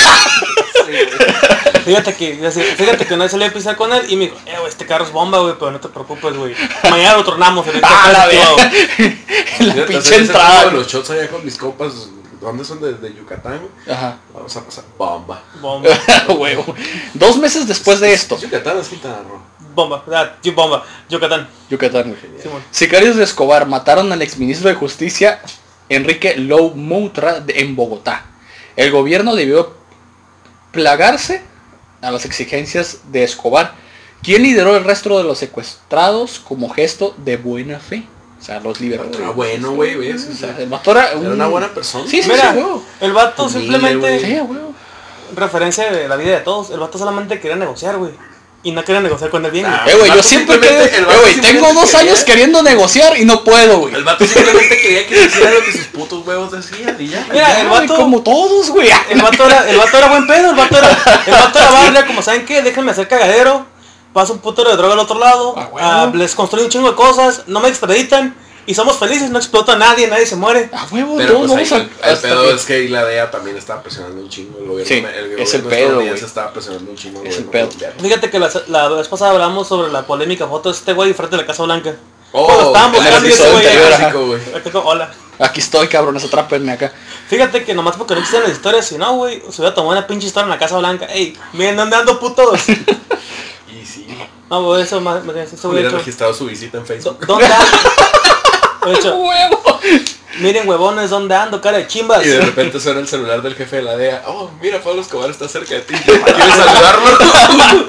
Fíjate 1.84 2.14
que, 2.16 2.50
fíjate 2.76 3.06
que 3.06 3.14
una 3.14 3.24
vez 3.24 3.30
salí 3.32 3.44
a 3.44 3.52
pisar 3.52 3.74
con 3.76 3.90
él 3.94 4.02
y 4.10 4.16
me 4.16 4.24
dijo, 4.26 4.36
eh, 4.44 4.56
güey, 4.58 4.68
este 4.68 4.84
carro 4.84 5.04
es 5.04 5.12
bomba, 5.12 5.38
güey, 5.38 5.54
pero 5.58 5.70
no 5.70 5.80
te 5.80 5.88
preocupes, 5.88 6.34
güey. 6.36 6.54
Mañana 6.90 7.16
lo 7.16 7.24
tornamos. 7.24 7.66
ahorita 7.66 7.88
¡Ah, 7.90 8.12
la 8.12 8.22
activado". 8.24 8.56
verga! 8.56 8.72
En 9.60 9.68
la 9.78 9.86
pinche 9.86 10.16
entrada. 10.16 10.64
de 10.66 10.72
los 10.72 10.86
shots 10.86 11.10
allá 11.10 11.28
con 11.28 11.42
mis 11.44 11.56
compas. 11.56 11.92
¿Dónde 12.40 12.64
son? 12.64 12.80
De, 12.80 12.94
de 12.94 13.14
Yucatán. 13.14 13.60
Ajá. 13.88 14.18
Vamos 14.32 14.56
a 14.56 14.64
pasar. 14.64 14.84
Bomba. 14.96 15.42
Bomba. 15.60 15.88
Huevo. 16.28 16.74
Dos 17.14 17.36
meses 17.38 17.66
después 17.66 18.00
de 18.00 18.12
esto. 18.12 18.38
Yucatán 18.38 18.78
es 18.78 18.88
Quintana 18.88 19.22
Roo. 19.22 19.40
Bomba. 19.74 20.04
Ah, 20.12 20.32
bomba. 20.54 20.84
Yucatán. 21.08 21.48
Yucatán. 21.68 22.16
Sicarios 22.70 23.16
de 23.16 23.24
Escobar 23.24 23.66
mataron 23.66 24.12
al 24.12 24.22
exministro 24.22 24.68
de 24.68 24.74
Justicia 24.74 25.40
Enrique 25.88 26.36
Lou 26.36 26.74
Moutra 26.74 27.42
en 27.48 27.74
Bogotá. 27.74 28.24
El 28.76 28.90
gobierno 28.90 29.34
debió 29.34 29.74
plagarse 30.72 31.42
a 32.00 32.10
las 32.10 32.24
exigencias 32.24 33.00
de 33.10 33.24
Escobar, 33.24 33.74
quien 34.22 34.42
lideró 34.42 34.76
el 34.76 34.84
resto 34.84 35.18
de 35.18 35.24
los 35.24 35.38
secuestrados 35.38 36.38
como 36.38 36.68
gesto 36.68 37.14
de 37.18 37.36
buena 37.36 37.80
fe. 37.80 38.04
O 38.40 38.44
sea, 38.44 38.60
los 38.60 38.80
liberó. 38.80 39.04
Ah, 39.26 39.30
bueno, 39.30 39.72
güey, 39.72 39.96
¿ves? 39.96 40.28
O 40.32 40.36
sea, 40.36 40.56
el 40.58 40.68
vato 40.68 40.92
era, 40.92 41.08
Era 41.10 41.18
un- 41.18 41.26
una 41.32 41.48
buena 41.48 41.68
persona. 41.68 42.04
Sí, 42.08 42.22
sí, 42.22 42.30
Mira, 42.30 42.52
sí, 42.52 42.58
huevo. 42.58 42.82
el 43.00 43.12
vato 43.12 43.44
Humilde, 43.44 43.60
simplemente, 43.60 44.20
Sí, 44.20 44.38
referencia 45.36 45.90
de 45.90 46.08
la 46.08 46.16
vida 46.16 46.32
de 46.36 46.40
todos, 46.40 46.70
el 46.70 46.78
vato 46.80 46.98
solamente 46.98 47.38
quería 47.40 47.56
negociar, 47.56 47.96
güey. 47.96 48.12
Y 48.62 48.72
no 48.72 48.82
quería 48.84 49.00
negociar 49.00 49.30
con 49.30 49.44
el 49.44 49.50
bien, 49.52 49.66
güey. 49.66 49.76
Ah, 49.78 49.84
Eh, 49.88 49.94
güey, 49.96 50.12
yo 50.12 50.22
siempre 50.22 50.56
el 50.56 50.64
eh, 50.64 50.68
güey, 50.68 51.34
tengo 51.34 51.68
simplemente 51.68 51.74
dos 51.74 51.84
quería- 51.90 52.00
años 52.00 52.24
queriendo 52.24 52.62
negociar 52.62 53.16
y 53.18 53.24
no 53.24 53.44
puedo, 53.44 53.78
güey. 53.80 53.94
El 53.94 54.02
vato 54.04 54.26
simplemente 54.26 54.78
quería 54.80 55.06
que 55.06 55.24
hiciera 55.26 55.50
lo 55.52 55.64
que 55.64 55.72
sus 55.72 55.84
putos 55.86 56.26
huevos 56.26 56.50
decían 56.50 56.96
y 56.98 57.08
ya. 57.08 57.24
Mira, 57.30 57.48
Ya, 57.48 57.60
el 57.60 57.68
güey, 57.68 57.80
vato- 57.86 57.96
como 57.96 58.22
todos, 58.22 58.70
güey. 58.70 58.88
El 59.10 59.22
vato 59.22 59.46
era, 59.46 59.68
el 59.70 59.76
vato 59.76 59.96
era 59.98 60.08
buen 60.08 60.26
pedo, 60.26 60.50
el 60.50 60.56
vato 60.56 60.76
era, 60.78 60.88
el 61.26 61.32
vato 61.32 61.58
era 61.58 61.70
barrio, 61.72 62.06
como 62.06 62.20
saben 62.22 62.44
qué, 62.46 62.62
déjenme 62.62 62.90
hacer 62.90 63.06
cagadero, 63.06 63.64
paso 64.12 64.32
un 64.32 64.38
putero 64.40 64.70
de 64.70 64.76
droga 64.76 64.94
al 64.94 65.00
otro 65.00 65.18
lado, 65.18 65.54
Ah, 65.56 65.68
ah, 65.80 66.10
les 66.14 66.34
construyo 66.34 66.64
un 66.64 66.70
chingo 66.70 66.88
de 66.90 66.96
cosas, 66.96 67.44
no 67.46 67.60
me 67.60 67.68
extraditan, 67.68 68.34
y 68.66 68.74
somos 68.74 68.96
felices, 68.98 69.30
no 69.30 69.38
explota 69.38 69.72
a 69.72 69.76
nadie, 69.76 70.08
nadie 70.08 70.26
se 70.26 70.36
muere. 70.36 70.68
A 70.72 70.86
huevo, 70.90 71.16
Pero 71.16 71.34
todos 71.34 71.52
pues 71.52 71.72
ahí, 71.72 71.80
el, 71.80 71.90
a... 72.02 72.06
el 72.08 72.14
hasta 72.14 72.28
pedo 72.28 72.50
es 72.50 72.64
que 72.66 72.74
ahí 72.74 72.88
la 72.88 73.04
DEA 73.04 73.30
también 73.30 73.56
estaba 73.56 73.82
presionando 73.82 74.20
un 74.20 74.28
chingo. 74.28 74.58
El 74.58 74.66
gobierno, 74.66 74.86
Sí, 74.86 74.94
el 75.16 75.38
es 75.40 75.54
el 75.54 75.62
gobierno 75.62 75.98
pedo, 75.98 76.10
güey. 76.10 76.22
estaba 76.24 76.52
presionando 76.52 76.90
un 76.90 76.96
chingo. 76.96 77.20
al 77.20 77.26
Es 77.26 77.38
el 77.38 77.44
gobierno 77.46 77.70
pedo. 77.70 77.78
colombiano. 77.88 77.94
Fíjate 78.02 78.30
que 78.30 78.38
la, 78.38 78.50
la 78.66 78.88
vez 78.90 79.08
pasada 79.08 79.30
hablamos 79.30 79.66
sobre 79.68 79.90
la 79.90 80.02
polémica 80.06 80.46
foto 80.46 80.68
de 80.70 80.74
este 80.76 80.92
güey 80.92 81.14
frente 81.14 81.36
a 81.36 81.38
la 81.38 81.46
Casa 81.46 81.62
Blanca. 81.62 81.94
Oh, 82.32 82.72
Cuando 82.72 82.98
el 82.98 83.04
buscando 83.04 83.28
ese 83.28 83.42
episodio 83.48 84.26
güey 84.26 84.40
Hola. 84.84 85.10
Aquí 85.38 85.60
estoy, 85.60 85.88
cabrones, 85.88 86.24
atrápenme 86.24 86.72
acá. 86.72 86.92
Fíjate 87.28 87.64
que 87.64 87.72
nomás 87.72 87.96
porque 87.96 88.12
no 88.14 88.20
existen 88.20 88.42
las 88.42 88.52
historias, 88.52 88.84
si 88.86 88.98
no, 88.98 89.14
güey, 89.16 89.40
se 89.50 89.62
hubiera 89.62 89.74
tomado 89.74 89.92
una 89.96 90.06
pinche 90.06 90.26
historia 90.26 90.44
en 90.44 90.50
la 90.50 90.58
Casa 90.58 90.76
Blanca. 90.76 91.06
Ey, 91.06 91.34
miren 91.54 91.76
dónde 91.76 91.96
ando 91.96 92.18
putos. 92.20 92.60
Y 93.70 93.84
sí, 93.86 94.06
No, 94.50 94.62
güey, 94.64 94.82
eso 94.82 95.00
más, 95.00 95.24
más 95.24 95.36
eso 95.36 95.68
hubiera 95.68 95.90
registrado 95.90 96.32
su 96.34 96.46
visita 96.46 96.78
en 96.78 96.84
¿Dó- 96.84 96.86
Facebook. 96.86 97.26
¿Dónde 97.26 97.46
ando? 97.46 99.18
¡Huevo! 99.26 99.80
miren 100.40 100.68
huevones, 100.68 101.10
¿dónde 101.10 101.34
ando? 101.34 101.60
Cara 101.60 101.78
de 101.78 101.86
chimbas. 101.86 102.24
Y 102.24 102.28
de 102.28 102.40
repente 102.40 102.80
suena 102.80 103.00
el 103.00 103.08
celular 103.08 103.42
del 103.42 103.54
jefe 103.54 103.76
de 103.76 103.82
la 103.82 103.96
DEA. 103.96 104.22
Oh, 104.26 104.50
mira, 104.62 104.80
Pablo 104.80 105.02
Escobar 105.02 105.28
está 105.30 105.48
cerca 105.48 105.74
de 105.74 105.80
ti. 105.82 105.94
¿Quieres 105.94 106.54
saludarlo? 106.54 107.86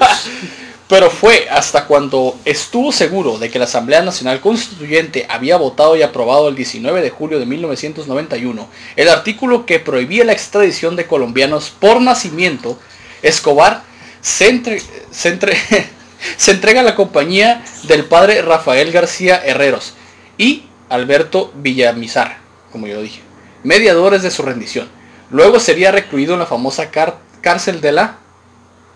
Pero 0.88 1.08
fue 1.08 1.46
hasta 1.48 1.86
cuando 1.86 2.36
estuvo 2.44 2.90
seguro 2.90 3.38
de 3.38 3.48
que 3.48 3.60
la 3.60 3.66
Asamblea 3.66 4.02
Nacional 4.02 4.40
Constituyente 4.40 5.24
había 5.30 5.56
votado 5.56 5.94
y 5.96 6.02
aprobado 6.02 6.48
el 6.48 6.56
19 6.56 7.00
de 7.00 7.10
julio 7.10 7.38
de 7.38 7.46
1991 7.46 8.68
el 8.96 9.08
artículo 9.08 9.66
que 9.66 9.78
prohibía 9.78 10.24
la 10.24 10.32
extradición 10.32 10.96
de 10.96 11.06
colombianos 11.06 11.70
por 11.70 12.00
nacimiento, 12.00 12.76
Escobar 13.22 13.84
se, 14.20 14.48
entre- 14.48 14.82
se 15.10 15.28
entre- 15.28 15.56
se 16.36 16.50
entrega 16.50 16.80
a 16.80 16.84
la 16.84 16.94
compañía 16.94 17.64
del 17.84 18.04
padre 18.04 18.42
Rafael 18.42 18.92
García 18.92 19.40
Herreros 19.44 19.94
y 20.38 20.64
Alberto 20.88 21.52
Villamizar, 21.56 22.38
como 22.72 22.86
yo 22.86 23.00
dije, 23.02 23.20
mediadores 23.62 24.22
de 24.22 24.30
su 24.30 24.42
rendición. 24.42 24.88
Luego 25.30 25.60
sería 25.60 25.92
recluido 25.92 26.34
en 26.34 26.40
la 26.40 26.46
famosa 26.46 26.90
car- 26.90 27.18
cárcel 27.40 27.80
de 27.80 27.92
la 27.92 28.18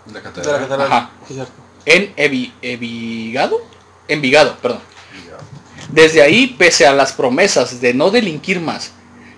La 0.07 0.13
De 0.13 0.13
la 0.15 0.23
catedral. 0.67 0.83
Ajá. 0.93 1.11
Sí, 1.29 1.39
en 1.87 2.15
Evi- 2.17 2.53
Envigado, 2.63 3.61
Envigado, 4.09 4.57
perdón. 4.61 4.81
Desde 5.91 6.23
ahí, 6.23 6.49
pese 6.59 6.87
a 6.87 6.93
las 6.95 7.13
promesas 7.13 7.81
de 7.81 7.95
no 7.95 8.11
delinquir 8.11 8.59
más, 8.61 8.93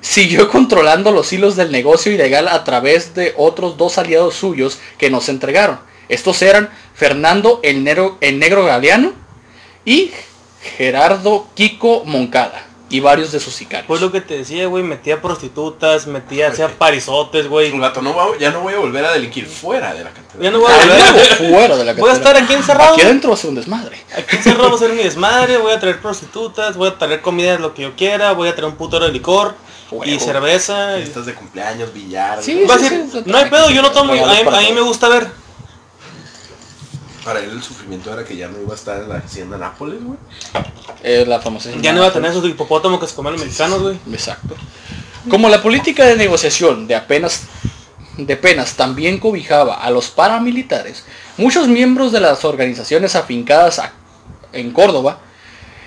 siguió 0.09 0.49
controlando 0.49 1.11
los 1.11 1.33
hilos 1.33 1.57
del 1.57 1.73
negocio 1.73 2.13
ilegal 2.13 2.47
a 2.47 2.63
través 2.63 3.15
de 3.15 3.35
otros 3.37 3.77
dos 3.77 3.99
aliados 3.99 4.37
suyos 4.37 4.79
que 4.99 5.11
nos 5.11 5.29
entregaron. 5.29 5.81
Estos 6.09 6.43
eran 6.43 6.71
Fernando 6.95 7.59
el 7.65 7.83
Negro, 7.83 8.17
el 8.21 8.39
Negro 8.39 8.65
Galeano 8.65 9.13
y 9.85 10.13
Gerardo 10.77 11.49
Kiko 11.55 12.05
Moncada 12.05 12.67
y 12.89 13.01
varios 13.01 13.33
de 13.33 13.41
sus 13.41 13.53
sicarios. 13.55 13.87
Pues 13.89 14.01
lo 14.01 14.13
que 14.13 14.21
te 14.21 14.39
decía, 14.39 14.67
güey, 14.67 14.85
metía 14.85 15.21
prostitutas, 15.21 16.07
metía, 16.07 16.49
hacía 16.49 16.69
parizotes, 16.69 17.49
güey. 17.49 17.73
Un 17.73 17.81
gato, 17.81 18.01
no 18.01 18.15
va- 18.15 18.39
ya 18.39 18.51
no 18.51 18.61
voy 18.61 18.75
a 18.75 18.79
volver 18.79 19.05
a 19.05 19.13
delinquir 19.13 19.47
fuera 19.47 19.93
de 19.93 20.05
la 20.05 20.11
catedral. 20.11 20.43
Ya 20.43 20.51
no 20.53 20.61
voy 20.61 20.73
a 20.73 20.77
volver. 20.77 20.99
luego, 20.99 21.57
fuera 21.57 21.77
de 21.77 21.85
la 21.85 21.93
Voy 21.99 22.11
a 22.11 22.13
estar 22.13 22.37
aquí 22.37 22.55
encerrado. 22.55 22.93
Aquí 22.95 23.03
adentro 23.03 23.31
va 23.31 23.35
a 23.35 23.39
ser 23.39 23.51
un 23.51 23.57
desmadre. 23.57 24.01
Aquí 24.17 24.37
encerrado 24.37 24.71
voy 24.71 24.73
a 24.75 24.77
hacer 24.77 24.93
mi 24.93 25.03
desmadre, 25.03 25.57
voy 25.59 25.73
a 25.73 25.81
traer 25.81 26.01
prostitutas, 26.01 26.77
voy 26.77 26.89
a 26.89 26.99
traer 26.99 27.21
comida 27.23 27.59
lo 27.59 27.75
que 27.75 27.83
yo 27.83 27.97
quiera, 27.97 28.33
voy 28.33 28.49
a 28.49 28.55
traer 28.55 28.71
un 28.71 28.77
putero 28.77 29.07
de 29.07 29.13
licor 29.13 29.55
y 30.05 30.19
cerveza. 30.21 30.95
Fiestas 30.97 31.27
de 31.27 31.35
cumpleaños, 31.35 31.93
billar. 31.93 32.43
Sí, 32.43 32.55
güey. 32.55 32.67
Va 32.67 32.75
a 32.75 32.79
sí, 32.79 32.85
decir, 32.85 33.07
sí, 33.13 33.23
no 33.27 33.37
hay 33.37 33.51
pedo, 33.51 33.71
yo 33.71 33.83
no 33.83 33.91
tomo, 33.91 34.13
a 34.13 34.17
mí, 34.17 34.23
a 34.23 34.75
me 34.75 34.81
gusta 34.81 35.09
ver. 35.09 35.27
Para 37.27 37.41
él 37.41 37.51
el 37.51 37.63
sufrimiento 37.63 38.13
era 38.13 38.25
que 38.25 38.37
ya 38.37 38.47
no 38.47 38.61
iba 38.61 38.73
a 38.73 38.77
estar 38.77 39.03
en 39.03 39.09
la 39.09 39.17
hacienda 39.17 39.59
Nápoles, 39.59 39.99
güey. 40.03 40.17
Eh, 41.03 41.25
la 41.27 41.41
famosa 41.41 41.71
Ya 41.83 41.93
no 41.93 41.99
iba 41.99 42.07
a 42.07 42.13
tener 42.13 42.31
esos 42.31 42.45
hipopótamos 42.47 43.01
que 43.01 43.09
se 43.09 43.17
comen 43.17 43.33
los 43.33 43.43
mexicanos, 43.45 43.83
güey. 43.83 43.99
Exacto. 44.13 44.55
Como 45.29 45.49
la 45.49 45.61
política 45.61 46.05
de 46.05 46.15
negociación 46.15 46.87
de 46.87 46.95
apenas 46.95 47.43
de 48.17 48.37
penas 48.37 48.75
también 48.75 49.19
cobijaba 49.19 49.75
a 49.75 49.91
los 49.91 50.09
paramilitares, 50.09 51.05
muchos 51.37 51.67
miembros 51.67 52.13
de 52.13 52.21
las 52.21 52.45
organizaciones 52.45 53.17
afincadas 53.17 53.81
a- 53.81 53.93
en 54.53 54.71
Córdoba, 54.71 55.19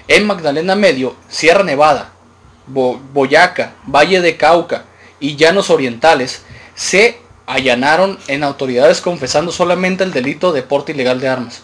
en 0.10 0.28
Magdalena 0.28 0.76
Medio, 0.76 1.16
Sierra 1.30 1.64
Nevada, 1.64 2.10
Bo- 2.68 3.00
Boyaca, 3.14 3.76
Valle 3.88 4.20
de 4.22 4.36
Cauca 4.36 4.84
y 5.22 5.38
Llanos 5.38 5.70
Orientales 5.70 6.44
se 6.76 7.18
allanaron 7.50 8.20
en 8.28 8.44
autoridades 8.44 9.02
confesando 9.02 9.52
solamente 9.52 10.04
el 10.04 10.12
delito 10.12 10.52
de 10.54 10.62
porte 10.62 10.92
ilegal 10.92 11.20
de 11.20 11.30
armas. 11.30 11.64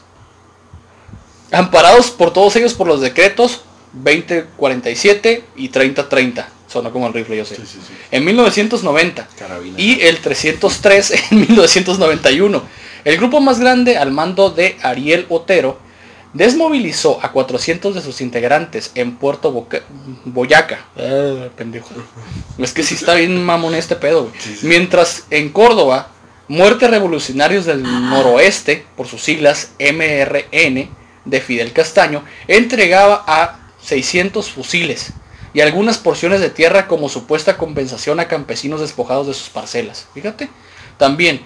Amparados 1.51 2.09
por 2.09 2.33
todos 2.33 2.55
ellos 2.55 2.73
por 2.73 2.87
los 2.87 3.01
decretos 3.01 3.61
2047 3.93 5.43
y 5.55 5.69
3030. 5.69 6.49
Sonó 6.67 6.91
como 6.91 7.05
el 7.05 7.13
rifle, 7.13 7.37
yo 7.37 7.45
sé. 7.45 7.57
Sí, 7.57 7.61
sí, 7.67 7.79
sí. 7.87 7.93
En 8.09 8.25
1990 8.25 9.27
Carabina. 9.37 9.79
y 9.79 10.01
el 10.01 10.17
303 10.17 11.13
en 11.31 11.39
1991. 11.41 12.63
El 13.03 13.17
grupo 13.17 13.39
más 13.39 13.59
grande 13.59 13.95
al 13.95 14.11
mando 14.11 14.49
de 14.49 14.77
Ariel 14.81 15.27
Otero 15.29 15.77
desmovilizó 16.35 17.19
a 17.23 17.31
400 17.31 17.95
de 17.95 18.01
sus 18.01 18.21
integrantes 18.21 18.91
en 18.95 19.15
Puerto 19.15 19.51
Boca- 19.51 19.81
Boyaca. 20.25 20.85
Eh, 20.97 21.49
pendejo. 21.55 21.89
Es 22.57 22.73
que 22.73 22.83
sí 22.83 22.95
está 22.95 23.15
bien 23.15 23.43
mamón 23.43 23.73
este 23.73 23.95
pedo, 23.95 24.23
güey. 24.23 24.33
Sí, 24.39 24.55
sí. 24.59 24.67
Mientras 24.67 25.23
en 25.31 25.49
Córdoba, 25.49 26.09
Muerte 26.47 26.87
Revolucionarios 26.87 27.65
del 27.65 27.81
Noroeste, 27.81 28.85
por 28.95 29.07
sus 29.07 29.23
siglas 29.23 29.71
MRN, 29.79 30.89
de 31.23 31.41
Fidel 31.41 31.71
Castaño, 31.71 32.23
entregaba 32.47 33.23
a 33.25 33.71
600 33.81 34.51
fusiles 34.51 35.13
y 35.53 35.61
algunas 35.61 35.97
porciones 35.97 36.41
de 36.41 36.49
tierra 36.49 36.85
como 36.87 37.09
supuesta 37.09 37.57
compensación 37.57 38.19
a 38.19 38.27
campesinos 38.27 38.81
despojados 38.81 39.25
de 39.27 39.33
sus 39.33 39.49
parcelas. 39.49 40.05
Fíjate. 40.13 40.49
También, 40.97 41.41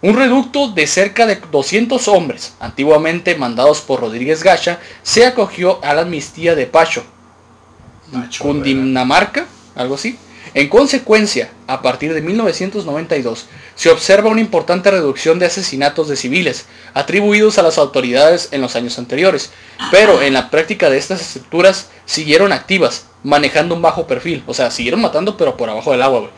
un 0.00 0.16
reducto 0.16 0.68
de 0.68 0.86
cerca 0.86 1.26
de 1.26 1.36
200 1.50 2.06
hombres, 2.08 2.54
antiguamente 2.60 3.34
mandados 3.34 3.80
por 3.80 4.00
Rodríguez 4.00 4.42
Gacha, 4.42 4.78
se 5.02 5.26
acogió 5.26 5.84
a 5.84 5.94
la 5.94 6.02
amnistía 6.02 6.54
de 6.54 6.66
Pacho, 6.66 7.02
Pacho, 8.12 8.44
Cundinamarca, 8.44 9.46
algo 9.74 9.96
así. 9.96 10.16
En 10.54 10.68
consecuencia, 10.68 11.50
a 11.66 11.82
partir 11.82 12.14
de 12.14 12.22
1992, 12.22 13.46
se 13.74 13.90
observa 13.90 14.30
una 14.30 14.40
importante 14.40 14.90
reducción 14.90 15.38
de 15.38 15.46
asesinatos 15.46 16.08
de 16.08 16.16
civiles 16.16 16.66
atribuidos 16.94 17.58
a 17.58 17.62
las 17.62 17.76
autoridades 17.76 18.48
en 18.52 18.62
los 18.62 18.74
años 18.74 18.98
anteriores, 18.98 19.50
pero 19.90 20.22
en 20.22 20.32
la 20.32 20.48
práctica 20.48 20.88
de 20.88 20.96
estas 20.96 21.20
estructuras 21.20 21.88
siguieron 22.06 22.52
activas, 22.52 23.06
manejando 23.22 23.74
un 23.74 23.82
bajo 23.82 24.06
perfil, 24.06 24.42
o 24.46 24.54
sea, 24.54 24.70
siguieron 24.70 25.02
matando 25.02 25.36
pero 25.36 25.56
por 25.56 25.68
abajo 25.68 25.92
del 25.92 26.02
agua, 26.02 26.20
güey. 26.20 26.32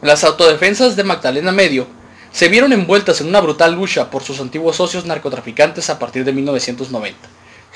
Las 0.00 0.22
autodefensas 0.22 0.94
de 0.94 1.02
Magdalena 1.02 1.50
Medio 1.50 1.88
se 2.32 2.48
vieron 2.48 2.72
envueltas 2.72 3.20
en 3.20 3.28
una 3.28 3.40
brutal 3.40 3.74
lucha 3.74 4.10
por 4.10 4.22
sus 4.22 4.40
antiguos 4.40 4.76
socios 4.76 5.04
narcotraficantes 5.04 5.90
a 5.90 5.98
partir 5.98 6.24
de 6.24 6.32
1990. 6.32 7.28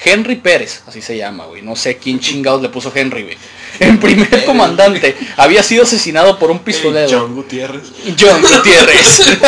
Henry 0.04 0.36
Pérez, 0.36 0.82
así 0.86 1.00
se 1.00 1.16
llama, 1.16 1.46
güey. 1.46 1.62
No 1.62 1.76
sé 1.76 1.96
quién 1.96 2.18
chingados 2.18 2.62
le 2.62 2.68
puso 2.68 2.92
Henry, 2.94 3.22
güey. 3.22 3.36
El 3.78 3.98
primer 3.98 4.44
comandante 4.44 5.16
había 5.36 5.62
sido 5.62 5.84
asesinado 5.84 6.38
por 6.38 6.50
un 6.50 6.58
pistolero. 6.58 7.08
Hey, 7.08 7.16
John 7.18 7.34
Gutiérrez. 7.34 7.82
John 8.18 8.42
Gutiérrez. 8.42 9.22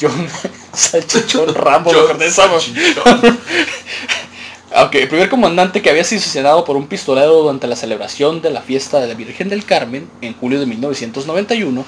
John 0.00 0.28
Salchichón 0.72 1.54
Rambo, 1.54 1.92
esa, 2.20 2.46
güey. 2.46 2.60
Salchichón. 2.60 3.40
Ok, 4.70 4.96
el 4.96 5.08
primer 5.08 5.30
comandante 5.30 5.80
que 5.80 5.88
había 5.88 6.04
sido 6.04 6.20
asesinado 6.20 6.62
por 6.64 6.76
un 6.76 6.88
pistolero 6.88 7.42
durante 7.42 7.66
la 7.66 7.74
celebración 7.74 8.42
de 8.42 8.50
la 8.50 8.60
fiesta 8.60 9.00
de 9.00 9.08
la 9.08 9.14
Virgen 9.14 9.48
del 9.48 9.64
Carmen 9.64 10.10
en 10.20 10.34
julio 10.34 10.60
de 10.60 10.66
1991 10.66 11.86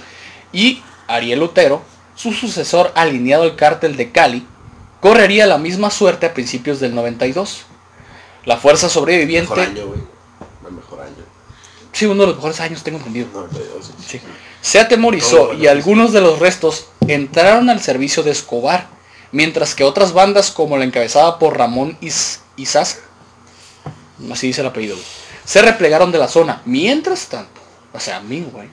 y 0.53 0.83
Ariel 1.07 1.43
Otero, 1.43 1.83
su 2.14 2.33
sucesor 2.33 2.90
alineado 2.95 3.43
al 3.43 3.55
cártel 3.55 3.97
de 3.97 4.11
Cali, 4.11 4.47
correría 5.01 5.47
la 5.47 5.59
misma 5.59 5.90
suerte 5.90 6.25
a 6.25 6.33
principios 6.33 6.81
del 6.81 6.95
92. 6.95 7.66
La 8.47 8.57
fuerza 8.57 8.87
Mejor 8.87 9.03
sobreviviente, 9.03 9.61
año, 9.61 9.87
güey. 9.87 10.01
El 10.66 10.73
mejor 10.73 11.03
año. 11.03 11.25
sí, 11.93 12.07
uno 12.07 12.23
de 12.23 12.29
los 12.29 12.37
mejores 12.37 12.61
años 12.61 12.83
tengo 12.83 12.97
entendido. 12.97 13.27
92. 13.35 13.90
Sí. 14.07 14.21
Se 14.62 14.81
atemorizó 14.81 15.49
bueno, 15.49 15.62
y 15.62 15.66
algunos 15.66 16.12
de 16.12 16.23
los 16.23 16.38
restos 16.38 16.87
entraron 17.07 17.69
al 17.69 17.81
servicio 17.81 18.23
de 18.23 18.31
Escobar, 18.31 18.88
mientras 19.33 19.75
que 19.75 19.85
otras 19.85 20.14
bandas 20.14 20.51
como 20.51 20.79
la 20.79 20.85
encabezada 20.85 21.38
por 21.38 21.59
Ramón 21.59 21.99
Is 22.01 22.39
Izaza, 22.56 22.98
así 24.30 24.48
dice 24.48 24.60
el 24.60 24.66
apellido, 24.66 24.96
güey, 24.96 25.06
se 25.44 25.62
replegaron 25.62 26.12
de 26.12 26.18
la 26.18 26.28
zona. 26.28 26.62
Mientras 26.64 27.26
tanto, 27.26 27.60
o 27.92 28.00
sea, 28.00 28.18
a 28.18 28.20
mí, 28.20 28.46
güey, 28.52 28.68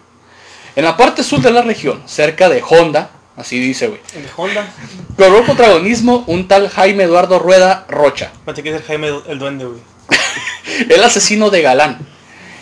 en 0.76 0.84
la 0.84 0.96
parte 0.98 1.24
sur 1.24 1.42
de 1.42 1.52
la 1.52 1.62
región, 1.62 2.04
cerca 2.06 2.50
de 2.50 2.62
Honda, 2.68 3.10
así 3.36 3.60
dice, 3.60 3.88
güey, 3.88 4.02
de 4.14 4.30
Honda. 4.36 4.72
cobró 5.16 5.44
protagonismo 5.44 6.24
un 6.28 6.48
tal 6.48 6.70
Jaime 6.70 7.04
Eduardo 7.04 7.40
Rueda 7.40 7.86
Rocha, 7.90 8.32
Pensé 8.46 8.64
que 8.64 8.70
es 8.70 8.76
el 8.76 8.84
Jaime 8.84 9.10
el 9.28 9.40
duende, 9.40 9.66
güey. 9.66 9.80
el 10.90 11.04
asesino 11.04 11.50
de 11.50 11.62
Galán. 11.62 12.00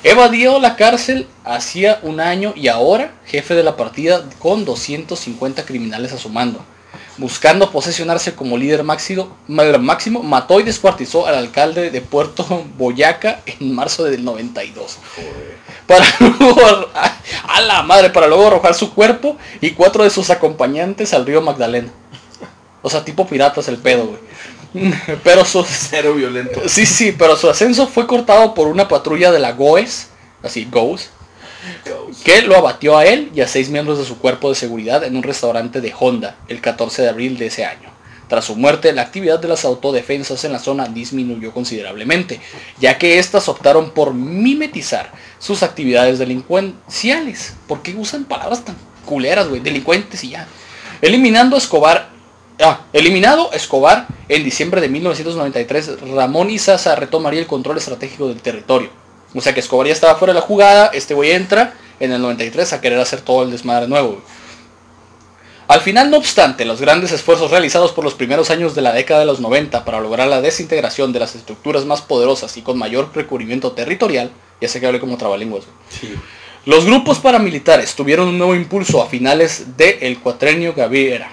Evadió 0.03 0.59
la 0.59 0.75
cárcel 0.75 1.27
hacía 1.43 1.97
un 2.03 2.19
año 2.19 2.53
y 2.55 2.67
ahora 2.67 3.15
jefe 3.25 3.55
de 3.55 3.63
la 3.63 3.75
partida 3.75 4.23
con 4.37 4.63
250 4.63 5.65
criminales 5.65 6.13
a 6.13 6.19
su 6.19 6.29
mando. 6.29 6.63
Buscando 7.17 7.71
posesionarse 7.71 8.35
como 8.35 8.57
líder 8.57 8.83
máximo, 8.83 9.35
máximo, 9.47 10.21
mató 10.21 10.59
y 10.59 10.63
descuartizó 10.63 11.27
al 11.27 11.35
alcalde 11.35 11.91
de 11.91 12.01
Puerto 12.01 12.45
Boyaca 12.77 13.41
en 13.45 13.73
marzo 13.73 14.03
del 14.03 14.23
92. 14.23 14.97
Joder. 15.15 15.55
Para 15.87 16.05
luego, 16.39 16.89
a, 16.93 17.17
a 17.47 17.61
la 17.61 17.83
madre, 17.83 18.09
para 18.09 18.27
luego 18.27 18.47
arrojar 18.47 18.73
su 18.73 18.93
cuerpo 18.93 19.37
y 19.61 19.71
cuatro 19.71 20.03
de 20.03 20.09
sus 20.09 20.29
acompañantes 20.29 21.13
al 21.13 21.25
río 21.25 21.41
Magdalena. 21.41 21.89
O 22.81 22.89
sea, 22.89 23.03
tipo 23.03 23.25
piratas 23.25 23.67
el 23.67 23.77
pedo, 23.77 24.05
güey. 24.05 24.19
Pero 25.23 25.45
sus, 25.45 25.67
Cero 25.67 26.13
violento. 26.13 26.61
Sí, 26.67 26.85
sí, 26.85 27.13
pero 27.17 27.35
su 27.37 27.49
ascenso 27.49 27.87
fue 27.87 28.07
cortado 28.07 28.53
por 28.53 28.67
una 28.67 28.87
patrulla 28.87 29.31
de 29.31 29.39
la 29.39 29.53
GOES, 29.53 30.09
así, 30.43 30.67
GOES, 30.69 31.09
que 32.23 32.41
lo 32.41 32.55
abatió 32.55 32.97
a 32.97 33.05
él 33.05 33.31
y 33.33 33.41
a 33.41 33.47
seis 33.47 33.69
miembros 33.69 33.97
de 33.97 34.05
su 34.05 34.17
cuerpo 34.17 34.49
de 34.49 34.55
seguridad 34.55 35.03
en 35.03 35.15
un 35.15 35.23
restaurante 35.23 35.81
de 35.81 35.93
Honda 35.97 36.37
el 36.47 36.61
14 36.61 37.01
de 37.03 37.09
abril 37.09 37.37
de 37.37 37.47
ese 37.47 37.65
año. 37.65 37.89
Tras 38.27 38.45
su 38.45 38.55
muerte, 38.55 38.91
la 38.91 39.03
actividad 39.03 39.39
de 39.39 39.47
las 39.47 39.65
autodefensas 39.65 40.43
en 40.45 40.51
la 40.51 40.59
zona 40.59 40.87
disminuyó 40.87 41.51
considerablemente, 41.51 42.41
ya 42.79 42.97
que 42.97 43.19
éstas 43.19 43.47
optaron 43.47 43.91
por 43.91 44.15
mimetizar 44.15 45.11
sus 45.37 45.61
actividades 45.61 46.17
delincuenciales. 46.17 47.53
¿Por 47.67 47.83
qué 47.83 47.93
usan 47.93 48.25
palabras 48.25 48.65
tan 48.65 48.75
culeras, 49.05 49.47
güey? 49.47 49.61
Delincuentes 49.61 50.23
y 50.23 50.29
ya. 50.29 50.47
Eliminando 51.01 51.55
Escobar 51.55 52.15
Ah, 52.61 52.85
eliminado 52.93 53.51
Escobar 53.51 54.07
en 54.29 54.43
diciembre 54.45 54.79
de 54.79 54.87
1993, 54.87 55.99
Ramón 56.13 56.49
Izaza 56.49 56.95
retomaría 56.95 57.41
el 57.41 57.47
control 57.47 57.77
estratégico 57.77 58.29
del 58.29 58.41
territorio. 58.41 58.89
O 59.35 59.41
sea 59.41 59.53
que 59.53 59.59
Escobar 59.59 59.87
ya 59.87 59.93
estaba 59.93 60.15
fuera 60.15 60.33
de 60.33 60.39
la 60.39 60.45
jugada, 60.45 60.87
este 60.93 61.13
güey 61.13 61.31
entra 61.31 61.73
en 61.99 62.11
el 62.11 62.21
93 62.21 62.73
a 62.73 62.81
querer 62.81 62.99
hacer 62.99 63.21
todo 63.21 63.43
el 63.43 63.51
desmadre 63.51 63.87
nuevo. 63.87 64.13
güey. 64.13 64.21
Al 65.67 65.81
final, 65.81 66.11
no 66.11 66.17
obstante, 66.17 66.63
los 66.63 66.79
grandes 66.79 67.11
esfuerzos 67.11 67.49
realizados 67.49 67.91
por 67.91 68.03
los 68.03 68.13
primeros 68.13 68.51
años 68.51 68.75
de 68.75 68.83
la 68.83 68.93
década 68.93 69.21
de 69.21 69.25
los 69.25 69.39
90 69.39 69.83
para 69.83 69.99
lograr 69.99 70.27
la 70.27 70.39
desintegración 70.39 71.11
de 71.11 71.19
las 71.19 71.35
estructuras 71.35 71.85
más 71.85 72.01
poderosas 72.01 72.55
y 72.55 72.61
con 72.61 72.77
mayor 72.77 73.09
recubrimiento 73.15 73.71
territorial, 73.71 74.31
ya 74.61 74.67
sé 74.67 74.79
que 74.79 74.85
hablé 74.85 74.99
como 74.99 75.17
trabalenguas. 75.17 75.63
Sí. 75.89 76.13
Los 76.65 76.85
grupos 76.85 77.19
paramilitares 77.19 77.95
tuvieron 77.95 78.27
un 78.27 78.37
nuevo 78.37 78.55
impulso 78.55 79.01
a 79.01 79.07
finales 79.07 79.75
del 79.75 80.19
cuatrenio 80.19 80.73
Gaviera. 80.73 81.31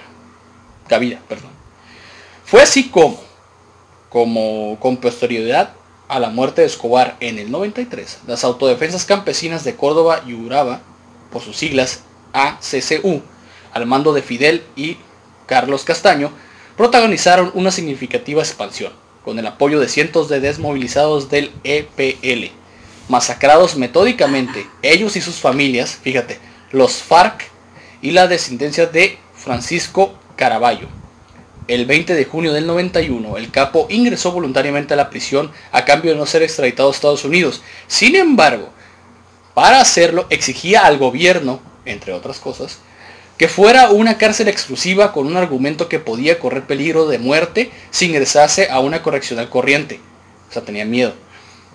Gavira, 0.89 1.19
perdón. 1.27 1.51
Fue 2.43 2.61
así 2.61 2.89
como, 2.89 3.21
como 4.09 4.77
con 4.79 4.97
posterioridad 4.97 5.73
a 6.13 6.19
la 6.19 6.29
muerte 6.29 6.61
de 6.61 6.67
Escobar 6.67 7.17
en 7.21 7.39
el 7.39 7.49
93, 7.49 8.19
las 8.27 8.43
autodefensas 8.43 9.03
campesinas 9.03 9.63
de 9.63 9.75
Córdoba 9.75 10.21
y 10.27 10.33
Uraba, 10.33 10.81
por 11.31 11.41
sus 11.41 11.57
siglas 11.57 12.03
ACCU, 12.33 13.23
al 13.73 13.87
mando 13.87 14.13
de 14.13 14.21
Fidel 14.21 14.63
y 14.75 14.97
Carlos 15.47 15.83
Castaño, 15.83 16.31
protagonizaron 16.77 17.49
una 17.55 17.71
significativa 17.71 18.43
expansión, 18.43 18.93
con 19.25 19.39
el 19.39 19.47
apoyo 19.47 19.79
de 19.79 19.89
cientos 19.89 20.29
de 20.29 20.39
desmovilizados 20.39 21.31
del 21.31 21.51
EPL, 21.63 22.51
masacrados 23.09 23.75
metódicamente, 23.75 24.67
ellos 24.83 25.15
y 25.15 25.21
sus 25.21 25.37
familias, 25.37 25.97
fíjate, 25.99 26.37
los 26.71 26.97
FARC 26.97 27.49
y 28.03 28.11
la 28.11 28.27
descendencia 28.27 28.85
de 28.85 29.17
Francisco 29.35 30.13
Caraballo. 30.35 30.89
El 31.69 31.85
20 31.85 32.13
de 32.13 32.25
junio 32.25 32.51
del 32.51 32.67
91, 32.67 33.37
el 33.37 33.49
capo 33.49 33.87
ingresó 33.89 34.33
voluntariamente 34.33 34.95
a 34.95 34.97
la 34.97 35.09
prisión 35.09 35.49
a 35.71 35.85
cambio 35.85 36.11
de 36.11 36.17
no 36.17 36.25
ser 36.25 36.43
extraditado 36.43 36.89
a 36.89 36.91
Estados 36.91 37.23
Unidos. 37.23 37.61
Sin 37.87 38.17
embargo, 38.17 38.67
para 39.53 39.79
hacerlo 39.79 40.25
exigía 40.29 40.85
al 40.85 40.97
gobierno, 40.97 41.61
entre 41.85 42.11
otras 42.11 42.39
cosas, 42.39 42.79
que 43.37 43.47
fuera 43.47 43.91
una 43.91 44.17
cárcel 44.17 44.49
exclusiva 44.49 45.13
con 45.13 45.25
un 45.25 45.37
argumento 45.37 45.87
que 45.87 45.99
podía 45.99 46.37
correr 46.37 46.63
peligro 46.63 47.07
de 47.07 47.17
muerte 47.17 47.71
si 47.91 48.07
ingresase 48.07 48.69
a 48.69 48.81
una 48.81 49.01
correccional 49.01 49.49
corriente. 49.49 50.01
O 50.49 50.53
sea, 50.53 50.63
tenía 50.63 50.83
miedo. 50.83 51.13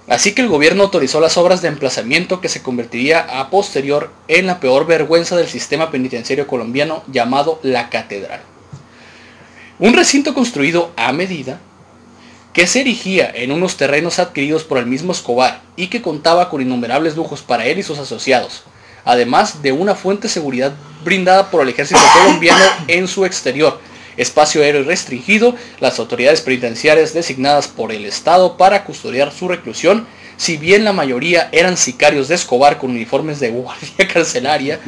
Así 0.06 0.34
que 0.34 0.42
el 0.42 0.48
gobierno 0.48 0.84
autorizó 0.84 1.18
las 1.18 1.38
obras 1.38 1.62
de 1.62 1.68
emplazamiento 1.68 2.42
que 2.42 2.50
se 2.50 2.62
convertiría 2.62 3.20
a 3.40 3.48
posterior 3.48 4.10
en 4.28 4.48
la 4.48 4.60
peor 4.60 4.86
vergüenza 4.86 5.34
del 5.34 5.48
sistema 5.48 5.90
penitenciario 5.90 6.46
colombiano 6.46 7.02
llamado 7.06 7.58
la 7.62 7.88
Catedral. 7.88 8.42
Un 9.80 9.94
recinto 9.94 10.34
construido 10.34 10.90
a 10.96 11.12
medida 11.12 11.60
que 12.52 12.66
se 12.66 12.80
erigía 12.80 13.30
en 13.32 13.52
unos 13.52 13.76
terrenos 13.76 14.18
adquiridos 14.18 14.64
por 14.64 14.78
el 14.78 14.86
mismo 14.86 15.12
Escobar 15.12 15.60
y 15.76 15.86
que 15.86 16.02
contaba 16.02 16.50
con 16.50 16.60
innumerables 16.60 17.14
lujos 17.14 17.42
para 17.42 17.64
él 17.64 17.78
y 17.78 17.84
sus 17.84 18.00
asociados, 18.00 18.64
además 19.04 19.62
de 19.62 19.70
una 19.70 19.94
fuente 19.94 20.24
de 20.24 20.34
seguridad 20.34 20.72
brindada 21.04 21.52
por 21.52 21.62
el 21.62 21.68
ejército 21.68 22.00
colombiano 22.12 22.64
en 22.88 23.06
su 23.06 23.24
exterior, 23.24 23.80
espacio 24.16 24.62
aéreo 24.62 24.82
restringido, 24.82 25.54
las 25.78 26.00
autoridades 26.00 26.40
penitenciarias 26.40 27.14
designadas 27.14 27.68
por 27.68 27.92
el 27.92 28.04
Estado 28.04 28.56
para 28.56 28.82
custodiar 28.82 29.30
su 29.30 29.46
reclusión, 29.46 30.08
si 30.36 30.56
bien 30.56 30.84
la 30.84 30.92
mayoría 30.92 31.50
eran 31.52 31.76
sicarios 31.76 32.26
de 32.26 32.34
Escobar 32.34 32.78
con 32.78 32.90
uniformes 32.90 33.38
de 33.38 33.50
guardia 33.50 34.08
carcelaria, 34.12 34.80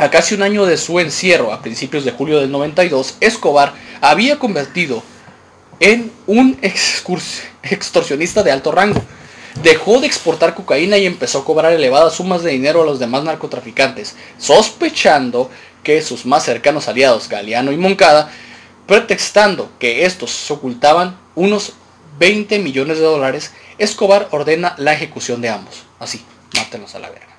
a 0.00 0.10
casi 0.10 0.34
un 0.34 0.42
año 0.42 0.64
de 0.64 0.78
su 0.78 0.98
encierro, 0.98 1.52
a 1.52 1.60
principios 1.60 2.06
de 2.06 2.12
julio 2.12 2.40
del 2.40 2.50
92, 2.50 3.16
Escobar 3.20 3.74
había 4.00 4.38
convertido 4.38 5.02
en 5.78 6.10
un 6.26 6.58
extorsionista 6.62 8.42
de 8.42 8.50
alto 8.50 8.72
rango. 8.72 9.02
Dejó 9.62 10.00
de 10.00 10.06
exportar 10.06 10.54
cocaína 10.54 10.96
y 10.96 11.04
empezó 11.04 11.40
a 11.40 11.44
cobrar 11.44 11.74
elevadas 11.74 12.14
sumas 12.14 12.42
de 12.42 12.52
dinero 12.52 12.80
a 12.80 12.86
los 12.86 12.98
demás 12.98 13.24
narcotraficantes, 13.24 14.16
sospechando 14.38 15.50
que 15.82 16.00
sus 16.00 16.24
más 16.24 16.46
cercanos 16.46 16.88
aliados, 16.88 17.28
Galeano 17.28 17.70
y 17.70 17.76
Moncada, 17.76 18.32
pretextando 18.86 19.70
que 19.78 20.06
estos 20.06 20.50
ocultaban 20.50 21.18
unos 21.34 21.74
20 22.18 22.58
millones 22.60 22.96
de 22.96 23.04
dólares, 23.04 23.52
Escobar 23.76 24.28
ordena 24.30 24.74
la 24.78 24.94
ejecución 24.94 25.42
de 25.42 25.50
ambos. 25.50 25.82
Así, 25.98 26.24
mátenlos 26.56 26.94
a 26.94 27.00
la 27.00 27.10
verga. 27.10 27.29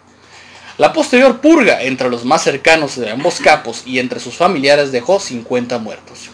La 0.78 0.94
posterior 0.94 1.42
purga 1.42 1.82
entre 1.82 2.10
los 2.10 2.26
más 2.26 2.44
cercanos 2.44 2.96
de 2.96 3.10
ambos 3.10 3.40
capos 3.40 3.84
y 3.86 4.00
entre 4.00 4.20
sus 4.20 4.36
familiares 4.36 4.92
dejó 4.92 5.20
50 5.20 5.78
muertos. 5.80 6.30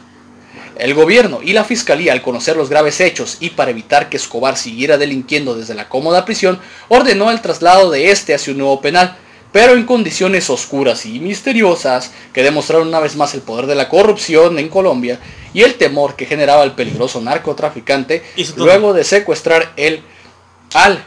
El 0.77 0.93
gobierno 0.93 1.39
y 1.41 1.53
la 1.53 1.63
fiscalía, 1.63 2.13
al 2.13 2.21
conocer 2.21 2.55
los 2.55 2.69
graves 2.69 3.01
hechos 3.01 3.37
y 3.39 3.49
para 3.49 3.71
evitar 3.71 4.09
que 4.09 4.17
Escobar 4.17 4.57
siguiera 4.57 4.97
delinquiendo 4.97 5.55
desde 5.55 5.73
la 5.73 5.89
cómoda 5.89 6.23
prisión, 6.23 6.59
ordenó 6.87 7.31
el 7.31 7.41
traslado 7.41 7.89
de 7.89 8.11
este 8.11 8.35
hacia 8.35 8.51
un 8.51 8.59
nuevo 8.59 8.79
penal, 8.79 9.17
pero 9.51 9.73
en 9.73 9.85
condiciones 9.85 10.51
oscuras 10.51 11.07
y 11.07 11.19
misteriosas 11.19 12.11
que 12.31 12.43
demostraron 12.43 12.89
una 12.89 12.99
vez 12.99 13.15
más 13.15 13.33
el 13.33 13.41
poder 13.41 13.65
de 13.65 13.73
la 13.73 13.89
corrupción 13.89 14.59
en 14.59 14.69
Colombia 14.69 15.19
y 15.51 15.63
el 15.63 15.75
temor 15.75 16.15
que 16.15 16.27
generaba 16.27 16.63
el 16.63 16.73
peligroso 16.73 17.21
narcotraficante 17.21 18.23
luego 18.55 18.93
de 18.93 19.03
secuestrar 19.03 19.73
el 19.77 20.03
al 20.75 21.03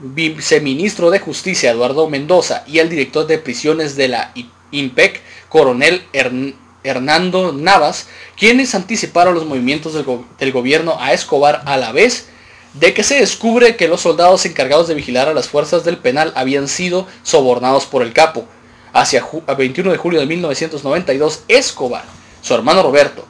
viceministro 0.00 1.10
de 1.10 1.18
Justicia 1.18 1.70
Eduardo 1.70 2.08
Mendoza 2.08 2.64
y 2.66 2.78
al 2.80 2.88
director 2.88 3.26
de 3.26 3.38
prisiones 3.38 3.96
de 3.96 4.08
la 4.08 4.32
IMPEC, 4.70 5.20
coronel 5.48 6.02
Hern- 6.12 6.54
Hernando 6.82 7.52
Navas, 7.52 8.08
quienes 8.36 8.74
anticiparon 8.74 9.34
los 9.34 9.46
movimientos 9.46 9.94
del, 9.94 10.04
del 10.38 10.52
gobierno 10.52 10.96
a 11.00 11.12
Escobar 11.12 11.62
a 11.66 11.76
la 11.76 11.92
vez 11.92 12.28
de 12.74 12.92
que 12.92 13.04
se 13.04 13.14
descubre 13.20 13.76
que 13.76 13.88
los 13.88 14.00
soldados 14.00 14.44
encargados 14.46 14.88
de 14.88 14.94
vigilar 14.94 15.28
a 15.28 15.34
las 15.34 15.48
fuerzas 15.48 15.84
del 15.84 15.96
penal 15.96 16.32
habían 16.34 16.66
sido 16.68 17.06
sobornados 17.22 17.86
por 17.86 18.02
el 18.02 18.12
capo. 18.12 18.46
Hacia 18.92 19.22
ju- 19.22 19.42
a 19.46 19.54
21 19.54 19.90
de 19.92 19.96
julio 19.96 20.20
de 20.20 20.26
1992, 20.26 21.44
Escobar, 21.48 22.04
su 22.42 22.52
hermano 22.54 22.82
Roberto, 22.82 23.26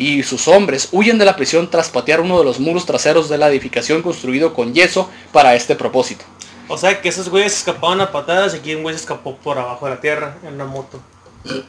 y 0.00 0.22
sus 0.22 0.48
hombres 0.48 0.88
huyen 0.92 1.18
de 1.18 1.26
la 1.26 1.36
prisión 1.36 1.70
tras 1.70 1.90
patear 1.90 2.20
uno 2.22 2.38
de 2.38 2.44
los 2.44 2.58
muros 2.58 2.86
traseros 2.86 3.28
de 3.28 3.36
la 3.36 3.48
edificación 3.48 4.00
construido 4.00 4.54
con 4.54 4.72
yeso 4.72 5.10
para 5.30 5.54
este 5.54 5.76
propósito. 5.76 6.24
O 6.68 6.78
sea 6.78 7.02
que 7.02 7.10
esos 7.10 7.28
güeyes 7.28 7.54
escapaban 7.54 8.00
a 8.00 8.10
patadas 8.10 8.54
y 8.54 8.58
aquí 8.58 8.74
un 8.74 8.82
güey 8.82 8.94
se 8.94 9.02
escapó 9.02 9.36
por 9.36 9.58
abajo 9.58 9.84
de 9.86 9.94
la 9.94 10.00
tierra 10.00 10.36
en 10.42 10.54
una 10.54 10.64
moto. 10.64 11.00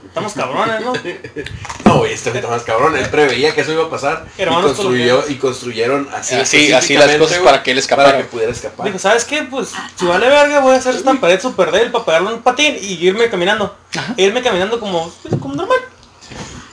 Estamos 0.06 0.34
cabrones, 0.34 0.82
¿no? 0.82 0.94
No, 1.86 1.98
güey, 2.00 2.14
este 2.14 2.30
está 2.30 2.48
más 2.48 2.64
cabrón. 2.64 2.96
Él 2.96 3.08
preveía 3.10 3.54
que 3.54 3.62
eso 3.62 3.74
iba 3.74 3.84
a 3.86 3.90
pasar. 3.90 4.26
y, 4.38 4.46
construyó, 4.46 5.24
y 5.28 5.36
construyeron 5.36 6.08
así, 6.14 6.36
Así- 6.36 6.72
así 6.72 6.94
las 6.96 7.16
cosas 7.18 7.40
güey, 7.40 7.52
para 7.52 7.64
que 7.64 7.72
él 7.72 7.78
escapara. 7.80 8.12
Para 8.12 8.24
que 8.24 8.30
pudiera 8.30 8.52
escapar. 8.52 8.86
Dijo, 8.86 9.00
¿sabes 9.00 9.26
qué? 9.26 9.44
Pues 9.44 9.74
si 9.98 10.06
vale 10.06 10.30
verga 10.30 10.60
voy 10.60 10.76
a 10.76 10.78
hacer 10.78 10.96
esta 10.96 11.14
pared 11.22 11.40
super 11.42 11.72
débil 11.72 11.92
para 11.92 12.06
pegarle 12.06 12.34
un 12.34 12.42
patín 12.42 12.78
y 12.80 12.94
irme 13.06 13.30
caminando. 13.30 13.76
E 14.16 14.24
irme 14.24 14.42
caminando 14.42 14.80
como, 14.80 15.12
como 15.40 15.56
normal. 15.56 15.80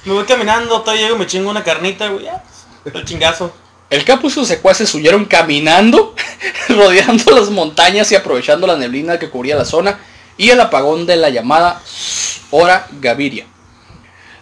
Me 0.08 0.14
voy 0.14 0.24
caminando, 0.24 0.80
todavía 0.80 1.04
llego 1.04 1.18
me 1.18 1.26
chingo 1.26 1.50
una 1.50 1.62
carnita, 1.62 2.08
güey. 2.08 2.26
Pues, 2.82 2.94
el 2.94 3.04
chingazo. 3.04 3.52
El 3.90 4.06
capo 4.06 4.28
y 4.28 4.30
sus 4.30 4.48
secuaces 4.48 4.94
huyeron 4.94 5.26
caminando, 5.26 6.14
rodeando 6.70 7.30
las 7.32 7.50
montañas 7.50 8.10
y 8.10 8.14
aprovechando 8.14 8.66
la 8.66 8.78
neblina 8.78 9.18
que 9.18 9.28
cubría 9.28 9.54
la 9.54 9.66
zona 9.66 9.98
y 10.38 10.48
el 10.48 10.58
apagón 10.62 11.04
de 11.04 11.16
la 11.16 11.28
llamada 11.28 11.82
Hora 12.50 12.86
Gaviria. 13.02 13.44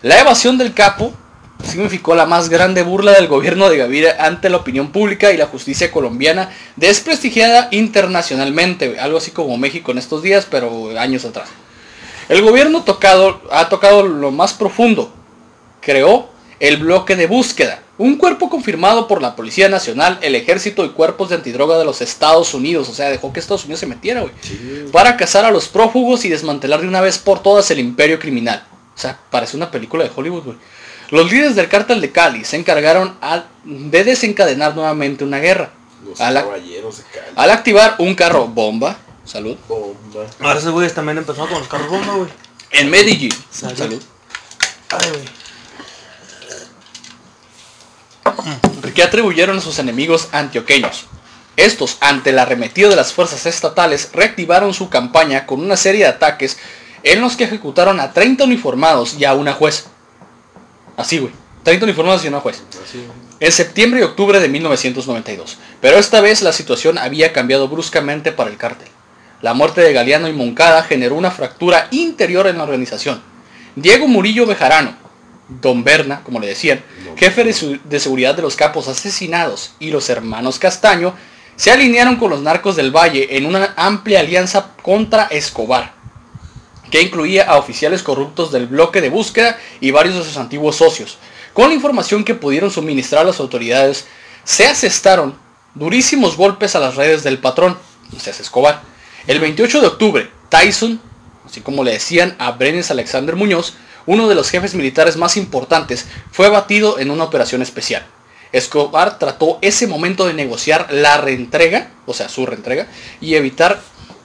La 0.02 0.20
evasión 0.20 0.56
del 0.56 0.72
capo 0.72 1.12
significó 1.64 2.14
la 2.14 2.26
más 2.26 2.48
grande 2.48 2.84
burla 2.84 3.10
del 3.10 3.26
gobierno 3.26 3.68
de 3.68 3.78
Gaviria 3.78 4.18
ante 4.20 4.48
la 4.48 4.58
opinión 4.58 4.92
pública 4.92 5.32
y 5.32 5.36
la 5.36 5.46
justicia 5.46 5.90
colombiana, 5.90 6.50
desprestigiada 6.76 7.66
internacionalmente, 7.72 9.00
algo 9.00 9.18
así 9.18 9.32
como 9.32 9.58
México 9.58 9.90
en 9.90 9.98
estos 9.98 10.22
días, 10.22 10.46
pero 10.48 10.96
años 10.96 11.24
atrás. 11.24 11.48
El 12.28 12.42
gobierno 12.42 12.84
tocado, 12.84 13.42
ha 13.50 13.68
tocado 13.68 14.04
lo 14.04 14.30
más 14.30 14.52
profundo, 14.52 15.15
creó 15.87 16.28
el 16.61 16.78
bloque 16.78 17.14
de 17.16 17.26
búsqueda, 17.26 17.80
un 17.97 18.16
cuerpo 18.16 18.51
confirmado 18.51 19.07
por 19.09 19.22
la 19.22 19.37
Policía 19.37 19.68
Nacional, 19.68 20.18
el 20.22 20.34
Ejército 20.34 20.84
y 20.84 20.91
cuerpos 20.91 21.28
de 21.28 21.37
antidroga 21.37 21.78
de 21.78 21.84
los 21.84 22.01
Estados 22.03 22.53
Unidos, 22.55 22.89
o 22.89 22.95
sea, 22.95 23.09
dejó 23.09 23.32
que 23.32 23.41
Estados 23.41 23.64
Unidos 23.64 23.80
se 23.80 23.87
metiera, 23.87 24.22
güey, 24.22 24.32
Sí, 24.43 24.87
para 24.93 25.16
cazar 25.16 25.45
a 25.45 25.51
los 25.51 25.68
prófugos 25.68 26.24
y 26.24 26.28
desmantelar 26.28 26.80
de 26.80 26.89
una 26.89 27.01
vez 27.01 27.18
por 27.18 27.43
todas 27.43 27.70
el 27.70 27.78
imperio 27.78 28.18
criminal. 28.18 28.66
O 28.95 28.99
sea, 28.99 29.18
parece 29.30 29.57
una 29.57 29.70
película 29.70 30.03
de 30.05 30.11
Hollywood, 30.14 30.43
güey. 30.45 30.57
Los 31.11 31.30
líderes 31.30 31.55
del 31.55 31.68
cártel 31.68 32.01
de 32.01 32.11
Cali 32.11 32.45
se 32.45 32.57
encargaron 32.57 33.16
a- 33.22 33.45
de 33.64 34.03
desencadenar 34.05 34.74
nuevamente 34.74 35.22
una 35.22 35.39
guerra. 35.39 35.70
Los 36.05 36.20
A 36.20 36.30
la- 36.30 36.43
caballeros 36.43 36.97
de 36.99 37.03
Cali. 37.05 37.32
Al 37.37 37.51
activar 37.51 37.95
un 37.99 38.14
carro 38.14 38.47
bomba, 38.49 38.97
salud, 39.24 39.57
Bomba. 39.68 40.26
Ahora 40.41 40.59
esos 40.59 40.72
güeyes 40.72 40.95
también 40.95 41.18
empezaron 41.18 41.49
con 41.49 41.59
los 41.61 41.68
carros 41.68 41.89
bomba, 41.91 42.14
güey. 42.14 42.28
en 42.72 42.91
Medellín, 42.91 43.32
Salud. 43.51 43.76
salud, 43.76 44.03
Ay, 44.91 45.11
güey. 45.11 45.24
Que 48.97 49.03
atribuyeron 49.03 49.59
a 49.59 49.61
sus 49.61 49.78
enemigos 49.78 50.28
antioqueños. 50.32 51.05
Estos, 51.57 51.99
ante 52.01 52.32
la 52.32 52.42
arremetida 52.42 52.88
de 52.88 52.97
las 52.97 53.12
fuerzas 53.12 53.44
estatales, 53.44 54.11
reactivaron 54.12 54.72
su 54.72 54.88
campaña 54.88 55.47
con 55.47 55.61
una 55.61 55.76
serie 55.76 56.01
de 56.01 56.11
ataques 56.11 56.57
en 57.03 57.20
los 57.20 57.36
que 57.36 57.44
ejecutaron 57.44 58.01
a 58.01 58.12
30 58.12 58.44
uniformados 58.44 59.14
y 59.18 59.26
a 59.26 59.34
una 59.34 59.53
juez. 59.53 59.86
Así, 60.97 61.18
güey. 61.18 61.32
30 61.62 61.84
uniformados 61.84 62.24
y 62.24 62.28
una 62.28 62.40
juez. 62.40 62.62
Así, 62.82 63.07
En 63.38 63.53
septiembre 63.53 64.01
y 64.01 64.03
octubre 64.03 64.40
de 64.40 64.49
1992. 64.49 65.59
Pero 65.80 65.99
esta 65.99 66.22
vez 66.22 66.40
la 66.40 66.53
situación 66.53 66.97
había 66.97 67.32
cambiado 67.34 67.68
bruscamente 67.68 68.32
para 68.32 68.51
el 68.51 68.57
cártel. 68.57 68.88
La 69.42 69.53
muerte 69.53 69.82
de 69.82 69.92
Galeano 69.92 70.28
y 70.28 70.32
Moncada 70.32 70.82
generó 70.84 71.16
una 71.16 71.30
fractura 71.30 71.88
interior 71.90 72.47
en 72.47 72.57
la 72.57 72.64
organización. 72.64 73.22
Diego 73.74 74.09
Murillo 74.09 74.47
Bejarano, 74.47 74.97
Don 75.49 75.84
Berna, 75.84 76.22
como 76.24 76.40
le 76.40 76.49
decían, 76.49 76.82
jefe 77.16 77.44
de, 77.44 78.01
seguridad 78.01 78.34
de 78.34 78.42
los 78.42 78.57
capos 78.57 78.88
asesinados, 78.88 79.74
y 79.78 79.90
los 79.90 80.11
hermanos 80.11 80.59
Castaño, 80.59 81.14
se 81.55 81.70
alinearon 81.70 82.16
con 82.16 82.30
los 82.30 82.42
narcos 82.42 82.76
del 82.76 82.94
Valle 82.94 83.36
en 83.36 83.47
una 83.47 83.72
amplia 83.76 84.20
alianza 84.20 84.72
contra 84.82 85.24
Escobar, 85.24 85.94
que 86.90 87.01
incluía 87.01 87.44
a 87.44 87.57
oficiales 87.57 88.03
corruptos 88.03 88.53
del 88.53 88.66
bloque 88.66 89.01
de 89.01 89.09
búsqueda 89.09 89.59
y 89.80 89.92
varios 89.92 90.16
de 90.16 90.24
sus 90.24 90.36
antiguos 90.36 90.76
socios. 90.76 91.18
Con 91.53 91.68
la 91.68 91.74
información 91.74 92.24
que 92.24 92.34
pudieron 92.34 92.70
suministrar 92.70 93.24
las 93.24 93.40
autoridades, 93.40 94.07
se 94.44 94.66
asestaron 94.66 95.36
durísimos 95.74 96.36
golpes 96.36 96.74
a 96.74 96.80
las 96.80 96.97
redes 96.97 97.22
del 97.22 97.38
patrón, 97.38 97.78
o 98.14 98.20
sea, 98.20 98.32
Escobar. 98.32 98.82
El 99.26 99.40
28 99.40 99.80
de 99.80 99.86
octubre, 99.86 100.30
Tyson, 100.49 101.01
así 101.44 101.61
como 101.61 101.82
le 101.82 101.92
decían 101.92 102.36
a 102.38 102.53
Brenes 102.53 102.90
Alexander 102.90 103.36
Muñoz, 103.36 103.74
uno 104.07 104.28
de 104.28 104.34
los 104.34 104.50
jefes 104.50 104.74
militares 104.74 105.16
más 105.16 105.36
importantes, 105.36 106.07
fue 106.30 106.46
abatido 106.46 106.98
en 106.98 107.11
una 107.11 107.24
operación 107.24 107.62
especial. 107.62 108.07
Escobar 108.52 109.18
trató 109.18 109.59
ese 109.61 109.86
momento 109.86 110.26
de 110.26 110.34
negociar 110.34 110.88
la 110.90 111.18
reentrega, 111.18 111.90
o 112.07 112.14
sea, 112.14 112.28
su 112.28 112.46
reentrega, 112.46 112.86
y 113.20 113.34
evitar 113.34 113.80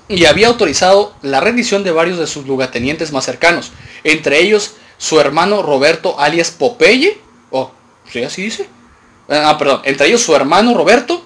y 0.08 0.26
había 0.26 0.48
autorizado 0.48 1.16
la 1.22 1.40
rendición 1.40 1.84
de 1.84 1.92
varios 1.92 2.18
de 2.20 2.28
sus 2.28 2.46
lugartenientes 2.46 3.12
más 3.12 3.26
cercanos, 3.26 3.72
entre 4.04 4.40
ellos 4.40 4.74
su 4.98 5.20
hermano 5.20 5.62
Roberto 5.62 6.20
alias 6.20 6.52
Popeye, 6.52 7.18
oh, 7.50 7.72
¿sí 8.10 8.22
así 8.24 8.44
dice? 8.44 8.68
Ah, 9.30 9.56
perdón, 9.58 9.82
entre 9.86 10.08
ellos 10.08 10.22
su 10.22 10.36
hermano 10.36 10.74
Roberto, 10.74 11.26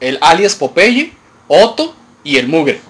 el 0.00 0.18
alias 0.20 0.56
Popeye, 0.56 1.12
Otto 1.46 1.94
y 2.24 2.36
el 2.36 2.48
Mugre. 2.48 2.80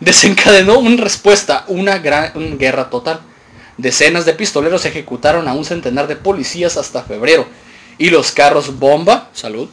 Desencadenó 0.00 0.78
una 0.78 1.02
respuesta, 1.02 1.64
una 1.66 1.98
gran 1.98 2.56
guerra 2.56 2.88
total. 2.88 3.20
Decenas 3.78 4.26
de 4.26 4.34
pistoleros 4.34 4.84
ejecutaron 4.84 5.48
a 5.48 5.52
un 5.54 5.64
centenar 5.64 6.08
de 6.08 6.16
policías 6.16 6.76
hasta 6.76 7.02
febrero. 7.02 7.46
Y 7.96 8.10
los 8.10 8.32
carros 8.32 8.78
bomba, 8.78 9.30
salud, 9.32 9.68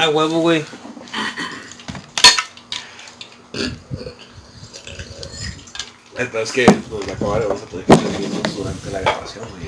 A 0.00 0.08
huevo, 0.08 0.40
güey. 0.40 0.64
Que 6.52 6.66
acabar 7.12 7.42
vamos 7.48 7.62
a 7.62 8.50
durante 8.56 8.90
la 8.90 9.00
grabación. 9.00 9.44
güey. 9.50 9.62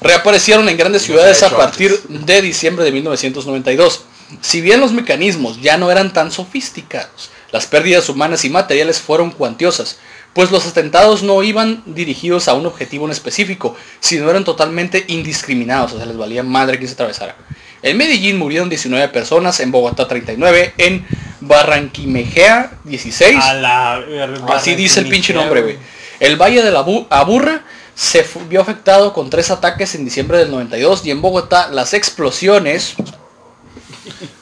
reaparecieron 0.00 0.68
en 0.68 0.76
grandes 0.76 1.02
ciudades 1.02 1.42
a 1.42 1.56
partir 1.56 1.98
de 2.08 2.42
diciembre 2.42 2.84
de 2.84 2.92
1992. 2.92 4.02
Si 4.40 4.60
bien 4.60 4.80
los 4.80 4.92
mecanismos 4.92 5.60
ya 5.62 5.78
no 5.78 5.90
eran 5.90 6.12
tan 6.12 6.32
sofisticados, 6.32 7.30
las 7.52 7.66
pérdidas 7.66 8.08
humanas 8.08 8.44
y 8.44 8.50
materiales 8.50 9.00
fueron 9.00 9.30
cuantiosas, 9.30 9.98
pues 10.36 10.50
los 10.50 10.66
atentados 10.66 11.22
no 11.22 11.42
iban 11.42 11.82
dirigidos 11.86 12.46
a 12.46 12.52
un 12.52 12.66
objetivo 12.66 13.06
en 13.06 13.10
específico, 13.10 13.74
sino 14.00 14.28
eran 14.28 14.44
totalmente 14.44 15.06
indiscriminados, 15.08 15.94
o 15.94 15.96
sea, 15.96 16.04
les 16.04 16.18
valía 16.18 16.42
madre 16.42 16.78
que 16.78 16.86
se 16.86 16.92
atravesara. 16.92 17.36
En 17.80 17.96
Medellín 17.96 18.36
murieron 18.36 18.68
19 18.68 19.08
personas, 19.08 19.58
en 19.60 19.70
Bogotá 19.70 20.06
39, 20.06 20.74
en 20.76 21.06
Barranquimejea 21.40 22.72
16, 22.84 23.42
A 23.42 23.54
la... 23.54 24.04
Así 24.48 24.74
dice 24.74 25.00
el 25.00 25.08
pinche 25.08 25.32
nombre, 25.32 25.62
güey. 25.62 25.78
El 26.20 26.36
Valle 26.36 26.62
de 26.62 26.70
la 26.70 26.84
Bu- 26.84 27.06
Aburra 27.08 27.62
se 27.94 28.26
vio 28.50 28.60
afectado 28.60 29.14
con 29.14 29.30
tres 29.30 29.50
ataques 29.50 29.94
en 29.94 30.04
diciembre 30.04 30.36
del 30.36 30.50
92 30.50 31.06
y 31.06 31.12
en 31.12 31.22
Bogotá 31.22 31.68
las 31.68 31.94
explosiones 31.94 32.94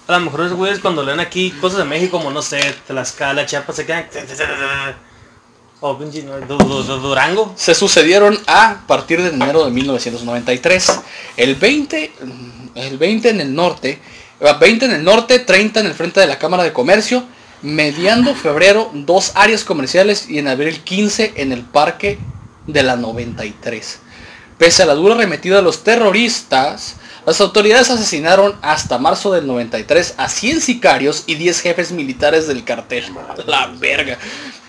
A 0.08 0.18
lo 0.18 0.24
mejor 0.24 0.40
esos 0.40 0.56
güeyes 0.56 0.80
cuando 0.80 1.04
leen 1.04 1.20
aquí 1.20 1.52
cosas 1.52 1.78
de 1.78 1.84
México 1.84 2.18
como, 2.18 2.32
no 2.32 2.42
sé, 2.42 2.74
Tlaxcala, 2.88 3.46
Chiapas, 3.46 3.76
se 3.76 3.86
quedan... 3.86 4.06
O 5.86 5.98
pinche 5.98 6.22
no, 6.22 6.40
Du- 6.48 6.56
Du- 6.56 6.82
Du- 6.82 6.96
Durango. 6.98 7.52
se 7.56 7.74
sucedieron 7.74 8.38
a 8.46 8.84
partir 8.86 9.20
de 9.20 9.28
enero 9.28 9.66
de 9.66 9.70
1993. 9.70 11.00
El 11.36 11.56
20, 11.56 12.10
el 12.74 12.96
20 12.96 13.28
en 13.28 13.40
el 13.42 13.54
norte, 13.54 13.98
eh, 14.40 14.52
20 14.58 14.86
en 14.86 14.92
el 14.92 15.04
norte, 15.04 15.40
30 15.40 15.80
en 15.80 15.86
el 15.86 15.92
frente 15.92 16.20
de 16.20 16.26
la 16.26 16.38
Cámara 16.38 16.62
de 16.62 16.72
Comercio, 16.72 17.24
mediando 17.60 18.34
febrero 18.34 18.90
dos 18.94 19.32
áreas 19.34 19.62
comerciales 19.62 20.26
y 20.30 20.38
en 20.38 20.48
abril 20.48 20.80
15 20.80 21.34
en 21.36 21.52
el 21.52 21.60
Parque 21.60 22.18
de 22.66 22.82
la 22.82 22.96
93. 22.96 23.98
Pese 24.56 24.84
a 24.84 24.86
la 24.86 24.94
dura 24.94 25.16
arremetida 25.16 25.56
de 25.56 25.62
los 25.62 25.84
terroristas, 25.84 26.94
las 27.26 27.42
autoridades 27.42 27.90
asesinaron 27.90 28.56
hasta 28.62 28.96
marzo 28.96 29.32
del 29.32 29.46
93 29.46 30.14
a 30.16 30.30
100 30.30 30.62
sicarios 30.62 31.24
y 31.26 31.34
10 31.34 31.60
jefes 31.60 31.92
militares 31.92 32.48
del 32.48 32.64
cartel. 32.64 33.04
La 33.46 33.66
verga. 33.66 34.16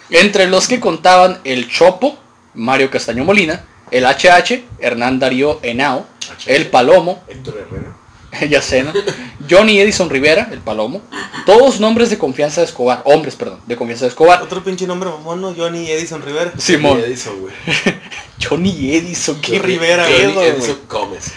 Entre 0.09 0.47
los 0.47 0.67
que 0.67 0.79
contaban 0.79 1.39
el 1.43 1.69
Chopo, 1.69 2.17
Mario 2.53 2.89
Castaño 2.91 3.23
Molina, 3.23 3.65
el 3.91 4.05
HH, 4.05 4.63
Hernán 4.79 5.19
Darío 5.19 5.59
Henao, 5.63 6.05
el 6.45 6.67
Palomo, 6.67 7.23
Héctor 7.27 7.57
Herrera. 7.57 7.95
ya 8.49 8.61
sé, 8.61 8.83
¿no? 8.83 8.93
Johnny 9.49 9.79
Edison 9.79 10.09
Rivera, 10.09 10.49
el 10.51 10.59
Palomo, 10.59 11.01
todos 11.45 11.79
nombres 11.79 12.09
de 12.09 12.17
confianza 12.17 12.61
de 12.61 12.67
Escobar, 12.67 13.01
hombres, 13.05 13.35
perdón, 13.35 13.59
de 13.65 13.75
confianza 13.75 14.05
de 14.05 14.09
Escobar. 14.09 14.41
Otro 14.41 14.63
pinche 14.63 14.87
nombre 14.87 15.09
mamón, 15.09 15.41
¿no? 15.41 15.53
Johnny 15.55 15.89
Edison 15.89 16.21
Rivera. 16.21 16.53
Simón, 16.57 16.99
Y 16.99 17.03
Edison, 17.03 17.39
güey. 17.39 17.53
Johnny 18.43 18.95
Edison, 18.95 19.39
qué 19.41 19.59
Rivera, 19.59 20.05
Johnny 20.05 20.33
güey. 20.33 20.47
Edison 20.47 20.79
Gómez. 20.89 21.33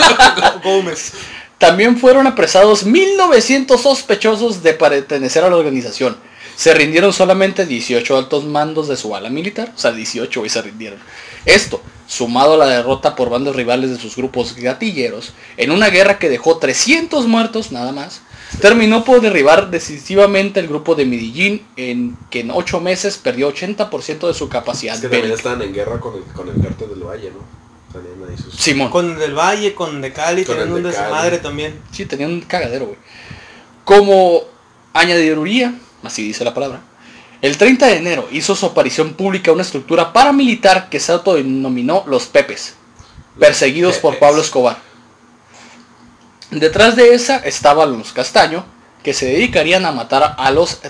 Gómez. 0.64 1.12
También 1.58 1.96
fueron 1.96 2.26
apresados 2.26 2.84
1900 2.84 3.80
sospechosos 3.80 4.62
de 4.62 4.74
pertenecer 4.74 5.44
a 5.44 5.50
la 5.50 5.56
organización. 5.56 6.16
Se 6.56 6.74
rindieron 6.74 7.12
solamente 7.12 7.66
18 7.66 8.16
altos 8.16 8.44
mandos 8.44 8.88
de 8.88 8.96
su 8.96 9.14
ala 9.16 9.30
militar, 9.30 9.72
o 9.74 9.78
sea, 9.78 9.92
18 9.92 10.40
güey, 10.40 10.50
se 10.50 10.62
rindieron. 10.62 10.98
Esto, 11.44 11.82
sumado 12.06 12.54
a 12.54 12.56
la 12.58 12.66
derrota 12.66 13.16
por 13.16 13.30
bandos 13.30 13.56
rivales 13.56 13.90
de 13.90 13.98
sus 13.98 14.16
grupos 14.16 14.54
gatilleros, 14.54 15.32
en 15.56 15.70
una 15.70 15.88
guerra 15.88 16.18
que 16.18 16.28
dejó 16.28 16.58
300 16.58 17.26
muertos 17.26 17.72
nada 17.72 17.92
más, 17.92 18.22
terminó 18.60 19.04
por 19.04 19.20
derribar 19.20 19.70
decisivamente 19.70 20.60
el 20.60 20.68
grupo 20.68 20.94
de 20.94 21.06
Medellín, 21.06 21.64
en 21.76 22.16
que 22.30 22.40
en 22.40 22.50
8 22.50 22.80
meses 22.80 23.16
perdió 23.16 23.52
80% 23.52 24.28
de 24.28 24.34
su 24.34 24.48
capacidad 24.48 24.94
Es 24.94 25.00
que 25.00 25.08
también 25.08 25.32
estaban 25.32 25.62
en 25.62 25.72
guerra 25.72 25.98
con 26.00 26.16
el, 26.16 26.22
con 26.34 26.48
el 26.48 26.60
cártel 26.62 26.90
del 26.90 27.02
Valle, 27.02 27.30
¿no? 27.30 27.62
Tenían 27.92 28.30
ahí 28.30 28.36
sus... 28.36 28.54
Simón. 28.54 28.90
Con 28.90 29.12
el 29.12 29.18
del 29.18 29.34
Valle, 29.34 29.74
con 29.74 29.96
el 29.96 30.02
de 30.02 30.12
Cali, 30.12 30.44
Con 30.44 30.58
el 30.58 30.70
un 30.70 30.82
de 30.82 30.90
desmadre 30.90 31.38
también. 31.38 31.80
Sí, 31.92 32.06
tenía 32.06 32.26
un 32.26 32.40
cagadero, 32.42 32.86
güey. 32.86 32.98
Como 33.84 34.42
añadiduría, 34.92 35.74
así 36.02 36.22
dice 36.22 36.44
la 36.44 36.54
palabra, 36.54 36.82
el 37.42 37.56
30 37.58 37.86
de 37.86 37.96
enero 37.96 38.28
hizo 38.30 38.54
su 38.54 38.66
aparición 38.66 39.14
pública 39.14 39.50
una 39.52 39.62
estructura 39.62 40.12
paramilitar 40.12 40.88
que 40.88 41.00
se 41.00 41.12
autodenominó 41.12 42.04
Los 42.06 42.26
Pepes, 42.26 42.74
perseguidos 43.38 43.98
por. 43.98 44.18
Pablo 44.18 44.40
Escobar. 44.40 44.76
Detrás 46.50 46.96
de 46.96 47.14
esa 47.14 47.38
estaban 47.38 47.98
los 47.98 48.12
Castaño, 48.12 48.64
que 49.02 49.14
se 49.14 49.26
dedicarían 49.26 49.84
a 49.84 49.92
matar 49.92 50.36
a 50.38 50.50
los 50.50 50.80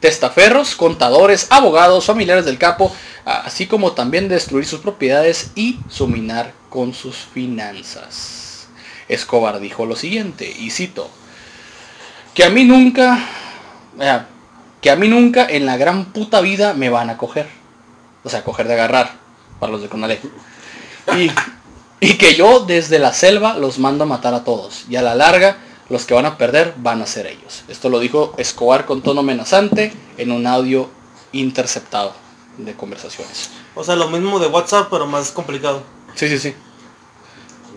testaferros, 0.00 0.74
contadores, 0.74 1.46
abogados, 1.50 2.04
familiares 2.04 2.44
del 2.44 2.58
capo, 2.58 2.94
así 3.24 3.66
como 3.66 3.92
también 3.92 4.28
destruir 4.28 4.66
sus 4.66 4.80
propiedades 4.80 5.52
y 5.54 5.78
suminar 5.88 6.52
con 6.68 6.92
sus 6.92 7.16
finanzas. 7.16 8.68
Escobar 9.08 9.60
dijo 9.60 9.86
lo 9.86 9.96
siguiente, 9.96 10.50
y 10.50 10.70
cito, 10.70 11.08
que 12.34 12.44
a 12.44 12.50
mí 12.50 12.64
nunca, 12.64 13.18
eh, 13.98 14.20
que 14.88 14.92
a 14.92 14.96
mí 14.96 15.06
nunca 15.06 15.46
en 15.46 15.66
la 15.66 15.76
gran 15.76 16.14
puta 16.14 16.40
vida 16.40 16.72
me 16.72 16.88
van 16.88 17.10
a 17.10 17.18
coger. 17.18 17.46
O 18.24 18.30
sea, 18.30 18.42
coger 18.42 18.66
de 18.68 18.72
agarrar, 18.72 19.16
para 19.60 19.70
los 19.70 19.82
de 19.82 19.90
Conalé. 19.90 20.18
Y, 21.14 21.30
y 22.00 22.14
que 22.16 22.34
yo 22.34 22.60
desde 22.60 22.98
la 22.98 23.12
selva 23.12 23.58
los 23.58 23.78
mando 23.78 24.04
a 24.04 24.06
matar 24.06 24.32
a 24.32 24.44
todos. 24.44 24.86
Y 24.88 24.96
a 24.96 25.02
la 25.02 25.14
larga, 25.14 25.58
los 25.90 26.06
que 26.06 26.14
van 26.14 26.24
a 26.24 26.38
perder 26.38 26.72
van 26.78 27.02
a 27.02 27.06
ser 27.06 27.26
ellos. 27.26 27.64
Esto 27.68 27.90
lo 27.90 28.00
dijo 28.00 28.32
Escobar 28.38 28.86
con 28.86 29.02
tono 29.02 29.20
amenazante 29.20 29.92
en 30.16 30.32
un 30.32 30.46
audio 30.46 30.88
interceptado 31.32 32.14
de 32.56 32.72
conversaciones. 32.72 33.50
O 33.74 33.84
sea, 33.84 33.94
lo 33.94 34.08
mismo 34.08 34.38
de 34.38 34.46
WhatsApp, 34.46 34.88
pero 34.90 35.06
más 35.06 35.32
complicado. 35.32 35.82
Sí, 36.14 36.30
sí, 36.30 36.38
sí. 36.38 36.54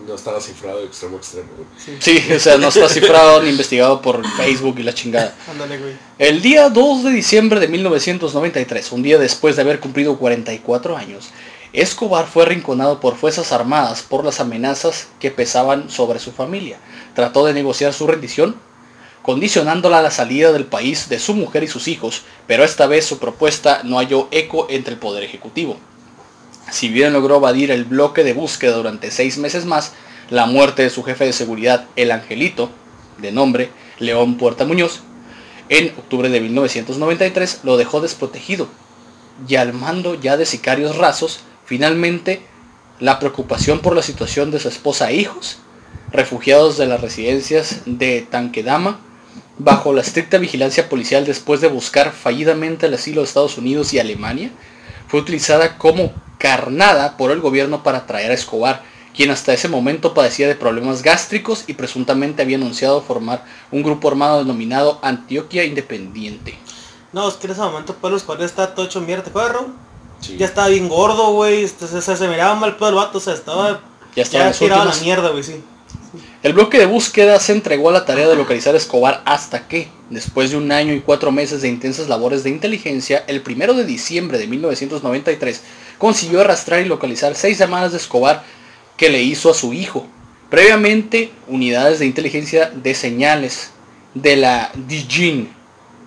No 0.06 0.14
estaba 0.14 0.40
cifrado 0.40 0.80
de 0.80 0.86
extremo 0.86 1.16
a 1.16 1.18
extremo, 1.18 1.48
güey. 1.56 1.98
Sí, 2.00 2.22
o 2.32 2.38
sea, 2.40 2.56
no 2.58 2.68
está 2.68 2.88
cifrado 2.88 3.42
ni 3.42 3.50
investigado 3.50 4.02
por 4.02 4.26
Facebook 4.36 4.78
y 4.78 4.82
la 4.82 4.92
chingada. 4.92 5.34
Ándale, 5.48 5.78
güey. 5.78 5.94
El 6.18 6.42
día 6.42 6.68
2 6.70 7.04
de 7.04 7.10
diciembre 7.10 7.60
de 7.60 7.68
1993, 7.68 8.92
un 8.92 9.02
día 9.02 9.18
después 9.18 9.56
de 9.56 9.62
haber 9.62 9.78
cumplido 9.78 10.18
44 10.18 10.96
años, 10.96 11.30
Escobar 11.72 12.26
fue 12.26 12.42
arrinconado 12.42 13.00
por 13.00 13.16
fuerzas 13.16 13.50
armadas 13.50 14.02
por 14.02 14.24
las 14.24 14.40
amenazas 14.40 15.08
que 15.20 15.30
pesaban 15.30 15.88
sobre 15.88 16.18
su 16.18 16.32
familia. 16.32 16.78
Trató 17.14 17.46
de 17.46 17.54
negociar 17.54 17.94
su 17.94 18.06
rendición, 18.06 18.56
condicionándola 19.22 19.98
a 19.98 20.02
la 20.02 20.10
salida 20.10 20.52
del 20.52 20.66
país 20.66 21.08
de 21.08 21.18
su 21.18 21.34
mujer 21.34 21.62
y 21.62 21.68
sus 21.68 21.88
hijos, 21.88 22.22
pero 22.46 22.64
esta 22.64 22.86
vez 22.86 23.06
su 23.06 23.18
propuesta 23.18 23.80
no 23.84 23.96
halló 23.96 24.28
eco 24.32 24.66
entre 24.68 24.94
el 24.94 25.00
poder 25.00 25.22
ejecutivo. 25.22 25.78
Si 26.70 26.88
bien 26.88 27.12
logró 27.12 27.36
evadir 27.36 27.70
el 27.70 27.84
bloque 27.84 28.24
de 28.24 28.32
búsqueda 28.32 28.76
durante 28.76 29.10
seis 29.10 29.38
meses 29.38 29.64
más, 29.66 29.92
la 30.30 30.46
muerte 30.46 30.82
de 30.82 30.90
su 30.90 31.02
jefe 31.02 31.24
de 31.24 31.32
seguridad, 31.32 31.86
el 31.96 32.10
Angelito, 32.10 32.70
de 33.18 33.32
nombre 33.32 33.70
León 33.98 34.36
Puerta 34.36 34.64
Muñoz, 34.64 35.00
en 35.68 35.88
octubre 35.98 36.28
de 36.28 36.40
1993 36.40 37.60
lo 37.62 37.76
dejó 37.76 38.00
desprotegido 38.00 38.68
y 39.48 39.56
al 39.56 39.72
mando 39.72 40.20
ya 40.20 40.36
de 40.36 40.46
sicarios 40.46 40.96
rasos, 40.96 41.40
finalmente 41.64 42.42
la 43.00 43.18
preocupación 43.18 43.80
por 43.80 43.96
la 43.96 44.02
situación 44.02 44.50
de 44.50 44.60
su 44.60 44.68
esposa 44.68 45.10
e 45.10 45.16
hijos, 45.16 45.58
refugiados 46.12 46.76
de 46.76 46.86
las 46.86 47.00
residencias 47.00 47.80
de 47.86 48.26
Tanquedama, 48.30 49.00
bajo 49.58 49.92
la 49.92 50.02
estricta 50.02 50.38
vigilancia 50.38 50.88
policial 50.88 51.24
después 51.24 51.60
de 51.60 51.68
buscar 51.68 52.12
fallidamente 52.12 52.86
el 52.86 52.94
asilo 52.94 53.22
de 53.22 53.26
Estados 53.26 53.58
Unidos 53.58 53.92
y 53.92 53.98
Alemania, 53.98 54.50
fue 55.08 55.20
utilizada 55.20 55.78
como 55.78 56.12
carnada 56.42 57.16
por 57.16 57.30
el 57.30 57.40
gobierno 57.40 57.84
para 57.84 58.04
traer 58.04 58.32
a 58.32 58.34
Escobar, 58.34 58.82
quien 59.14 59.30
hasta 59.30 59.54
ese 59.54 59.68
momento 59.68 60.12
padecía 60.12 60.48
de 60.48 60.56
problemas 60.56 61.02
gástricos 61.02 61.62
y 61.68 61.74
presuntamente 61.74 62.42
había 62.42 62.56
anunciado 62.56 63.00
formar 63.00 63.44
un 63.70 63.84
grupo 63.84 64.08
armado 64.08 64.38
denominado 64.38 64.98
Antioquia 65.02 65.62
Independiente. 65.64 66.58
No, 67.12 67.28
es 67.28 67.34
que 67.34 67.46
en 67.46 67.52
ese 67.52 67.60
momento 67.60 67.94
Pablo 67.94 68.16
Escobar 68.16 68.42
estaba 68.42 68.74
todo 68.74 68.86
hecho 68.86 69.00
mierda, 69.00 69.22
¿te 69.22 69.30
acuerdas, 69.30 69.52
Raúl? 69.52 69.74
Ya 70.36 70.46
estaba 70.46 70.66
bien 70.66 70.88
gordo, 70.88 71.32
güey, 71.32 71.62
este, 71.62 71.86
se, 71.86 72.02
se, 72.02 72.28
miraba 72.28 72.56
mal 72.56 72.74
pedo 72.76 72.88
el 72.88 72.94
vato, 72.96 73.18
o 73.18 73.20
sea, 73.20 73.34
estaba... 73.34 73.80
Ya 74.16 74.24
estaba 74.24 74.44
en 74.44 74.50
las 74.50 74.58
tirado 74.58 74.82
a 74.82 74.84
la 74.86 74.96
mierda, 74.96 75.28
güey, 75.30 75.44
sí. 75.44 75.62
El 76.42 76.54
bloque 76.54 76.78
de 76.78 76.86
búsqueda 76.86 77.38
se 77.38 77.52
entregó 77.52 77.90
a 77.90 77.92
la 77.92 78.04
tarea 78.04 78.28
de 78.28 78.34
localizar 78.34 78.74
a 78.74 78.78
Escobar 78.78 79.22
hasta 79.24 79.68
que, 79.68 79.88
después 80.10 80.50
de 80.50 80.56
un 80.56 80.72
año 80.72 80.92
y 80.92 81.00
cuatro 81.00 81.30
meses 81.30 81.62
de 81.62 81.68
intensas 81.68 82.08
labores 82.08 82.42
de 82.42 82.50
inteligencia, 82.50 83.24
el 83.28 83.42
primero 83.42 83.74
de 83.74 83.84
diciembre 83.84 84.38
de 84.38 84.48
1993 84.48 85.62
consiguió 85.98 86.40
arrastrar 86.40 86.80
y 86.80 86.86
localizar 86.86 87.34
seis 87.34 87.58
llamadas 87.58 87.92
de 87.92 87.98
Escobar 87.98 88.44
que 88.96 89.10
le 89.10 89.22
hizo 89.22 89.50
a 89.50 89.54
su 89.54 89.72
hijo. 89.72 90.06
Previamente, 90.50 91.30
unidades 91.48 91.98
de 91.98 92.06
inteligencia 92.06 92.70
de 92.70 92.94
señales 92.94 93.70
de 94.14 94.36
la 94.36 94.70
DIGIN, 94.74 95.48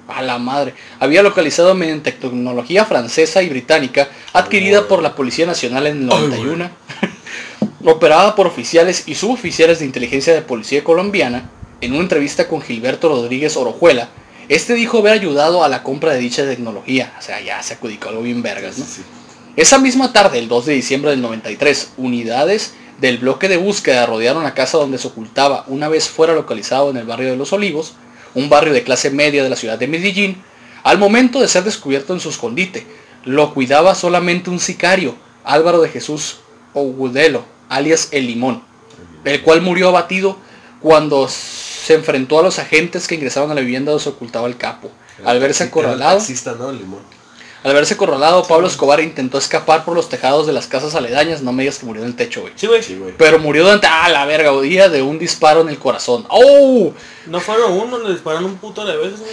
a 0.08 0.22
la 0.22 0.38
madre, 0.38 0.76
había 1.00 1.24
localizado 1.24 1.74
mediante 1.74 2.12
tecnología 2.12 2.86
francesa 2.86 3.42
y 3.42 3.50
británica 3.50 4.08
adquirida 4.34 4.88
por 4.88 5.02
la 5.02 5.16
Policía 5.16 5.48
Nacional 5.48 5.88
en 5.88 5.98
el 5.98 6.06
91 6.06 6.70
operada 7.86 8.36
por 8.36 8.48
oficiales 8.48 9.04
y 9.08 9.16
suboficiales 9.16 9.80
de 9.80 9.86
inteligencia 9.86 10.34
de 10.34 10.42
policía 10.42 10.84
colombiana, 10.84 11.50
en 11.82 11.94
una 11.94 12.02
entrevista 12.02 12.48
con 12.48 12.62
Gilberto 12.62 13.10
Rodríguez 13.10 13.58
Orojuela, 13.58 14.10
este 14.48 14.74
dijo 14.74 15.00
haber 15.00 15.14
ayudado 15.14 15.64
a 15.64 15.70
la 15.70 15.84
compra 15.84 16.14
de 16.14 16.20
dicha 16.20 16.46
tecnología. 16.46 17.14
O 17.18 17.22
sea, 17.22 17.42
ya 17.42 17.62
se 17.64 17.74
adjudicó 17.76 18.10
algo 18.10 18.22
bien 18.22 18.42
vergas, 18.42 18.78
¿no? 18.78 18.86
Sí. 18.86 19.02
Esa 19.56 19.78
misma 19.80 20.12
tarde, 20.12 20.39
el 20.39 20.49
2 20.49 20.66
de 20.66 20.74
diciembre 20.74 21.12
del 21.12 21.22
93, 21.22 21.93
unidades 21.97 22.74
del 22.99 23.20
bloque 23.20 23.47
de 23.47 23.56
búsqueda 23.58 24.06
rodearon 24.06 24.43
la 24.43 24.53
casa 24.53 24.78
donde 24.78 24.97
se 24.97 25.08
ocultaba, 25.08 25.64
una 25.68 25.88
vez 25.88 26.10
fuera 26.10 26.34
localizado 26.34 26.89
en 26.89 26.97
el 26.97 27.06
barrio 27.06 27.30
de 27.30 27.38
Los 27.38 27.53
Olivos, 27.53 27.93
un 28.34 28.49
barrio 28.49 28.74
de 28.74 28.84
clase 28.84 29.12
media 29.12 29.43
de 29.43 29.49
la 29.49 29.56
ciudad 29.56 29.80
de 29.80 29.88
Medellín, 29.88 30.41
al 30.84 30.97
momento 30.97 31.39
de 31.39 31.47
ser 31.47 31.64
descubierto 31.64 32.14
en 32.14 32.20
su 32.20 32.30
escondite. 32.30 32.86
Lo 33.24 33.53
cuidaba 33.53 33.95
solamente 33.95 34.49
un 34.49 34.60
sicario, 34.60 35.16
Álvaro 35.43 35.82
de 35.82 35.89
Jesús 35.89 36.39
Ogudelo, 36.74 37.45
alias 37.70 38.10
El 38.12 38.28
Limón, 38.28 38.62
el 39.24 39.41
cual 39.41 39.62
murió 39.62 39.88
abatido 39.88 40.38
cuando 40.82 41.30
se 41.30 41.93
enfrentó 41.93 42.39
a 42.39 42.43
los 42.43 42.60
agentes 42.60 43.08
que 43.08 43.16
ingresaron 43.16 43.51
a 43.51 43.56
la 43.56 43.62
vivienda 43.62 43.91
donde 43.91 44.03
se 44.03 44.10
ocultaba 44.10 44.47
el 44.47 44.58
capo. 44.58 44.91
Al 45.24 45.39
verse 45.39 45.64
el 45.64 45.70
acorralado, 45.70 46.18
taxista, 46.18 46.56
¿no? 46.60 46.70
El 46.70 46.80
limón. 46.80 46.99
Al 47.66 47.74
verse 47.74 47.95
acorralado, 47.95 48.43
Pablo 48.43 48.68
Escobar 48.68 48.99
intentó 48.99 49.39
escapar 49.39 49.86
por 49.86 49.95
los 49.95 50.07
tejados 50.07 50.45
de 50.45 50.53
las 50.53 50.68
casas 50.68 50.93
aledañas, 50.93 51.41
no 51.41 51.51
me 51.51 51.63
digas 51.63 51.80
que 51.80 51.88
murió 51.88 52.03
en 52.03 52.09
el 52.09 52.16
techo, 52.16 52.41
güey. 52.41 52.53
Sí, 52.55 52.68
güey. 52.68 52.84
Sí. 52.84 52.95
Pero 53.18 53.39
murió 53.39 53.63
durante, 53.63 53.88
ah, 53.88 54.07
la 54.09 54.24
verga, 54.26 54.51
día 54.61 54.88
de 54.88 55.01
un 55.01 55.18
disparo 55.18 55.61
en 55.61 55.70
el 55.70 55.80
corazón. 55.80 56.28
¡Oh! 56.30 56.93
No 57.26 57.39
fueron 57.39 57.72
uno, 57.72 57.97
le 57.97 58.11
dispararon 58.11 58.45
un 58.45 58.57
puto 58.57 58.86
de 58.86 58.95
veces, 58.95 59.20
güey. 59.20 59.32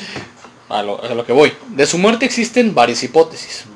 A 0.71 0.83
lo, 0.83 1.05
a 1.05 1.15
lo 1.15 1.27
que 1.27 1.35
voy. 1.35 1.53
De 1.69 1.85
su 1.85 1.99
muerte 1.99 2.25
existen 2.25 2.75
varias 2.75 3.03
hipótesis. 3.03 3.67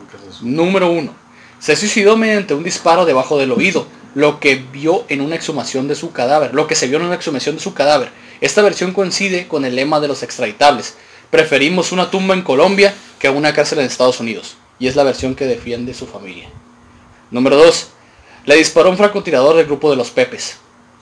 Número 0.41 0.91
uno. 0.91 1.15
Se 1.59 1.77
suicidó 1.77 2.17
mediante 2.17 2.55
un 2.55 2.65
disparo 2.65 3.05
debajo 3.05 3.37
del 3.37 3.53
oído, 3.53 3.87
lo 4.15 4.41
que 4.41 4.55
vio 4.55 5.05
en 5.11 5.21
una 5.21 5.37
exhumación 5.37 5.87
de 5.87 5.95
su 5.95 6.13
cadáver, 6.13 6.55
lo 6.55 6.67
que 6.67 6.75
se 6.75 6.87
vio 6.87 6.97
en 6.97 7.05
una 7.05 7.17
exhumación 7.17 7.57
de 7.57 7.63
su 7.63 7.75
cadáver. 7.75 8.11
Esta 8.41 8.63
versión 8.63 8.95
coincide 8.95 9.49
con 9.49 9.67
el 9.67 9.77
lema 9.77 10.01
de 10.01 10.09
los 10.09 10.23
extraditables. 10.23 10.95
Preferimos 11.31 11.93
una 11.93 12.11
tumba 12.11 12.35
en 12.35 12.43
Colombia 12.43 12.95
que 13.19 13.29
una 13.29 13.53
cárcel 13.55 13.81
en 13.81 13.87
Estados 13.87 14.21
Unidos. 14.21 14.57
Y 14.79 14.89
es 14.89 14.97
la 14.97 15.03
versión 15.05 15.35
que 15.35 15.47
defiende 15.47 15.95
su 15.95 16.07
familia. 16.07 16.49
Número 17.31 17.57
2. 17.57 17.89
Le 18.45 18.57
disparó 18.57 18.91
un 18.91 18.97
francotirador 18.97 19.57
del 19.57 19.67
grupo 19.67 19.91
de 19.91 19.97
los 19.97 20.11
Pepes. 20.11 20.59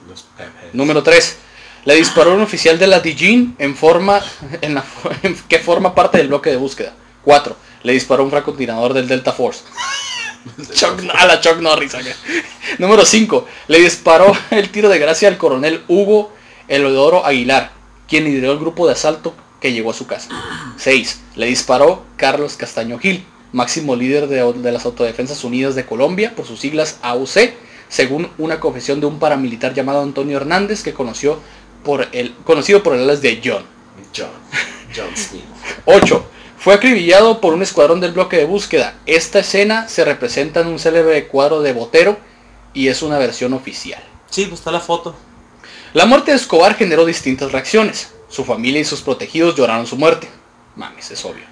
Los 0.09 0.23
Pepes. 0.23 0.73
Número 0.75 1.03
3. 1.03 1.37
Le 1.85 1.95
disparó 1.97 2.35
un 2.35 2.41
oficial 2.41 2.79
de 2.79 2.87
la 2.87 3.01
DIGIN 3.01 3.57
en 3.59 3.77
forma 3.77 4.23
en 4.63 4.75
la, 4.75 4.85
en- 5.23 5.37
que 5.49 5.59
forma 5.59 5.95
parte 5.95 6.19
del 6.19 6.29
bloque 6.29 6.51
de 6.51 6.57
búsqueda. 6.57 6.95
4. 7.23 7.57
Le 7.83 7.93
disparó 7.93 8.25
un 8.25 8.31
francotirador 8.31 8.95
del 8.95 9.07
Delta 9.09 9.33
Force. 9.33 9.63
Chuck- 10.75 11.11
a 11.15 11.27
la 11.27 11.41
Chuck 11.41 11.59
Norris. 11.59 11.95
acá. 11.95 12.15
Número 12.79 13.05
5. 13.05 13.47
Le 13.69 13.81
disparó 13.81 14.33
el 14.51 14.71
tiro 14.71 14.89
de 14.89 14.99
gracia 14.99 15.29
al 15.29 15.37
coronel 15.37 15.83
Hugo 15.89 16.33
Elodoro 16.69 17.27
Aguilar, 17.27 17.73
quien 18.09 18.25
lideró 18.25 18.53
el 18.53 18.59
grupo 18.59 18.87
de 18.87 18.93
asalto 18.93 19.35
que 19.65 19.73
llegó 19.73 19.93
a 19.93 19.95
su 19.95 20.07
casa. 20.07 20.29
6. 20.77 21.21
Le 21.37 21.47
disparó 21.47 22.05
Carlos 22.19 22.55
Castaño 22.59 22.99
Gil, 22.99 23.25
máximo 23.51 23.97
líder 23.97 24.27
de, 24.27 24.53
de 24.53 24.73
las 24.73 24.85
Autodefensas 24.85 25.43
Unidas 25.43 25.75
de 25.75 25.87
Colombia, 25.87 26.35
por 26.37 26.45
sus 26.45 26.61
siglas 26.61 26.99
AUC, 27.01 27.55
según 27.89 28.29
una 28.37 28.61
confesión 28.61 29.01
de 29.01 29.07
un 29.07 29.19
paramilitar 29.19 29.73
llamado 29.73 30.03
Antonio 30.03 30.37
Hernández 30.37 30.83
que 30.83 30.93
conoció 30.93 31.39
por 31.83 32.09
el, 32.13 32.35
conocido 32.45 32.83
por 32.83 32.95
el 32.95 33.05
alias 33.05 33.23
de 33.23 33.41
John. 33.43 33.65
John. 34.15 34.29
John 34.95 35.17
Smith. 35.17 35.45
8. 35.87 36.27
Fue 36.59 36.75
acribillado 36.75 37.41
por 37.41 37.55
un 37.55 37.63
escuadrón 37.63 38.03
del 38.03 38.13
bloque 38.13 38.37
de 38.37 38.45
búsqueda. 38.45 38.99
Esta 39.07 39.39
escena 39.39 39.89
se 39.89 40.05
representa 40.05 40.61
en 40.61 40.67
un 40.67 40.79
célebre 40.79 41.27
cuadro 41.29 41.63
de 41.63 41.73
Botero 41.73 42.19
y 42.75 42.89
es 42.89 43.01
una 43.01 43.17
versión 43.17 43.55
oficial. 43.55 44.05
Sí, 44.29 44.45
pues 44.45 44.61
está 44.61 44.71
la 44.71 44.81
foto. 44.81 45.17
La 45.95 46.05
muerte 46.05 46.33
de 46.33 46.37
Escobar 46.37 46.75
generó 46.75 47.07
distintas 47.07 47.51
reacciones. 47.51 48.14
Su 48.29 48.45
familia 48.45 48.81
y 48.81 48.85
sus 48.85 49.03
protegidos 49.03 49.55
lloraron 49.57 49.87
su 49.87 49.97
muerte. 49.97 50.29
Mames, 50.77 51.11
es 51.11 51.25
obvio. 51.25 51.45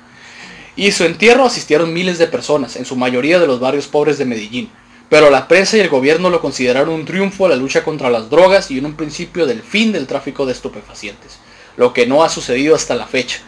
Y 0.74 0.90
su 0.92 1.04
entierro 1.04 1.44
asistieron 1.44 1.92
miles 1.92 2.18
de 2.18 2.26
personas, 2.26 2.76
en 2.76 2.84
su 2.84 2.96
mayoría 2.96 3.38
de 3.38 3.46
los 3.46 3.60
barrios 3.60 3.86
pobres 3.86 4.18
de 4.18 4.24
Medellín. 4.24 4.70
Pero 5.10 5.28
la 5.28 5.46
prensa 5.46 5.76
y 5.76 5.80
el 5.80 5.90
gobierno 5.90 6.30
lo 6.30 6.40
consideraron 6.40 6.94
un 6.94 7.04
triunfo 7.04 7.44
a 7.44 7.50
la 7.50 7.56
lucha 7.56 7.84
contra 7.84 8.08
las 8.08 8.30
drogas 8.30 8.70
y 8.70 8.78
en 8.78 8.86
un 8.86 8.94
principio 8.94 9.44
del 9.46 9.62
fin 9.62 9.92
del 9.92 10.06
tráfico 10.06 10.46
de 10.46 10.52
estupefacientes, 10.52 11.38
lo 11.76 11.92
que 11.92 12.06
no 12.06 12.24
ha 12.24 12.30
sucedido 12.30 12.74
hasta 12.74 12.94
la 12.94 13.06
fecha. 13.06 13.40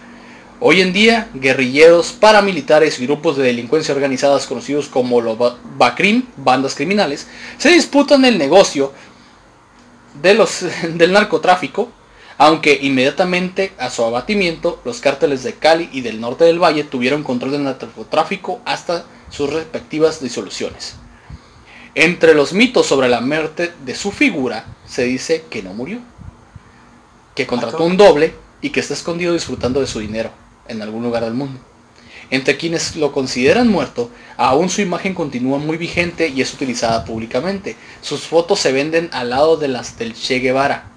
Hoy 0.60 0.82
en 0.82 0.92
día, 0.92 1.30
guerrilleros, 1.34 2.12
paramilitares 2.12 3.00
y 3.00 3.06
grupos 3.06 3.36
de 3.38 3.44
delincuencia 3.44 3.94
organizadas 3.94 4.46
conocidos 4.46 4.88
como 4.88 5.22
los 5.22 5.38
ba- 5.38 5.56
BACRIM, 5.78 6.24
bandas 6.36 6.74
criminales, 6.74 7.26
se 7.56 7.70
disputan 7.70 8.24
el 8.26 8.36
negocio 8.36 8.92
de 10.22 10.34
los, 10.34 10.64
del 10.94 11.12
narcotráfico, 11.12 11.90
aunque 12.38 12.78
inmediatamente 12.82 13.72
a 13.78 13.90
su 13.90 14.04
abatimiento 14.04 14.80
los 14.84 15.00
cárteles 15.00 15.42
de 15.42 15.54
Cali 15.54 15.88
y 15.92 16.00
del 16.00 16.20
norte 16.20 16.44
del 16.44 16.62
valle 16.62 16.84
tuvieron 16.84 17.22
control 17.22 17.52
del 17.52 17.64
narcotráfico 17.64 18.60
hasta 18.64 19.04
sus 19.30 19.52
respectivas 19.52 20.20
disoluciones. 20.20 20.96
Entre 21.94 22.34
los 22.34 22.52
mitos 22.52 22.86
sobre 22.86 23.08
la 23.08 23.20
muerte 23.20 23.72
de 23.84 23.94
su 23.94 24.10
figura 24.10 24.66
se 24.84 25.04
dice 25.04 25.44
que 25.48 25.62
no 25.62 25.74
murió, 25.74 26.00
que 27.34 27.46
contrató 27.46 27.84
un 27.84 27.96
doble 27.96 28.34
y 28.60 28.70
que 28.70 28.80
está 28.80 28.94
escondido 28.94 29.32
disfrutando 29.32 29.80
de 29.80 29.86
su 29.86 30.00
dinero 30.00 30.30
en 30.66 30.82
algún 30.82 31.04
lugar 31.04 31.24
del 31.24 31.34
mundo. 31.34 31.60
Entre 32.30 32.56
quienes 32.56 32.96
lo 32.96 33.12
consideran 33.12 33.68
muerto, 33.68 34.10
aún 34.36 34.70
su 34.70 34.80
imagen 34.80 35.14
continúa 35.14 35.58
muy 35.58 35.76
vigente 35.76 36.28
y 36.28 36.40
es 36.40 36.52
utilizada 36.54 37.04
públicamente. 37.04 37.76
Sus 38.00 38.22
fotos 38.22 38.58
se 38.60 38.72
venden 38.72 39.10
al 39.12 39.30
lado 39.30 39.56
de 39.56 39.68
las 39.68 39.98
del 39.98 40.14
Che 40.14 40.38
Guevara. 40.38 40.93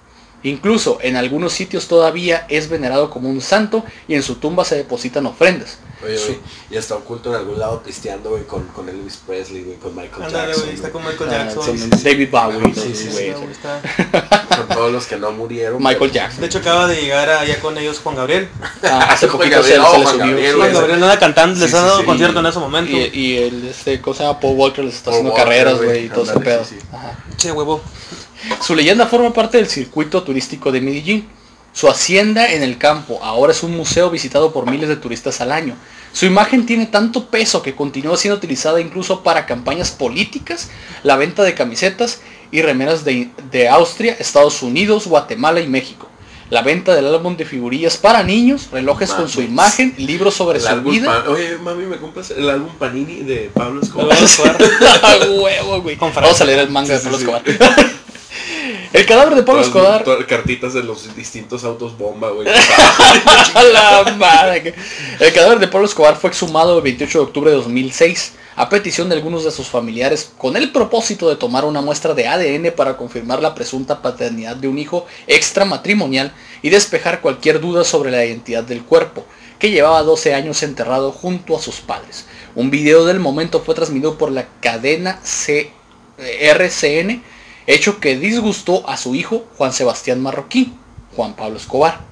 Incluso 0.49 0.99
en 1.01 1.15
algunos 1.15 1.53
sitios 1.53 1.87
todavía 1.87 2.45
es 2.49 2.69
venerado 2.69 3.09
como 3.09 3.29
un 3.29 3.41
santo 3.41 3.83
y 4.07 4.15
en 4.15 4.23
su 4.23 4.35
tumba 4.35 4.65
se 4.65 4.75
depositan 4.75 5.25
ofrendas. 5.25 5.77
Oye, 6.05 6.15
güey, 6.15 6.37
y 6.69 6.77
está 6.77 6.93
oculto 6.93 7.29
en 7.31 7.37
algún 7.37 7.57
lado 7.57 7.81
pisteando, 7.81 8.29
güey, 8.29 8.43
con, 8.43 8.63
con 8.67 8.87
Elvis 8.87 9.17
Presley, 9.25 9.63
güey, 9.63 9.77
con 9.77 9.95
Michael 9.95 10.31
Jackson, 10.31 10.63
güey, 10.65 10.75
está 10.75 10.91
con 10.91 11.03
Michael 11.03 11.29
Ah, 11.31 11.37
Jackson. 11.51 11.79
son 11.79 11.89
David 11.89 12.29
Bowie, 12.29 12.73
Sí, 12.75 12.79
esos 12.81 12.83
sí, 12.83 12.95
sí, 12.95 13.31
güey, 13.33 13.51
está. 13.51 13.81
con 14.57 14.67
todos 14.77 14.91
los 14.91 15.07
que 15.07 15.17
no 15.17 15.31
murieron. 15.31 15.79
Michael 15.79 15.97
pero- 15.99 16.13
Jackson. 16.13 16.41
De 16.41 16.45
hecho 16.45 16.59
acaba 16.59 16.85
de 16.87 17.01
llegar 17.01 17.27
allá 17.31 17.59
con 17.59 17.75
ellos 17.79 17.99
Juan 18.03 18.15
Gabriel. 18.15 18.47
Ah, 18.83 19.07
hace 19.09 19.27
poquito 19.27 19.63
se, 19.63 19.75
Gabriel, 19.75 19.81
se 19.81 19.87
oh, 19.87 19.97
le 19.97 20.03
Juan 20.03 20.13
subió. 20.17 20.25
Gabriel, 20.27 20.55
Juan. 20.55 20.73
Gabriel 20.73 21.03
anda 21.03 21.19
cantando, 21.19 21.59
les 21.59 21.71
Sí, 21.71 21.75
ha 21.75 21.81
dado 21.81 21.99
sí. 21.99 22.05
concierto 22.05 22.39
en 22.41 22.45
ese 22.45 22.59
momento. 22.59 22.91
Y, 22.91 23.09
y 23.19 23.37
el, 23.37 23.67
este, 23.67 23.99
¿cómo 23.99 24.15
se 24.15 24.23
llama? 24.23 24.39
Paul 24.39 24.55
Walker 24.55 24.85
les 24.85 24.93
está 24.93 25.05
Paul 25.05 25.13
haciendo 25.15 25.31
Walker, 25.31 25.45
carreras, 25.45 25.81
güey, 25.81 26.05
y 26.05 26.09
todo 26.09 26.23
ese 26.25 26.39
pedo. 26.39 26.63
sí, 26.63 26.75
sí. 26.79 26.85
Ajá. 26.93 27.17
Che, 27.37 27.51
huevo. 27.51 27.81
Su 28.61 28.75
leyenda 28.75 29.07
forma 29.07 29.33
parte 29.33 29.57
del 29.57 29.67
circuito 29.67 30.23
turístico 30.23 30.71
de 30.71 30.81
Medellín. 30.81 31.27
Su 31.73 31.89
hacienda 31.89 32.51
en 32.51 32.63
el 32.63 32.77
campo 32.77 33.19
ahora 33.23 33.51
es 33.51 33.61
un 33.61 33.77
museo 33.77 34.09
visitado 34.09 34.51
por 34.51 34.69
miles 34.69 34.89
de 34.89 34.95
turistas 34.95 35.41
al 35.41 35.51
año. 35.51 35.75
Su 36.11 36.25
imagen 36.25 36.65
tiene 36.65 36.87
tanto 36.87 37.27
peso 37.27 37.61
que 37.61 37.75
continúa 37.75 38.17
siendo 38.17 38.37
utilizada 38.37 38.81
incluso 38.81 39.21
para 39.21 39.45
campañas 39.45 39.91
políticas, 39.91 40.69
la 41.03 41.17
venta 41.17 41.43
de 41.43 41.53
camisetas 41.53 42.21
y 42.51 42.63
remeras 42.63 43.05
de, 43.05 43.29
de 43.51 43.69
Austria, 43.69 44.15
Estados 44.17 44.63
Unidos, 44.63 45.05
Guatemala 45.05 45.61
y 45.61 45.67
México. 45.67 46.09
La 46.49 46.61
venta 46.61 46.95
del 46.95 47.05
álbum 47.13 47.35
de 47.35 47.43
figurillas 47.43 47.97
para 47.97 48.23
niños, 48.23 48.69
relojes 48.71 49.11
con 49.11 49.27
su 49.27 49.41
imagen, 49.41 49.93
libros 49.97 50.33
sobre 50.33 50.59
El 50.59 50.65
su 50.65 50.81
vida. 50.81 51.25
Oye, 51.27 51.57
mami, 51.57 51.85
¿me 51.85 51.97
compras 51.97 52.31
el 52.31 52.49
álbum 52.49 52.69
Panini 52.79 53.17
de 53.17 53.51
Pablo 53.53 53.81
Escobar? 53.81 54.07
Pablo 54.07 54.25
Escobar. 54.25 54.57
A 55.03 55.25
huevo, 55.29 55.81
güey. 55.81 55.97
Con 55.97 56.13
Vamos 56.13 56.39
a 56.39 56.45
leer 56.45 56.59
el 56.59 56.69
manga 56.69 56.97
Sí, 56.97 57.03
de 57.03 57.11
Pablo 57.11 57.17
sí. 57.17 57.51
Escobar. 57.51 57.87
el 58.97 59.05
cadáver 59.05 59.35
de 59.35 59.43
Pablo 59.43 59.61
Todas- 59.61 59.67
Escobar. 59.67 60.03
todas 60.03 60.25
cartitas 60.25 60.73
de 60.73 60.83
los 60.83 61.15
distintos 61.15 61.63
autos 61.63 61.97
bomba, 61.97 62.29
güey. 62.31 62.47
La 63.73 64.15
madre. 64.17 64.73
El 65.19 65.33
cadáver 65.33 65.59
de 65.59 65.67
Pablo 65.67 65.85
Escobar 65.87 66.15
fue 66.17 66.29
exhumado 66.29 66.77
el 66.77 66.83
28 66.83 67.17
de 67.19 67.23
octubre 67.25 67.49
de 67.51 67.57
2006 67.57 68.33
a 68.55 68.69
petición 68.69 69.07
de 69.09 69.15
algunos 69.15 69.43
de 69.43 69.51
sus 69.51 69.67
familiares 69.67 70.31
con 70.37 70.57
el 70.57 70.71
propósito 70.71 71.29
de 71.29 71.35
tomar 71.35 71.63
una 71.63 71.81
muestra 71.81 72.13
de 72.15 72.27
ADN 72.27 72.71
para 72.75 72.97
confirmar 72.97 73.39
la 73.41 73.53
presunta 73.53 74.01
paternidad 74.01 74.55
de 74.55 74.67
un 74.67 74.79
hijo 74.79 75.05
extramatrimonial 75.27 76.33
y 76.63 76.69
despejar 76.69 77.21
cualquier 77.21 77.59
duda 77.59 77.83
sobre 77.83 78.09
la 78.09 78.25
identidad 78.25 78.63
del 78.63 78.83
cuerpo, 78.83 79.25
que 79.59 79.69
llevaba 79.69 80.01
12 80.01 80.33
años 80.33 80.63
enterrado 80.63 81.11
junto 81.11 81.55
a 81.55 81.61
sus 81.61 81.75
padres. 81.75 82.25
Un 82.55 82.71
video 82.71 83.05
del 83.05 83.19
momento 83.19 83.61
fue 83.61 83.75
transmitido 83.75 84.17
por 84.17 84.31
la 84.31 84.47
cadena 84.59 85.19
C- 85.23 85.71
RCN, 86.17 87.21
hecho 87.67 87.99
que 87.99 88.17
disgustó 88.17 88.89
a 88.89 88.97
su 88.97 89.13
hijo 89.15 89.45
Juan 89.57 89.73
Sebastián 89.73 90.21
Marroquín, 90.21 90.77
Juan 91.15 91.35
Pablo 91.35 91.57
Escobar 91.57 92.07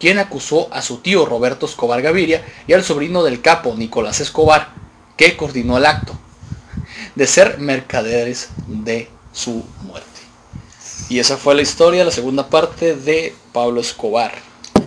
quien 0.00 0.18
acusó 0.18 0.72
a 0.72 0.82
su 0.82 0.96
tío 0.96 1.26
Roberto 1.26 1.66
Escobar 1.66 2.00
Gaviria 2.02 2.44
y 2.66 2.72
al 2.72 2.82
sobrino 2.82 3.22
del 3.22 3.42
capo 3.42 3.74
Nicolás 3.76 4.18
Escobar, 4.18 4.70
que 5.16 5.36
coordinó 5.36 5.76
el 5.76 5.84
acto, 5.84 6.18
de 7.14 7.26
ser 7.26 7.58
mercaderes 7.58 8.48
de 8.66 9.10
su 9.32 9.62
muerte. 9.82 10.08
Y 11.10 11.18
esa 11.18 11.36
fue 11.36 11.54
la 11.54 11.62
historia, 11.62 12.04
la 12.04 12.10
segunda 12.10 12.48
parte 12.48 12.96
de 12.96 13.34
Pablo 13.52 13.82
Escobar, 13.82 14.32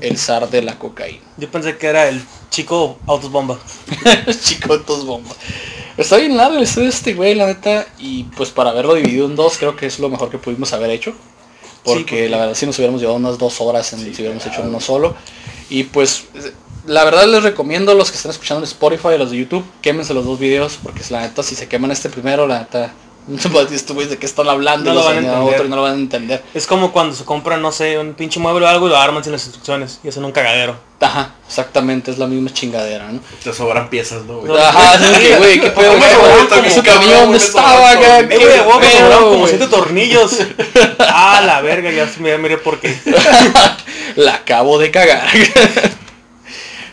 el 0.01 0.17
zar 0.17 0.49
de 0.49 0.63
la 0.63 0.79
cocaína. 0.79 1.23
Yo 1.37 1.49
pensé 1.51 1.77
que 1.77 1.87
era 1.87 2.09
el 2.09 2.23
chico 2.49 2.97
autos 3.05 3.31
bomba. 3.31 3.59
Chicotos 4.43 5.05
bomba. 5.05 5.35
Está 5.97 6.17
bien 6.17 6.35
largo 6.35 6.57
el 6.57 6.63
estudio 6.63 6.85
de 6.89 6.93
este 6.95 7.13
güey, 7.13 7.35
la 7.35 7.45
neta, 7.47 7.85
y 7.99 8.23
pues 8.23 8.49
para 8.49 8.71
haberlo 8.71 8.95
dividido 8.95 9.27
en 9.27 9.35
dos, 9.35 9.57
creo 9.57 9.75
que 9.75 9.85
es 9.85 9.99
lo 9.99 10.09
mejor 10.09 10.29
que 10.31 10.37
pudimos 10.39 10.73
haber 10.73 10.89
hecho. 10.89 11.13
Porque, 11.83 11.99
porque- 12.01 12.29
la 12.29 12.37
verdad 12.37 12.55
si 12.55 12.65
nos 12.65 12.77
hubiéramos 12.77 13.01
llevado 13.01 13.17
unas 13.19 13.37
dos 13.37 13.59
horas 13.61 13.93
en, 13.93 13.99
Sí, 13.99 14.13
si 14.13 14.21
hubiéramos 14.21 14.45
hecho 14.45 14.61
uno 14.63 14.79
solo. 14.79 15.15
Y 15.69 15.83
pues, 15.83 16.25
la 16.85 17.03
verdad 17.03 17.27
les 17.27 17.43
recomiendo 17.43 17.91
a 17.91 17.95
los 17.95 18.09
que 18.09 18.17
están 18.17 18.31
escuchando 18.31 18.59
en 18.61 18.69
Spotify, 18.69 19.09
a 19.09 19.17
los 19.17 19.31
de 19.31 19.37
YouTube, 19.37 19.63
quémense 19.81 20.13
los 20.13 20.25
dos 20.25 20.39
videos, 20.39 20.79
porque 20.81 21.01
la 21.09 21.21
neta, 21.21 21.43
si 21.43 21.55
se 21.55 21.67
queman 21.67 21.91
este 21.91 22.09
primero, 22.09 22.47
la 22.47 22.59
neta, 22.59 22.91
estos 23.71 23.95
güeyes 23.95 24.11
de 24.11 24.17
qué 24.17 24.25
están 24.25 24.49
hablando, 24.49 24.93
No 24.93 24.99
lo 24.99 25.05
van 25.05 25.25
a 25.25 25.41
otro 25.41 25.65
y 25.65 25.69
no 25.69 25.75
lo 25.77 25.83
van 25.83 25.93
a 25.93 25.95
entender. 25.95 26.43
Es 26.53 26.67
como 26.67 26.91
cuando 26.91 27.15
se 27.15 27.23
compra, 27.23 27.57
no 27.57 27.71
sé, 27.71 27.97
un 27.97 28.13
pinche 28.13 28.39
mueble 28.39 28.65
o 28.65 28.69
algo 28.69 28.87
y 28.87 28.89
lo 28.89 28.97
arman 28.97 29.23
sin 29.23 29.31
las 29.31 29.43
instrucciones 29.45 29.99
y 30.03 30.09
hacen 30.09 30.25
un 30.25 30.31
cagadero. 30.31 30.75
Ajá, 30.99 31.35
exactamente, 31.45 32.11
es 32.11 32.17
la 32.17 32.27
misma 32.27 32.51
chingadera, 32.53 33.11
¿no? 33.11 33.19
Te 33.43 33.51
sobran 33.51 33.89
piezas, 33.89 34.23
¿no, 34.23 34.39
güey? 34.39 34.57
Ajá, 34.57 34.97
güey, 35.37 35.59
qué 35.59 35.69
pedo, 35.69 35.91
¿Cómo 35.91 35.97
güey, 35.97 36.09
se 36.09 36.15
güey, 36.17 36.21
sobraron 36.21 36.47
¿cómo 36.47 36.61
como 36.61 36.67
ese 36.67 36.83
camión 36.83 37.35
estaba 37.35 37.93
Eh, 37.93 38.25
güey, 38.65 38.79
me 38.79 38.91
sobraron 38.91 39.33
como 39.33 39.47
siete 39.47 39.67
tornillos. 39.67 40.37
ah, 40.99 41.41
la 41.45 41.61
verga, 41.61 41.91
ya 41.91 42.07
se 42.07 42.21
me 42.21 42.37
miré 42.37 42.57
por 42.57 42.79
qué. 42.79 42.97
La 44.15 44.35
acabo 44.35 44.77
de 44.77 44.91
cagar. 44.91 45.27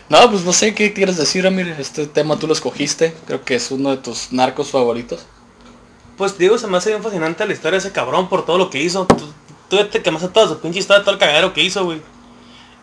no, 0.09 0.29
pues 0.29 0.43
no 0.43 0.51
sé 0.51 0.73
qué 0.73 0.91
quieres 0.91 1.17
decir, 1.17 1.45
Amir. 1.47 1.75
Este 1.79 2.07
tema 2.07 2.37
tú 2.37 2.47
lo 2.47 2.53
escogiste. 2.53 3.13
Creo 3.27 3.43
que 3.45 3.55
es 3.55 3.71
uno 3.71 3.91
de 3.91 3.97
tus 3.97 4.33
narcos 4.33 4.71
favoritos. 4.71 5.25
Pues 6.21 6.37
digo, 6.37 6.55
se 6.59 6.67
me 6.67 6.77
hace 6.77 6.91
bien 6.91 7.01
fascinante 7.01 7.47
la 7.47 7.53
historia 7.53 7.71
de 7.71 7.77
ese 7.79 7.91
cabrón 7.91 8.29
por 8.29 8.45
todo 8.45 8.59
lo 8.59 8.69
que 8.69 8.79
hizo. 8.79 9.07
Tú, 9.07 9.25
tú 9.67 9.83
te 9.85 10.03
quemaste 10.03 10.27
toda 10.27 10.47
su 10.49 10.59
pinche 10.59 10.77
historia, 10.77 11.01
todo 11.03 11.15
el 11.15 11.19
cagadero 11.19 11.51
que 11.51 11.63
hizo, 11.63 11.83
güey. 11.83 11.99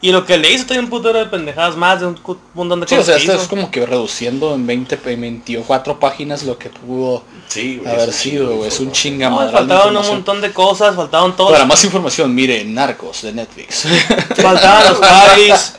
Y 0.01 0.11
lo 0.11 0.27
que 0.27 0.39
le 0.39 0.51
hizo 0.51 0.65
también 0.67 0.87
un 0.87 0.91
putero 0.91 1.21
de 1.21 1.27
pendejadas 1.27 1.77
más, 1.77 2.01
de 2.01 2.07
un 2.07 2.21
montón 2.55 2.81
de 2.81 2.89
Sí, 2.89 2.97
o 2.97 2.99
cosas 2.99 3.07
sea, 3.07 3.15
que 3.15 3.21
esto 3.23 3.33
hizo. 3.35 3.43
es 3.43 3.49
como 3.49 3.71
que 3.71 3.87
reduciendo 3.87 4.57
en 4.57 4.67
20, 4.67 4.99
en 5.05 5.21
24 5.21 6.01
páginas 6.01 6.43
lo 6.43 6.59
que 6.59 6.69
pudo 6.69 7.23
Sí, 7.47 7.77
güey. 7.81 7.95
haber 7.95 8.13
sido, 8.13 8.57
güey. 8.57 8.67
Es 8.71 8.81
un 8.81 8.87
de 8.87 8.93
chinga 8.93 9.31
No, 9.31 9.49
faltaban 9.53 9.97
un 9.97 10.05
montón 10.05 10.41
de 10.41 10.53
cosas, 10.53 10.97
faltaban 10.97 11.37
todos. 11.37 11.53
Para 11.53 11.65
más 11.65 11.85
información, 11.85 12.35
mire 12.35 12.65
Narcos 12.65 13.23
de 13.23 13.35
Netflix. 13.35 13.85
Faltaban 14.35 14.89
los 14.89 14.99
paris. 14.99 15.75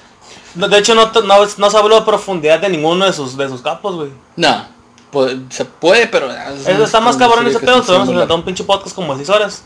De 0.56 0.78
hecho, 0.78 0.96
no, 0.96 1.12
no, 1.12 1.46
no 1.58 1.70
se 1.70 1.78
habló 1.78 1.98
a 1.98 2.06
profundidad 2.06 2.60
de 2.62 2.70
ninguno 2.70 3.04
de 3.06 3.12
sus, 3.12 3.36
de 3.36 3.50
sus 3.50 3.62
capos, 3.62 3.96
güey. 3.98 4.12
no, 4.38 4.79
pu- 5.12 5.50
se 5.52 5.66
puede, 5.66 6.08
pero... 6.08 6.30
ah, 6.30 6.54
es 6.54 6.68
Eso 6.68 6.84
está 6.84 7.00
más 7.02 7.18
cabrón 7.18 7.46
ese 7.48 7.60
pedo, 7.60 7.82
te 7.82 7.92
vamos 7.92 8.10
a 8.30 8.34
un 8.34 8.44
pinche 8.44 8.64
podcast 8.64 8.96
como 8.96 9.14
de 9.16 9.26
6 9.26 9.30
horas. 9.36 9.64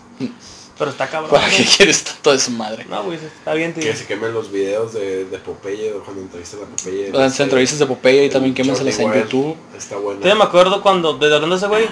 Pero 0.77 0.89
está 0.89 1.07
cabrón. 1.07 1.29
¿Para 1.29 1.47
qué 1.49 1.63
quieres 1.77 2.03
tanto 2.03 2.31
de 2.31 2.39
su 2.39 2.49
madre? 2.51 2.85
No, 2.89 3.03
güey, 3.03 3.17
está 3.17 3.53
bien, 3.53 3.73
tío. 3.75 3.83
Que 3.83 3.95
se 3.95 4.07
quemen 4.07 4.33
los 4.33 4.51
videos 4.51 4.91
de, 4.93 5.25
de 5.25 5.37
Popeye 5.37 5.91
cuando 6.03 6.23
entrevistas 6.23 6.59
a 6.61 6.65
Popeye. 6.65 7.11
Las 7.11 7.31
este, 7.33 7.43
entrevistas 7.43 7.77
de 7.79 7.85
Popeye 7.85 8.25
y 8.25 8.29
también 8.31 8.55
quémenselas 8.55 8.97
en 8.99 9.13
YouTube. 9.13 9.55
Está 9.77 9.97
bueno. 9.97 10.19
Todavía 10.19 10.35
me 10.43 10.43
acuerdo 10.47 10.81
cuando, 10.81 11.13
desde 11.13 11.35
hablando 11.35 11.55
de 11.55 11.59
ese 11.59 11.67
güey, 11.67 11.85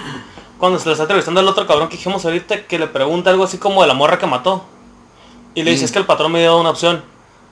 cuando 0.58 0.80
se 0.80 0.86
le 0.86 0.92
está 0.92 1.04
entrevistando 1.04 1.40
al 1.40 1.46
otro 1.48 1.64
cabrón 1.66 1.88
que 1.88 1.96
dijimos 1.96 2.24
ahorita, 2.24 2.66
que 2.66 2.78
le 2.78 2.88
pregunta 2.88 3.30
algo 3.30 3.44
así 3.44 3.56
como 3.58 3.82
de 3.82 3.88
la 3.88 3.94
morra 3.94 4.18
que 4.18 4.26
mató. 4.26 4.64
Y 5.54 5.62
le 5.62 5.70
dice, 5.70 5.82
Mm. 5.82 5.86
es 5.86 5.92
que 5.92 5.98
el 6.00 6.06
patrón 6.06 6.32
me 6.32 6.40
dio 6.40 6.58
una 6.58 6.70
opción. 6.70 7.04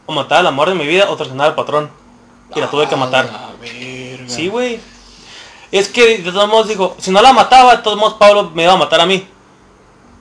O 0.06 0.12
matar 0.12 0.38
al 0.40 0.48
amor 0.48 0.68
de 0.68 0.74
mi 0.74 0.86
vida 0.88 1.08
o 1.10 1.16
traicionar 1.16 1.46
al 1.50 1.54
patrón. 1.54 1.90
Y 2.56 2.60
la 2.60 2.68
tuve 2.68 2.88
que 2.88 2.94
A 2.96 2.98
matar. 2.98 3.26
la 3.26 3.50
verga. 3.60 4.24
Sí, 4.28 4.48
güey. 4.48 4.80
Es 5.72 5.88
que 5.88 6.18
de 6.18 6.32
todos 6.32 6.48
modos 6.48 6.68
digo, 6.68 6.96
si 6.98 7.10
no 7.10 7.22
la 7.22 7.32
mataba, 7.32 7.76
de 7.76 7.82
todos 7.82 7.96
modos 7.96 8.14
Pablo 8.14 8.50
me 8.54 8.64
iba 8.64 8.72
a 8.72 8.76
matar 8.76 9.00
a 9.00 9.06
mí. 9.06 9.26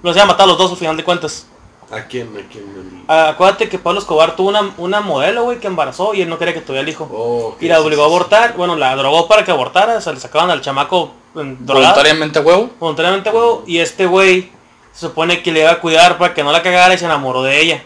Los 0.04 0.16
iba 0.16 0.24
a 0.24 0.28
matar 0.28 0.44
a 0.44 0.48
los 0.48 0.58
dos 0.58 0.72
al 0.72 0.78
final 0.78 0.96
de 0.98 1.04
cuentas. 1.04 1.48
¿A 1.92 2.02
quién? 2.04 2.28
¿A 2.38 2.48
quién? 2.52 3.04
Ah, 3.08 3.30
acuérdate 3.30 3.68
que 3.68 3.80
Pablo 3.80 4.00
Escobar 4.00 4.36
tuvo 4.36 4.50
una, 4.50 4.74
una 4.78 5.02
modelo, 5.02 5.44
güey, 5.46 5.60
que 5.60 5.66
embarazó 5.66 6.14
y 6.14 6.22
él 6.22 6.30
no 6.30 6.38
quería 6.38 6.54
que 6.54 6.62
tuviera 6.62 6.84
el 6.84 6.90
hijo. 6.90 7.10
Oh, 7.12 7.56
Y 7.60 7.68
la 7.68 7.82
obligó 7.82 8.04
a 8.04 8.06
abortar, 8.06 8.54
bueno, 8.56 8.76
la 8.76 8.96
drogó 8.96 9.28
para 9.28 9.44
que 9.44 9.50
abortara, 9.50 9.98
o 9.98 10.02
sea, 10.02 10.14
le 10.14 10.20
sacaban 10.20 10.52
al 10.52 10.62
chamaco 10.62 11.12
en 11.36 11.66
drogado, 11.66 11.86
Voluntariamente 11.88 12.40
huevo. 12.42 12.70
voluntariamente, 12.80 13.30
huevo, 13.32 13.64
y 13.66 13.80
este 13.80 14.06
güey 14.06 14.52
se 14.94 15.08
supone 15.08 15.42
que 15.42 15.52
le 15.52 15.62
iba 15.62 15.72
a 15.72 15.80
cuidar 15.82 16.20
para 16.20 16.36
que 16.36 16.44
no 16.44 16.52
la 16.52 16.62
cagara 16.62 16.94
y 16.94 16.98
se 17.00 17.06
enamoró 17.06 17.42
de 17.42 17.60
ella. 17.60 17.84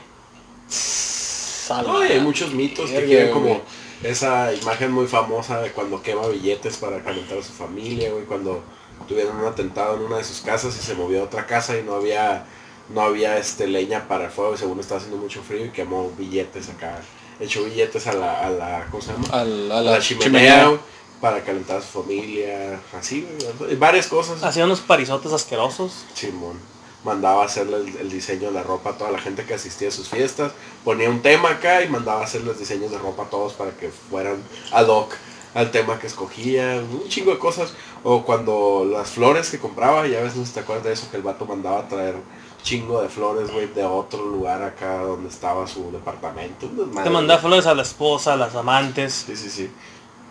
No, 1.86 2.00
hay 2.00 2.20
muchos 2.20 2.52
mitos 2.52 2.90
que 2.90 3.06
güey. 3.06 3.32
como 3.32 3.62
esa 4.04 4.54
imagen 4.54 4.92
muy 4.92 5.08
famosa 5.08 5.62
de 5.62 5.72
cuando 5.72 6.02
quema 6.02 6.28
billetes 6.28 6.78
para 6.78 7.04
calentar 7.04 7.38
a 7.38 7.44
su 7.44 7.54
familia, 7.54 8.12
güey, 8.12 8.26
cuando 8.26 8.62
tuvieron 9.08 9.38
un 9.38 9.46
atentado 9.46 9.96
en 9.96 10.04
una 10.04 10.18
de 10.18 10.24
sus 10.24 10.42
casas 10.42 10.76
y 10.78 10.82
se 10.84 10.96
movió 10.96 11.22
a 11.22 11.24
otra 11.26 11.46
casa 11.46 11.78
y 11.78 11.84
no 11.84 11.96
había 11.96 12.46
no 12.90 13.02
había 13.02 13.38
este 13.38 13.66
leña 13.68 14.08
para 14.10 14.26
el 14.26 14.32
fuego 14.32 14.56
y 14.56 14.58
según 14.58 14.80
estaba 14.80 15.00
haciendo 15.00 15.18
mucho 15.18 15.42
frío 15.42 15.66
y 15.66 15.70
quemó 15.70 16.12
billetes 16.18 16.70
acá, 16.70 17.00
echó 17.40 17.64
billetes 17.64 18.08
a 18.08 18.14
la, 18.14 18.46
a 18.46 18.50
la 18.50 18.88
¿cómo 18.92 19.02
se 19.02 19.14
llama? 19.14 19.28
A 19.32 19.42
A 19.42 19.46
la, 19.46 19.82
la 19.82 20.00
chimenea, 20.00 20.26
chimenea. 20.28 20.68
güey, 20.68 20.80
para 21.22 21.42
calentar 21.42 21.78
a 21.78 21.82
su 21.82 22.02
familia, 22.04 22.80
así, 22.98 23.26
güey, 23.58 23.76
varias 23.78 24.08
cosas. 24.08 24.44
Hacía 24.44 24.66
unos 24.66 24.82
parizotes 24.82 25.32
asquerosos. 25.32 26.04
Simón 26.14 26.60
mandaba 27.04 27.44
hacerle 27.46 27.78
el, 27.78 27.98
el 27.98 28.10
diseño 28.10 28.48
de 28.48 28.54
la 28.54 28.64
ropa 28.64 28.92
a 28.92 28.98
toda 28.98 29.12
la 29.12 29.20
gente 29.20 29.46
que 29.46 29.54
asistía 29.54 29.90
a 29.90 29.92
sus 29.92 30.10
fiestas, 30.10 30.54
ponía 30.84 31.10
un 31.10 31.22
tema 31.22 31.50
acá 31.52 31.84
y 31.84 31.90
mandaba 31.90 32.24
hacerles 32.24 32.60
diseños 32.60 32.92
de 32.92 32.98
ropa 32.98 33.24
a 33.24 33.30
todos 33.30 33.54
para 33.54 33.72
que 33.72 33.90
fueran 33.90 34.38
ad 34.72 34.88
hoc 34.88 35.14
al 35.54 35.72
tema 35.72 36.00
que 36.00 36.08
escogía, 36.08 36.82
un 36.82 37.08
chingo 37.10 37.32
de 37.32 37.40
cosas. 37.40 37.74
O 38.04 38.24
cuando 38.24 38.86
las 38.90 39.12
flores 39.12 39.50
que 39.50 39.60
compraba, 39.60 40.08
ya 40.08 40.22
ves, 40.22 40.36
no 40.36 40.42
sé 40.42 40.50
si 40.50 40.54
te 40.56 40.60
acuerdas 40.62 40.86
de 40.86 40.94
eso, 40.94 41.10
que 41.10 41.18
el 41.18 41.24
vato 41.24 41.46
mandaba 41.46 41.80
a 41.80 41.88
traer 41.88 42.16
chingo 42.62 43.02
de 43.02 43.10
flores, 43.10 43.52
güey, 43.52 43.68
de 43.68 43.84
otro 43.84 44.26
lugar 44.26 44.62
acá 44.64 45.00
donde 45.00 45.30
estaba 45.30 45.68
su 45.68 45.92
departamento. 45.92 46.68
Te 47.04 47.10
mandaba 47.10 47.40
flores 47.40 47.66
a 47.66 47.76
la 47.76 47.84
esposa, 47.84 48.34
a 48.34 48.38
las 48.38 48.56
amantes. 48.56 49.26
Sí, 49.28 49.36
sí, 49.36 49.50
sí. 49.50 49.70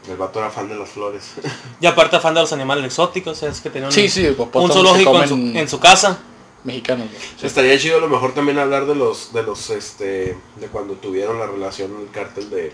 El 0.09 0.17
vato 0.17 0.41
era 0.41 0.51
fan 0.51 0.69
de 0.69 0.75
las 0.75 0.89
flores. 0.89 1.35
Y 1.81 1.87
aparte 1.87 2.19
fan 2.19 2.35
de 2.35 2.41
los 2.41 2.53
animales 2.53 2.85
exóticos, 2.85 3.41
es 3.43 3.61
que 3.61 3.71
tenía 3.71 3.87
un, 3.87 3.93
Sí, 3.93 4.09
sí, 4.09 4.27
un 4.27 4.33
hipopótamos 4.33 4.71
que 4.71 4.75
zoológico 4.75 5.23
en 5.23 5.29
su, 5.29 5.35
comen 5.35 5.57
en 5.57 5.69
su 5.69 5.79
casa. 5.79 6.19
Mexicanos. 6.65 7.09
Sí. 7.39 7.47
Estaría 7.47 7.79
chido 7.79 7.99
a 7.99 8.01
lo 8.01 8.09
mejor 8.09 8.33
también 8.35 8.59
hablar 8.59 8.87
de 8.87 8.95
los, 8.95 9.33
de 9.33 9.43
los, 9.43 9.71
este, 9.71 10.37
de 10.57 10.67
cuando 10.71 10.95
tuvieron 10.95 11.39
la 11.39 11.47
relación 11.47 11.91
el 12.01 12.11
cártel 12.11 12.51
de, 12.51 12.73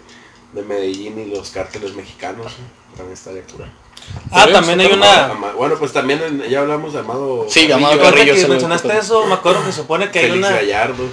de 0.52 0.62
Medellín 0.62 1.18
y 1.18 1.26
los 1.34 1.50
cárteles 1.50 1.94
mexicanos. 1.94 2.52
También 2.96 3.14
estaría 3.14 3.42
cura. 3.44 3.70
Ah, 4.30 4.42
Pero 4.46 4.58
también 4.58 4.80
hay 4.80 4.86
una... 4.92 5.28
Bueno, 5.56 5.76
pues 5.78 5.92
también 5.92 6.22
en- 6.22 6.42
ya 6.44 6.60
hablamos 6.60 6.92
de 6.92 7.00
Amado. 7.00 7.46
Sí, 7.48 7.70
Amado 7.70 8.00
Carrillo, 8.00 8.34
que 8.34 8.46
mencionaste 8.46 8.96
eso, 8.98 9.26
me 9.26 9.34
acuerdo 9.34 9.60
que 9.64 9.72
se 9.72 9.78
supone 9.80 10.10
que 10.10 10.20
hay 10.20 10.30
una, 10.30 10.50
Gallardo. 10.50 11.04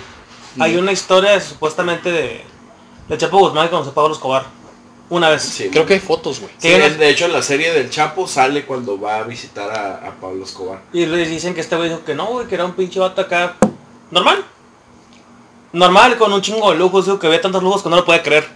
hay 0.59 0.75
una 0.77 0.91
historia 0.91 1.39
supuestamente 1.41 2.11
de, 2.11 2.43
de 3.09 3.17
Chapo 3.17 3.39
Guzmán 3.39 3.65
que 3.65 3.71
conoció 3.71 3.91
a 3.91 3.95
Pablo 3.95 4.13
Escobar. 4.13 4.45
Una 5.09 5.29
vez. 5.29 5.43
Sí, 5.43 5.69
Creo 5.71 5.85
que 5.85 5.93
hay 5.95 5.99
fotos, 5.99 6.39
güey. 6.39 6.51
Sí, 6.57 6.69
de 6.69 7.09
hecho 7.09 7.25
en 7.25 7.33
la 7.33 7.41
serie 7.43 7.71
del 7.73 7.89
Chapo 7.91 8.27
sale 8.27 8.65
cuando 8.65 8.99
va 8.99 9.17
a 9.17 9.23
visitar 9.23 9.69
a, 9.71 10.07
a 10.07 10.11
Pablo 10.19 10.43
Escobar. 10.43 10.81
Y 10.93 11.05
le 11.05 11.27
dicen 11.27 11.53
que 11.53 11.61
este 11.61 11.75
güey 11.75 11.89
dijo 11.89 12.03
que 12.03 12.15
no, 12.15 12.25
güey, 12.27 12.47
que 12.47 12.55
era 12.55 12.65
un 12.65 12.73
pinche 12.73 12.99
vato 12.99 13.21
acá 13.21 13.55
normal. 14.09 14.43
Normal, 15.73 16.17
con 16.17 16.31
un 16.33 16.41
chingo 16.41 16.71
de 16.71 16.77
lujos, 16.77 17.05
digo 17.05 17.19
que 17.19 17.27
ve 17.27 17.37
tantos 17.37 17.61
lujos 17.61 17.83
que 17.83 17.89
no 17.89 17.97
lo 17.97 18.05
puede 18.05 18.21
creer. 18.23 18.47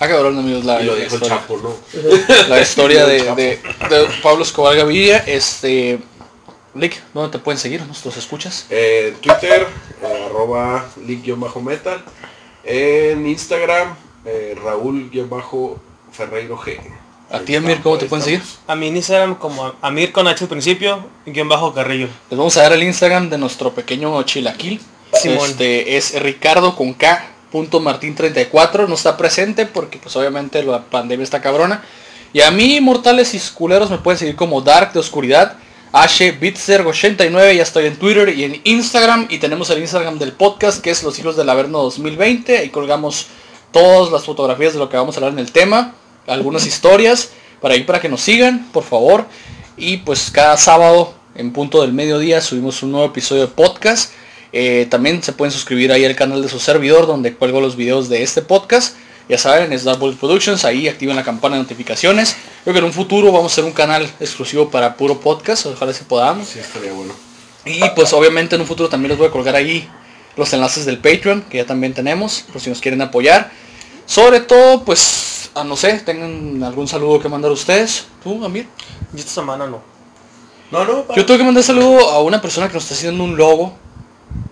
Ah, 0.00 0.08
cabrón, 0.08 0.36
amigos, 0.38 0.64
la, 0.64 0.82
Y 0.82 0.86
lo 0.86 0.92
la 0.96 1.04
dijo 1.04 1.14
el 1.16 1.22
historia, 1.22 1.38
Chapo, 1.40 1.56
¿no? 1.58 2.48
la 2.48 2.60
historia 2.60 3.06
de, 3.06 3.22
de- 3.34 3.60
de 3.88 4.08
Pablo 4.22 4.42
Escobar 4.42 4.74
Gaviria. 4.76 5.18
Este, 5.18 6.00
Lick, 6.74 7.00
¿dónde 7.14 7.30
te 7.30 7.38
pueden 7.38 7.58
seguir? 7.58 7.80
¿Nos 7.86 8.04
los 8.04 8.16
escuchas? 8.16 8.66
En 8.68 9.14
Twitter, 9.16 9.66
eh, 10.02 10.26
arroba 10.26 10.84
league-metal. 11.06 12.02
En 12.64 13.26
Instagram, 13.26 13.94
eh, 14.24 14.56
Raúl-Ferreiro 14.62 16.56
G. 16.58 16.78
A 17.30 17.40
ti, 17.40 17.56
Amir, 17.56 17.80
¿cómo 17.82 17.96
te 17.96 18.06
pueden 18.06 18.24
seguir? 18.24 18.42
A 18.66 18.74
mi 18.74 18.88
Instagram 18.88 19.36
como 19.36 19.72
Amir 19.80 20.12
con 20.12 20.28
H 20.28 20.44
al 20.44 20.48
principio, 20.50 21.02
y 21.24 21.30
guion 21.30 21.48
bajo 21.48 21.72
Carrillo. 21.72 22.08
Les 22.28 22.38
vamos 22.38 22.56
a 22.58 22.62
dar 22.62 22.72
el 22.74 22.82
Instagram 22.82 23.30
de 23.30 23.38
nuestro 23.38 23.72
pequeño 23.72 24.22
chilaquil. 24.24 24.80
Simón. 25.14 25.50
Este 25.50 25.96
es 25.96 26.20
Ricardo 26.22 26.76
con 26.76 26.92
K. 26.94 27.26
punto 27.50 27.80
Martín 27.80 28.14
34 28.14 28.88
no 28.88 28.94
está 28.94 29.16
presente 29.16 29.66
porque 29.66 29.98
pues 29.98 30.14
obviamente 30.16 30.62
la 30.62 30.82
pandemia 30.82 31.24
está 31.24 31.40
cabrona. 31.40 31.82
Y 32.34 32.40
a 32.40 32.50
mí, 32.50 32.80
mortales 32.80 33.34
y 33.34 33.40
culeros, 33.54 33.90
me 33.90 33.98
pueden 33.98 34.18
seguir 34.18 34.36
como 34.36 34.60
Dark 34.60 34.92
de 34.92 35.00
Oscuridad. 35.00 35.56
HBitzer89, 35.92 37.56
ya 37.56 37.62
estoy 37.62 37.86
en 37.86 37.96
Twitter 37.96 38.30
y 38.30 38.44
en 38.44 38.60
Instagram. 38.64 39.26
Y 39.28 39.38
tenemos 39.38 39.68
el 39.68 39.80
Instagram 39.80 40.18
del 40.18 40.32
podcast 40.32 40.82
que 40.82 40.90
es 40.90 41.02
Los 41.02 41.18
Hijos 41.18 41.36
del 41.36 41.50
Averno 41.50 41.82
2020. 41.82 42.58
Ahí 42.58 42.70
colgamos 42.70 43.26
todas 43.72 44.12
las 44.12 44.24
fotografías 44.24 44.74
de 44.74 44.78
lo 44.78 44.88
que 44.88 44.96
vamos 44.96 45.16
a 45.16 45.18
hablar 45.18 45.32
en 45.32 45.38
el 45.38 45.50
tema. 45.50 45.94
Algunas 46.26 46.66
historias. 46.66 47.30
Para 47.60 47.74
ahí 47.74 47.84
para 47.84 48.00
que 48.00 48.08
nos 48.08 48.20
sigan, 48.20 48.70
por 48.72 48.84
favor. 48.84 49.26
Y 49.76 49.98
pues 49.98 50.30
cada 50.30 50.56
sábado 50.56 51.14
en 51.34 51.52
punto 51.52 51.80
del 51.80 51.92
mediodía 51.92 52.40
subimos 52.40 52.82
un 52.82 52.92
nuevo 52.92 53.06
episodio 53.06 53.42
de 53.42 53.48
podcast. 53.48 54.12
Eh, 54.52 54.86
también 54.90 55.22
se 55.22 55.32
pueden 55.32 55.52
suscribir 55.52 55.92
ahí 55.92 56.04
al 56.04 56.14
canal 56.14 56.42
de 56.42 56.48
su 56.48 56.58
servidor 56.58 57.06
donde 57.06 57.34
cuelgo 57.34 57.60
los 57.60 57.76
videos 57.76 58.08
de 58.08 58.22
este 58.22 58.42
podcast. 58.42 58.96
Ya 59.28 59.38
saben, 59.38 59.72
es 59.72 59.84
Dark 59.84 59.98
Bullet 59.98 60.16
Productions, 60.16 60.64
ahí 60.64 60.88
activen 60.88 61.16
la 61.16 61.22
campana 61.22 61.56
de 61.56 61.62
notificaciones. 61.62 62.36
Creo 62.64 62.74
que 62.74 62.80
en 62.80 62.84
un 62.84 62.92
futuro 62.92 63.32
vamos 63.32 63.52
a 63.52 63.54
hacer 63.54 63.64
un 63.64 63.72
canal 63.72 64.10
exclusivo 64.20 64.68
para 64.68 64.96
puro 64.96 65.20
podcast, 65.20 65.66
ojalá 65.66 65.92
si 65.92 66.04
podamos. 66.04 66.48
Sí, 66.48 66.58
estaría 66.58 66.92
bueno. 66.92 67.14
Y 67.64 67.80
pues 67.94 68.12
obviamente 68.12 68.56
en 68.56 68.60
un 68.60 68.66
futuro 68.66 68.88
también 68.88 69.10
les 69.10 69.18
voy 69.18 69.28
a 69.28 69.30
colgar 69.30 69.54
ahí 69.54 69.88
los 70.36 70.52
enlaces 70.52 70.84
del 70.84 70.98
Patreon, 70.98 71.42
que 71.42 71.58
ya 71.58 71.66
también 71.66 71.94
tenemos, 71.94 72.44
por 72.52 72.60
si 72.60 72.68
nos 72.68 72.80
quieren 72.80 73.00
apoyar. 73.00 73.50
Sobre 74.12 74.40
todo, 74.40 74.84
pues, 74.84 75.48
a 75.54 75.64
no 75.64 75.74
sé, 75.74 75.94
tengan 76.04 76.62
algún 76.62 76.86
saludo 76.86 77.18
que 77.18 77.30
mandar 77.30 77.50
ustedes. 77.50 78.04
¿Tú, 78.22 78.44
Amir? 78.44 78.68
Y 79.14 79.18
esta 79.20 79.30
semana 79.32 79.66
no. 79.66 79.80
No, 80.70 80.84
no, 80.84 81.14
Yo 81.14 81.24
tuve 81.24 81.38
que 81.38 81.44
mandar 81.44 81.62
saludo 81.64 82.10
a 82.10 82.20
una 82.22 82.38
persona 82.38 82.68
que 82.68 82.74
nos 82.74 82.82
está 82.82 82.94
haciendo 82.94 83.24
un 83.24 83.38
logo. 83.38 83.72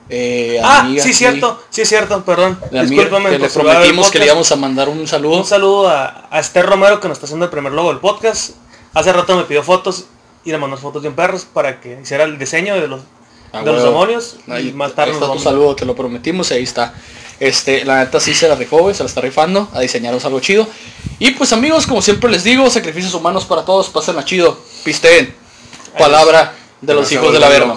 Eh, 0.08 0.58
Ah, 0.64 0.80
amiga 0.80 1.02
sí, 1.02 1.12
cierto, 1.12 1.62
sí, 1.68 1.84
cierto, 1.84 2.24
perdón. 2.24 2.58
de 2.72 2.86
que 2.88 3.38
le 3.38 3.48
prometimos 3.50 4.10
que 4.10 4.18
le 4.18 4.24
íbamos 4.24 4.50
a 4.50 4.56
mandar 4.56 4.88
un 4.88 5.06
saludo. 5.06 5.36
Un 5.36 5.44
saludo 5.44 5.90
a, 5.90 6.26
a 6.30 6.40
Esther 6.40 6.64
Romero 6.64 6.98
que 6.98 7.08
nos 7.08 7.18
está 7.18 7.26
haciendo 7.26 7.44
el 7.44 7.50
primer 7.50 7.72
logo 7.72 7.90
del 7.90 7.98
podcast. 7.98 8.52
Hace 8.94 9.12
rato 9.12 9.36
me 9.36 9.44
pidió 9.44 9.62
fotos 9.62 10.06
y 10.42 10.52
le 10.52 10.56
mandó 10.56 10.78
fotos 10.78 11.02
bien 11.02 11.14
perros 11.14 11.44
para 11.44 11.82
que 11.82 12.00
hiciera 12.02 12.24
el 12.24 12.38
diseño 12.38 12.76
de 12.80 12.88
los, 12.88 13.02
Ah, 13.52 13.62
de 13.62 13.72
los 13.72 13.82
demonios. 13.82 14.36
Ahí, 14.48 14.68
y 14.68 14.72
más 14.72 14.94
tarde 14.94 15.12
ahí 15.12 15.18
nos 15.18 15.22
está 15.22 15.26
tu 15.26 15.28
vamos. 15.28 15.42
saludo, 15.42 15.76
te 15.76 15.84
lo 15.84 15.94
prometimos 15.94 16.50
y 16.50 16.54
ahí 16.54 16.62
está. 16.62 16.94
Este, 17.40 17.86
la 17.86 18.04
neta 18.04 18.20
sí 18.20 18.34
se 18.34 18.46
la 18.48 18.54
rifó, 18.54 18.78
güey, 18.78 18.94
se 18.94 19.02
la 19.02 19.08
está 19.08 19.22
rifando 19.22 19.68
a 19.72 19.80
diseñarnos 19.80 20.24
algo 20.26 20.40
chido. 20.40 20.68
Y 21.18 21.32
pues 21.32 21.52
amigos, 21.52 21.86
como 21.86 22.02
siempre 22.02 22.30
les 22.30 22.44
digo, 22.44 22.68
sacrificios 22.70 23.14
humanos 23.14 23.46
para 23.46 23.64
todos, 23.64 23.88
pasen 23.88 24.22
chido, 24.24 24.58
pisteen. 24.84 25.34
Palabra 25.98 26.54
de 26.80 26.94
los 26.94 27.10
hijos 27.10 27.32
del 27.32 27.42
Averno. 27.42 27.68